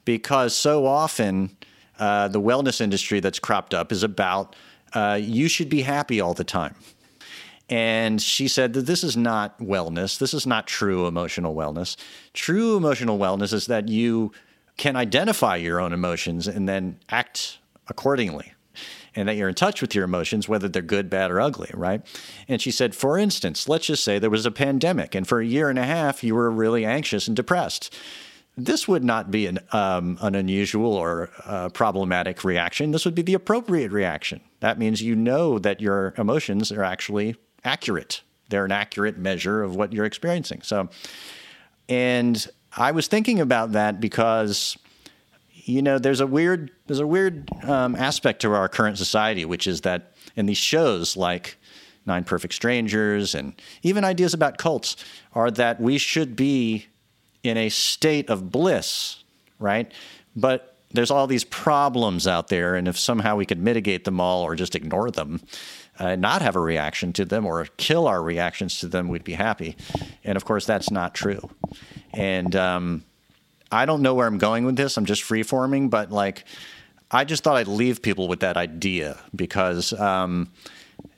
because 0.05 0.57
so 0.57 0.87
often 0.87 1.55
uh, 1.99 2.29
the 2.29 2.41
wellness 2.41 2.81
industry 2.81 3.21
that's 3.21 3.39
cropped 3.39 3.75
up 3.75 3.93
is 3.93 4.03
about 4.03 4.55
uh, 4.95 5.19
you 5.21 5.49
should 5.49 5.69
be 5.69 5.83
happy 5.83 6.21
all 6.21 6.33
the 6.33 6.45
time. 6.45 6.75
And 7.69 8.23
she 8.23 8.47
said 8.47 8.75
that 8.75 8.83
this 8.83 9.03
is 9.03 9.17
not 9.17 9.59
wellness. 9.59 10.19
This 10.19 10.33
is 10.33 10.47
not 10.47 10.69
true 10.69 11.09
emotional 11.09 11.55
wellness. 11.57 11.97
True 12.33 12.77
emotional 12.77 13.19
wellness 13.19 13.53
is 13.53 13.67
that 13.67 13.89
you 13.89 14.31
can 14.77 14.95
identify 14.95 15.57
your 15.57 15.81
own 15.81 15.93
emotions 15.93 16.47
and 16.47 16.69
then 16.69 17.01
act 17.09 17.59
accordingly 17.89 18.53
and 19.17 19.29
that 19.29 19.37
you're 19.37 19.49
in 19.49 19.55
touch 19.55 19.81
with 19.81 19.95
your 19.95 20.05
emotions, 20.05 20.49
whether 20.49 20.69
they're 20.69 20.83
good, 20.83 21.11
bad, 21.11 21.31
or 21.31 21.41
ugly, 21.41 21.71
right? 21.75 22.03
And 22.47 22.61
she 22.61 22.71
said, 22.71 22.95
for 22.95 23.19
instance, 23.19 23.69
let's 23.69 23.87
just 23.87 24.05
say 24.05 24.19
there 24.19 24.31
was 24.31 24.47
a 24.47 24.51
pandemic, 24.51 25.15
and 25.15 25.27
for 25.27 25.41
a 25.41 25.47
year 25.47 25.71
and 25.71 25.79
a 25.79 25.85
half, 25.85 26.23
you 26.23 26.35
were 26.35 26.51
really 26.51 26.85
anxious 26.85 27.27
and 27.27 27.35
depressed. 27.35 27.97
This 28.59 28.87
would 28.87 29.05
not 29.05 29.31
be 29.31 29.47
an, 29.47 29.59
um, 29.73 30.19
an 30.23 30.35
unusual 30.35 30.95
or 30.95 31.31
uh, 31.45 31.69
problematic 31.71 32.45
reaction. 32.45 32.91
This 32.91 33.05
would 33.05 33.15
be 33.15 33.23
the 33.23 33.35
appropriate 33.35 33.93
reaction. 33.93 34.41
That 34.61 34.79
means 34.79 35.03
you 35.03 35.15
know 35.15 35.59
that 35.59 35.81
your 35.81 36.15
emotions 36.17 36.73
are 36.73 36.85
actually 36.85 37.37
accurate. 37.65 38.23
They're 38.49 38.65
an 38.65 38.73
accurate 38.73 39.19
measure 39.19 39.63
of 39.63 39.77
what 39.77 39.93
you're 39.93 40.05
experiencing. 40.05 40.63
So, 40.63 40.89
and 41.89 42.47
I 42.77 42.93
was 42.93 43.09
thinking 43.09 43.41
about 43.41 43.73
that 43.73 44.01
because 44.01 44.79
you 45.67 45.83
know, 45.83 45.99
there's 45.99 46.21
a 46.21 46.27
weird 46.27 46.71
there's 46.87 47.01
a 47.01 47.07
weird 47.07 47.51
um, 47.65 47.97
aspect 47.97 48.41
to 48.43 48.53
our 48.55 48.69
current 48.69 48.99
society, 48.99 49.45
which 49.45 49.67
is 49.67 49.83
that 49.83 50.13
in 50.37 50.47
these 50.47 50.59
shows 50.59 51.17
like 51.17 51.57
Nine 52.07 52.23
Perfect 52.23 52.55
Strangers 52.55 53.35
and 53.35 53.53
even 53.83 54.05
ideas 54.05 54.33
about 54.33 54.59
cults 54.59 54.97
are 55.35 55.51
that 55.51 55.81
we 55.81 55.99
should 55.99 56.37
be 56.37 56.87
in 57.43 57.57
a 57.57 57.69
state 57.69 58.31
of 58.31 58.51
bliss, 58.53 59.25
right? 59.59 59.91
But 60.37 60.77
there's 60.93 61.11
all 61.11 61.27
these 61.27 61.45
problems 61.45 62.29
out 62.29 62.47
there, 62.47 62.77
and 62.77 62.87
if 62.87 62.97
somehow 62.97 63.35
we 63.35 63.45
could 63.45 63.59
mitigate 63.59 64.05
them 64.05 64.21
all 64.21 64.43
or 64.45 64.55
just 64.55 64.77
ignore 64.77 65.11
them, 65.11 65.41
uh, 65.99 66.15
not 66.15 66.43
have 66.43 66.55
a 66.55 66.61
reaction 66.61 67.13
to 67.15 67.25
them 67.25 67.45
or 67.45 67.67
kill 67.77 68.07
our 68.07 68.23
reactions 68.23 68.79
to 68.79 68.87
them, 68.87 69.09
we'd 69.09 69.25
be 69.25 69.33
happy. 69.33 69.77
And 70.23 70.37
of 70.37 70.45
course, 70.45 70.65
that's 70.65 70.93
not 70.93 71.15
true. 71.15 71.51
And 72.13 72.55
um, 72.55 73.03
I 73.71 73.87
don't 73.87 74.03
know 74.03 74.15
where 74.15 74.27
I'm 74.27 74.39
going 74.39 74.65
with 74.65 74.77
this. 74.77 74.97
I'm 74.97 75.07
just 75.07 75.23
freeforming, 75.23 75.91
but 75.91 76.11
like, 76.11 76.45
I 77.11 77.25
just 77.25 77.45
thought 77.45 77.57
I'd 77.57 77.69
leave 77.69 78.03
people 78.03 78.29
with 78.29 78.41
that 78.41 78.57
idea 78.57 79.19
because, 79.35 79.93
um, 79.93 80.53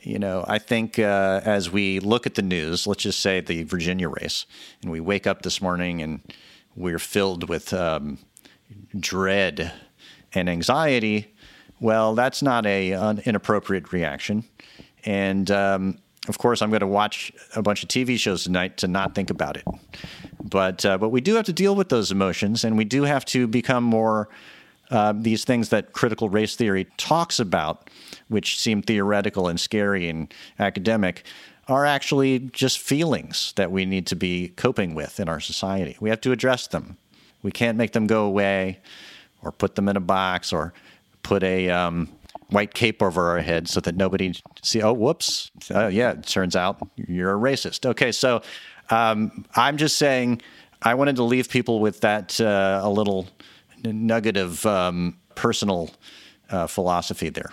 you 0.00 0.18
know, 0.18 0.44
I 0.46 0.58
think 0.58 0.98
uh, 0.98 1.40
as 1.44 1.70
we 1.70 2.00
look 2.00 2.26
at 2.26 2.34
the 2.34 2.42
news, 2.42 2.86
let's 2.86 3.02
just 3.02 3.20
say 3.20 3.40
the 3.40 3.62
Virginia 3.64 4.08
race, 4.08 4.46
and 4.82 4.90
we 4.90 5.00
wake 5.00 5.26
up 5.26 5.42
this 5.42 5.60
morning 5.62 6.02
and 6.02 6.20
we're 6.76 6.98
filled 6.98 7.48
with 7.48 7.72
um, 7.72 8.18
dread 8.98 9.72
and 10.34 10.48
anxiety. 10.48 11.34
Well, 11.80 12.14
that's 12.14 12.42
not 12.42 12.66
a 12.66 12.92
an 12.92 13.20
inappropriate 13.24 13.92
reaction, 13.92 14.44
and 15.04 15.50
um, 15.50 15.98
of 16.28 16.38
course, 16.38 16.60
I'm 16.60 16.70
going 16.70 16.80
to 16.80 16.86
watch 16.86 17.32
a 17.56 17.62
bunch 17.62 17.82
of 17.82 17.88
TV 17.88 18.18
shows 18.18 18.44
tonight 18.44 18.76
to 18.78 18.88
not 18.88 19.14
think 19.14 19.30
about 19.30 19.56
it. 19.56 19.64
But 20.42 20.84
uh, 20.84 20.98
but 20.98 21.08
we 21.08 21.20
do 21.20 21.34
have 21.34 21.46
to 21.46 21.52
deal 21.52 21.74
with 21.74 21.88
those 21.88 22.10
emotions, 22.10 22.64
and 22.64 22.76
we 22.76 22.84
do 22.84 23.04
have 23.04 23.24
to 23.26 23.46
become 23.46 23.84
more 23.84 24.28
uh, 24.90 25.12
these 25.16 25.44
things 25.44 25.68
that 25.70 25.92
critical 25.92 26.28
race 26.28 26.56
theory 26.56 26.86
talks 26.96 27.38
about, 27.38 27.90
which 28.28 28.58
seem 28.58 28.82
theoretical 28.82 29.48
and 29.48 29.60
scary 29.60 30.08
and 30.08 30.32
academic, 30.58 31.24
are 31.66 31.84
actually 31.84 32.38
just 32.38 32.78
feelings 32.78 33.52
that 33.56 33.70
we 33.70 33.84
need 33.84 34.06
to 34.06 34.16
be 34.16 34.48
coping 34.56 34.94
with 34.94 35.20
in 35.20 35.28
our 35.28 35.40
society. 35.40 35.96
We 36.00 36.08
have 36.08 36.20
to 36.22 36.32
address 36.32 36.66
them. 36.68 36.96
We 37.42 37.50
can't 37.50 37.76
make 37.76 37.92
them 37.92 38.06
go 38.06 38.24
away, 38.24 38.78
or 39.42 39.52
put 39.52 39.74
them 39.74 39.88
in 39.88 39.96
a 39.96 40.00
box, 40.00 40.52
or 40.52 40.72
put 41.22 41.42
a 41.42 41.68
um, 41.68 42.08
white 42.50 42.74
cape 42.74 43.02
over 43.02 43.30
our 43.30 43.40
head 43.40 43.68
so 43.68 43.80
that 43.80 43.96
nobody 43.96 44.34
see. 44.62 44.82
Oh, 44.82 44.92
whoops! 44.92 45.50
Uh, 45.70 45.88
yeah, 45.88 46.12
it 46.12 46.26
turns 46.26 46.56
out 46.56 46.78
you're 46.96 47.34
a 47.34 47.38
racist. 47.38 47.84
Okay, 47.84 48.12
so 48.12 48.42
um, 48.90 49.44
I'm 49.54 49.76
just 49.76 49.96
saying 49.96 50.42
I 50.82 50.94
wanted 50.94 51.16
to 51.16 51.24
leave 51.24 51.48
people 51.48 51.80
with 51.80 52.00
that 52.00 52.40
uh, 52.40 52.80
a 52.82 52.90
little 52.90 53.28
nugget 53.84 54.36
of 54.36 54.64
um, 54.66 55.16
personal 55.34 55.90
uh, 56.50 56.66
philosophy 56.66 57.28
there. 57.28 57.50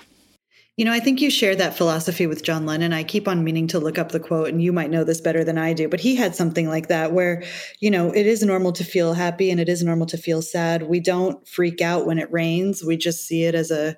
You 0.77 0.83
know, 0.83 0.91
I 0.91 0.99
think 0.99 1.21
you 1.21 1.29
share 1.29 1.55
that 1.55 1.77
philosophy 1.77 2.27
with 2.27 2.43
John 2.43 2.65
Lennon. 2.65 2.91
I 2.91 3.03
keep 3.03 3.29
on 3.29 3.45
meaning 3.45 3.67
to 3.67 3.79
look 3.79 3.97
up 3.97 4.11
the 4.11 4.19
quote, 4.19 4.49
and 4.49 4.61
you 4.61 4.73
might 4.73 4.89
know 4.89 5.05
this 5.05 5.21
better 5.21 5.45
than 5.45 5.57
I 5.57 5.71
do, 5.71 5.87
but 5.87 6.01
he 6.01 6.17
had 6.17 6.35
something 6.35 6.67
like 6.67 6.89
that 6.89 7.13
where, 7.13 7.43
you 7.79 7.89
know, 7.89 8.11
it 8.11 8.27
is 8.27 8.43
normal 8.43 8.73
to 8.73 8.83
feel 8.83 9.13
happy 9.13 9.49
and 9.51 9.61
it 9.61 9.69
is 9.69 9.81
normal 9.81 10.05
to 10.07 10.17
feel 10.17 10.41
sad. 10.41 10.83
We 10.83 10.99
don't 10.99 11.47
freak 11.47 11.79
out 11.79 12.05
when 12.05 12.19
it 12.19 12.29
rains. 12.29 12.83
We 12.83 12.97
just 12.97 13.25
see 13.25 13.45
it 13.45 13.55
as 13.55 13.71
a 13.71 13.95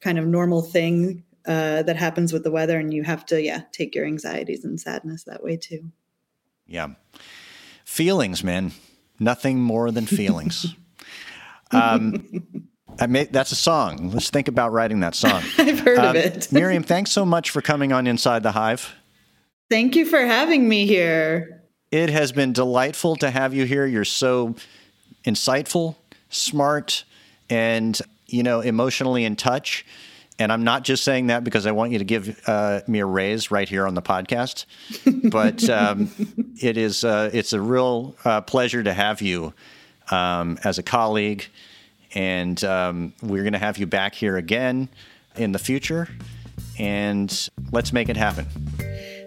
kind 0.00 0.18
of 0.18 0.26
normal 0.26 0.62
thing 0.62 1.24
uh, 1.46 1.82
that 1.82 1.96
happens 1.96 2.32
with 2.32 2.42
the 2.42 2.50
weather. 2.50 2.78
And 2.78 2.94
you 2.94 3.02
have 3.02 3.26
to, 3.26 3.42
yeah, 3.42 3.64
take 3.72 3.94
your 3.94 4.06
anxieties 4.06 4.64
and 4.64 4.80
sadness 4.80 5.24
that 5.24 5.42
way 5.42 5.58
too. 5.58 5.92
Yeah. 6.66 6.88
Feelings, 7.84 8.42
man. 8.42 8.72
Nothing 9.18 9.60
more 9.60 9.90
than 9.90 10.06
feelings. 10.06 10.74
um, 11.70 12.46
I 12.98 13.06
may, 13.06 13.24
that's 13.24 13.52
a 13.52 13.56
song. 13.56 14.10
Let's 14.10 14.30
think 14.30 14.48
about 14.48 14.72
writing 14.72 15.00
that 15.00 15.14
song. 15.14 15.42
I've 15.58 15.80
heard 15.80 15.98
um, 15.98 16.06
of 16.06 16.16
it. 16.16 16.48
Miriam, 16.52 16.82
thanks 16.82 17.10
so 17.10 17.24
much 17.24 17.50
for 17.50 17.60
coming 17.60 17.92
on 17.92 18.06
Inside 18.06 18.42
the 18.42 18.52
Hive. 18.52 18.94
Thank 19.70 19.96
you 19.96 20.04
for 20.04 20.20
having 20.20 20.68
me 20.68 20.86
here. 20.86 21.62
It 21.90 22.10
has 22.10 22.32
been 22.32 22.52
delightful 22.52 23.16
to 23.16 23.30
have 23.30 23.54
you 23.54 23.64
here. 23.64 23.86
You're 23.86 24.04
so 24.04 24.56
insightful, 25.24 25.96
smart, 26.28 27.04
and 27.48 27.98
you 28.26 28.42
know, 28.42 28.60
emotionally 28.60 29.24
in 29.24 29.36
touch. 29.36 29.86
And 30.38 30.50
I'm 30.50 30.64
not 30.64 30.82
just 30.82 31.04
saying 31.04 31.28
that 31.28 31.44
because 31.44 31.64
I 31.64 31.70
want 31.70 31.92
you 31.92 31.98
to 31.98 32.04
give 32.04 32.40
uh, 32.48 32.80
me 32.88 32.98
a 32.98 33.06
raise 33.06 33.50
right 33.52 33.68
here 33.68 33.86
on 33.86 33.94
the 33.94 34.02
podcast, 34.02 34.66
but 35.30 35.68
um, 35.70 36.10
it 36.60 36.76
is 36.76 37.04
uh, 37.04 37.30
it's 37.32 37.52
a 37.52 37.60
real 37.60 38.16
uh, 38.24 38.40
pleasure 38.40 38.82
to 38.82 38.92
have 38.92 39.22
you 39.22 39.54
um, 40.10 40.58
as 40.64 40.78
a 40.78 40.82
colleague, 40.82 41.46
and 42.14 42.62
um, 42.64 43.12
we're 43.22 43.44
going 43.44 43.52
to 43.52 43.60
have 43.60 43.78
you 43.78 43.86
back 43.86 44.14
here 44.16 44.36
again 44.36 44.88
in 45.36 45.52
the 45.52 45.58
future, 45.58 46.08
and 46.80 47.48
let's 47.70 47.92
make 47.92 48.08
it 48.08 48.16
happen. 48.16 48.46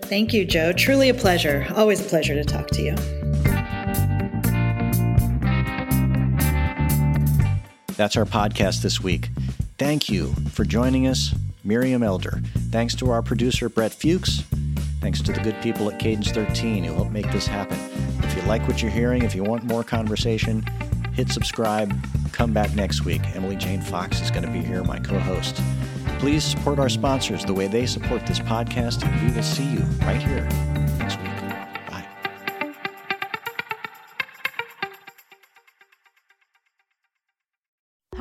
Thank 0.03 0.33
you, 0.33 0.43
Joe. 0.43 0.73
Truly 0.73 1.07
a 1.07 1.13
pleasure. 1.13 1.67
Always 1.75 2.01
a 2.01 2.05
pleasure 2.05 2.33
to 2.33 2.43
talk 2.43 2.67
to 2.67 2.81
you. 2.81 2.95
That's 7.95 8.15
our 8.15 8.25
podcast 8.25 8.83
this 8.83 9.01
week. 9.01 9.29
Thank 9.77 10.09
you 10.09 10.33
for 10.49 10.65
joining 10.65 11.05
us, 11.05 11.35
Miriam 11.63 12.01
Elder. 12.01 12.41
Thanks 12.71 12.95
to 12.95 13.11
our 13.11 13.21
producer, 13.21 13.69
Brett 13.69 13.93
Fuchs. 13.93 14.41
Thanks 15.01 15.21
to 15.21 15.31
the 15.31 15.39
good 15.41 15.61
people 15.61 15.91
at 15.91 15.99
Cadence 15.99 16.31
13 16.31 16.83
who 16.83 16.93
helped 16.95 17.11
make 17.11 17.31
this 17.31 17.45
happen. 17.45 17.77
If 18.23 18.35
you 18.35 18.41
like 18.43 18.67
what 18.67 18.81
you're 18.81 18.89
hearing, 18.89 19.21
if 19.21 19.35
you 19.35 19.43
want 19.43 19.65
more 19.65 19.83
conversation, 19.83 20.63
hit 21.13 21.29
subscribe. 21.29 21.93
Come 22.31 22.53
back 22.53 22.73
next 22.73 23.05
week. 23.05 23.21
Emily 23.35 23.55
Jane 23.55 23.81
Fox 23.81 24.19
is 24.19 24.31
going 24.31 24.45
to 24.45 24.51
be 24.51 24.61
here, 24.61 24.83
my 24.83 24.97
co 24.97 25.19
host. 25.19 25.61
Please 26.17 26.43
support 26.43 26.79
our 26.79 26.89
sponsors 26.89 27.45
the 27.45 27.53
way 27.53 27.67
they 27.67 27.85
support 27.85 28.25
this 28.25 28.39
podcast, 28.39 29.07
and 29.07 29.29
we 29.29 29.35
will 29.35 29.43
see 29.43 29.63
you 29.63 29.81
right 30.01 30.21
here 30.21 30.49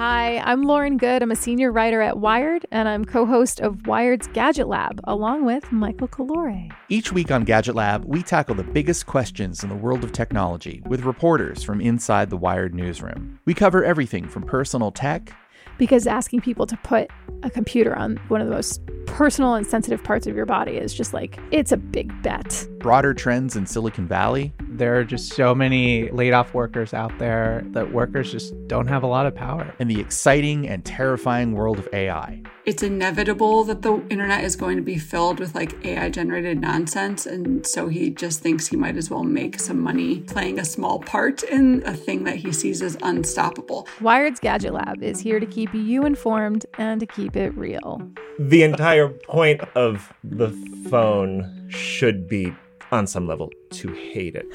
Hi, 0.08 0.38
I'm 0.38 0.62
Lauren 0.62 0.98
Goode. 0.98 1.20
I'm 1.20 1.32
a 1.32 1.34
senior 1.34 1.72
writer 1.72 2.00
at 2.00 2.18
Wired, 2.18 2.64
and 2.70 2.88
I'm 2.88 3.04
co 3.04 3.26
host 3.26 3.58
of 3.58 3.88
Wired's 3.88 4.28
Gadget 4.28 4.68
Lab, 4.68 5.00
along 5.02 5.44
with 5.44 5.72
Michael 5.72 6.06
Calore. 6.06 6.70
Each 6.88 7.10
week 7.10 7.32
on 7.32 7.42
Gadget 7.42 7.74
Lab, 7.74 8.04
we 8.04 8.22
tackle 8.22 8.54
the 8.54 8.62
biggest 8.62 9.06
questions 9.06 9.64
in 9.64 9.68
the 9.68 9.74
world 9.74 10.04
of 10.04 10.12
technology 10.12 10.80
with 10.86 11.00
reporters 11.00 11.64
from 11.64 11.80
inside 11.80 12.30
the 12.30 12.36
Wired 12.36 12.72
newsroom. 12.72 13.40
We 13.46 13.52
cover 13.52 13.84
everything 13.84 14.28
from 14.28 14.44
personal 14.44 14.92
tech 14.92 15.34
because 15.76 16.06
asking 16.06 16.42
people 16.42 16.66
to 16.66 16.76
put 16.84 17.10
a 17.42 17.50
computer 17.50 17.96
on 17.96 18.16
one 18.28 18.40
of 18.40 18.46
the 18.46 18.54
most 18.54 18.80
personal 19.06 19.54
and 19.54 19.66
sensitive 19.66 20.04
parts 20.04 20.28
of 20.28 20.36
your 20.36 20.46
body 20.46 20.76
is 20.76 20.94
just 20.94 21.14
like, 21.14 21.36
it's 21.50 21.72
a 21.72 21.76
big 21.76 22.12
bet. 22.22 22.64
Broader 22.78 23.12
trends 23.12 23.56
in 23.56 23.66
Silicon 23.66 24.06
Valley. 24.06 24.52
There 24.76 24.98
are 24.98 25.04
just 25.04 25.32
so 25.32 25.54
many 25.54 26.10
laid 26.10 26.34
off 26.34 26.52
workers 26.52 26.92
out 26.92 27.18
there 27.18 27.62
that 27.68 27.94
workers 27.94 28.30
just 28.30 28.52
don't 28.68 28.88
have 28.88 29.02
a 29.02 29.06
lot 29.06 29.24
of 29.24 29.34
power. 29.34 29.74
In 29.78 29.88
the 29.88 29.98
exciting 29.98 30.68
and 30.68 30.84
terrifying 30.84 31.52
world 31.52 31.78
of 31.78 31.88
AI. 31.94 32.42
It's 32.66 32.82
inevitable 32.82 33.64
that 33.64 33.80
the 33.80 34.04
internet 34.10 34.44
is 34.44 34.54
going 34.54 34.76
to 34.76 34.82
be 34.82 34.98
filled 34.98 35.40
with 35.40 35.54
like 35.54 35.82
AI 35.86 36.10
generated 36.10 36.60
nonsense. 36.60 37.24
And 37.24 37.66
so 37.66 37.88
he 37.88 38.10
just 38.10 38.40
thinks 38.40 38.66
he 38.66 38.76
might 38.76 38.98
as 38.98 39.08
well 39.08 39.24
make 39.24 39.58
some 39.60 39.80
money 39.80 40.20
playing 40.20 40.58
a 40.58 40.64
small 40.64 40.98
part 40.98 41.42
in 41.44 41.82
a 41.86 41.94
thing 41.94 42.24
that 42.24 42.36
he 42.36 42.52
sees 42.52 42.82
as 42.82 42.98
unstoppable. 43.02 43.88
Wired's 44.02 44.40
Gadget 44.40 44.74
Lab 44.74 45.02
is 45.02 45.20
here 45.20 45.40
to 45.40 45.46
keep 45.46 45.72
you 45.72 46.04
informed 46.04 46.66
and 46.76 47.00
to 47.00 47.06
keep 47.06 47.34
it 47.34 47.56
real. 47.56 48.02
The 48.38 48.62
entire 48.62 49.08
point 49.08 49.62
of 49.74 50.12
the 50.22 50.50
phone 50.90 51.68
should 51.70 52.28
be, 52.28 52.52
on 52.96 53.06
some 53.06 53.28
level, 53.28 53.50
to 53.70 53.88
hate 53.92 54.34
it. 54.34 54.46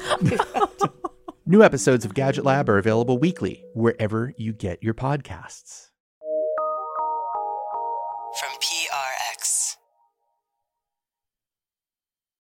New 1.46 1.62
episodes 1.62 2.04
of 2.04 2.14
Gadget 2.14 2.44
Lab 2.44 2.68
are 2.68 2.78
available 2.78 3.18
weekly 3.18 3.64
wherever 3.74 4.34
you 4.36 4.52
get 4.52 4.82
your 4.82 4.94
podcasts. 4.94 5.91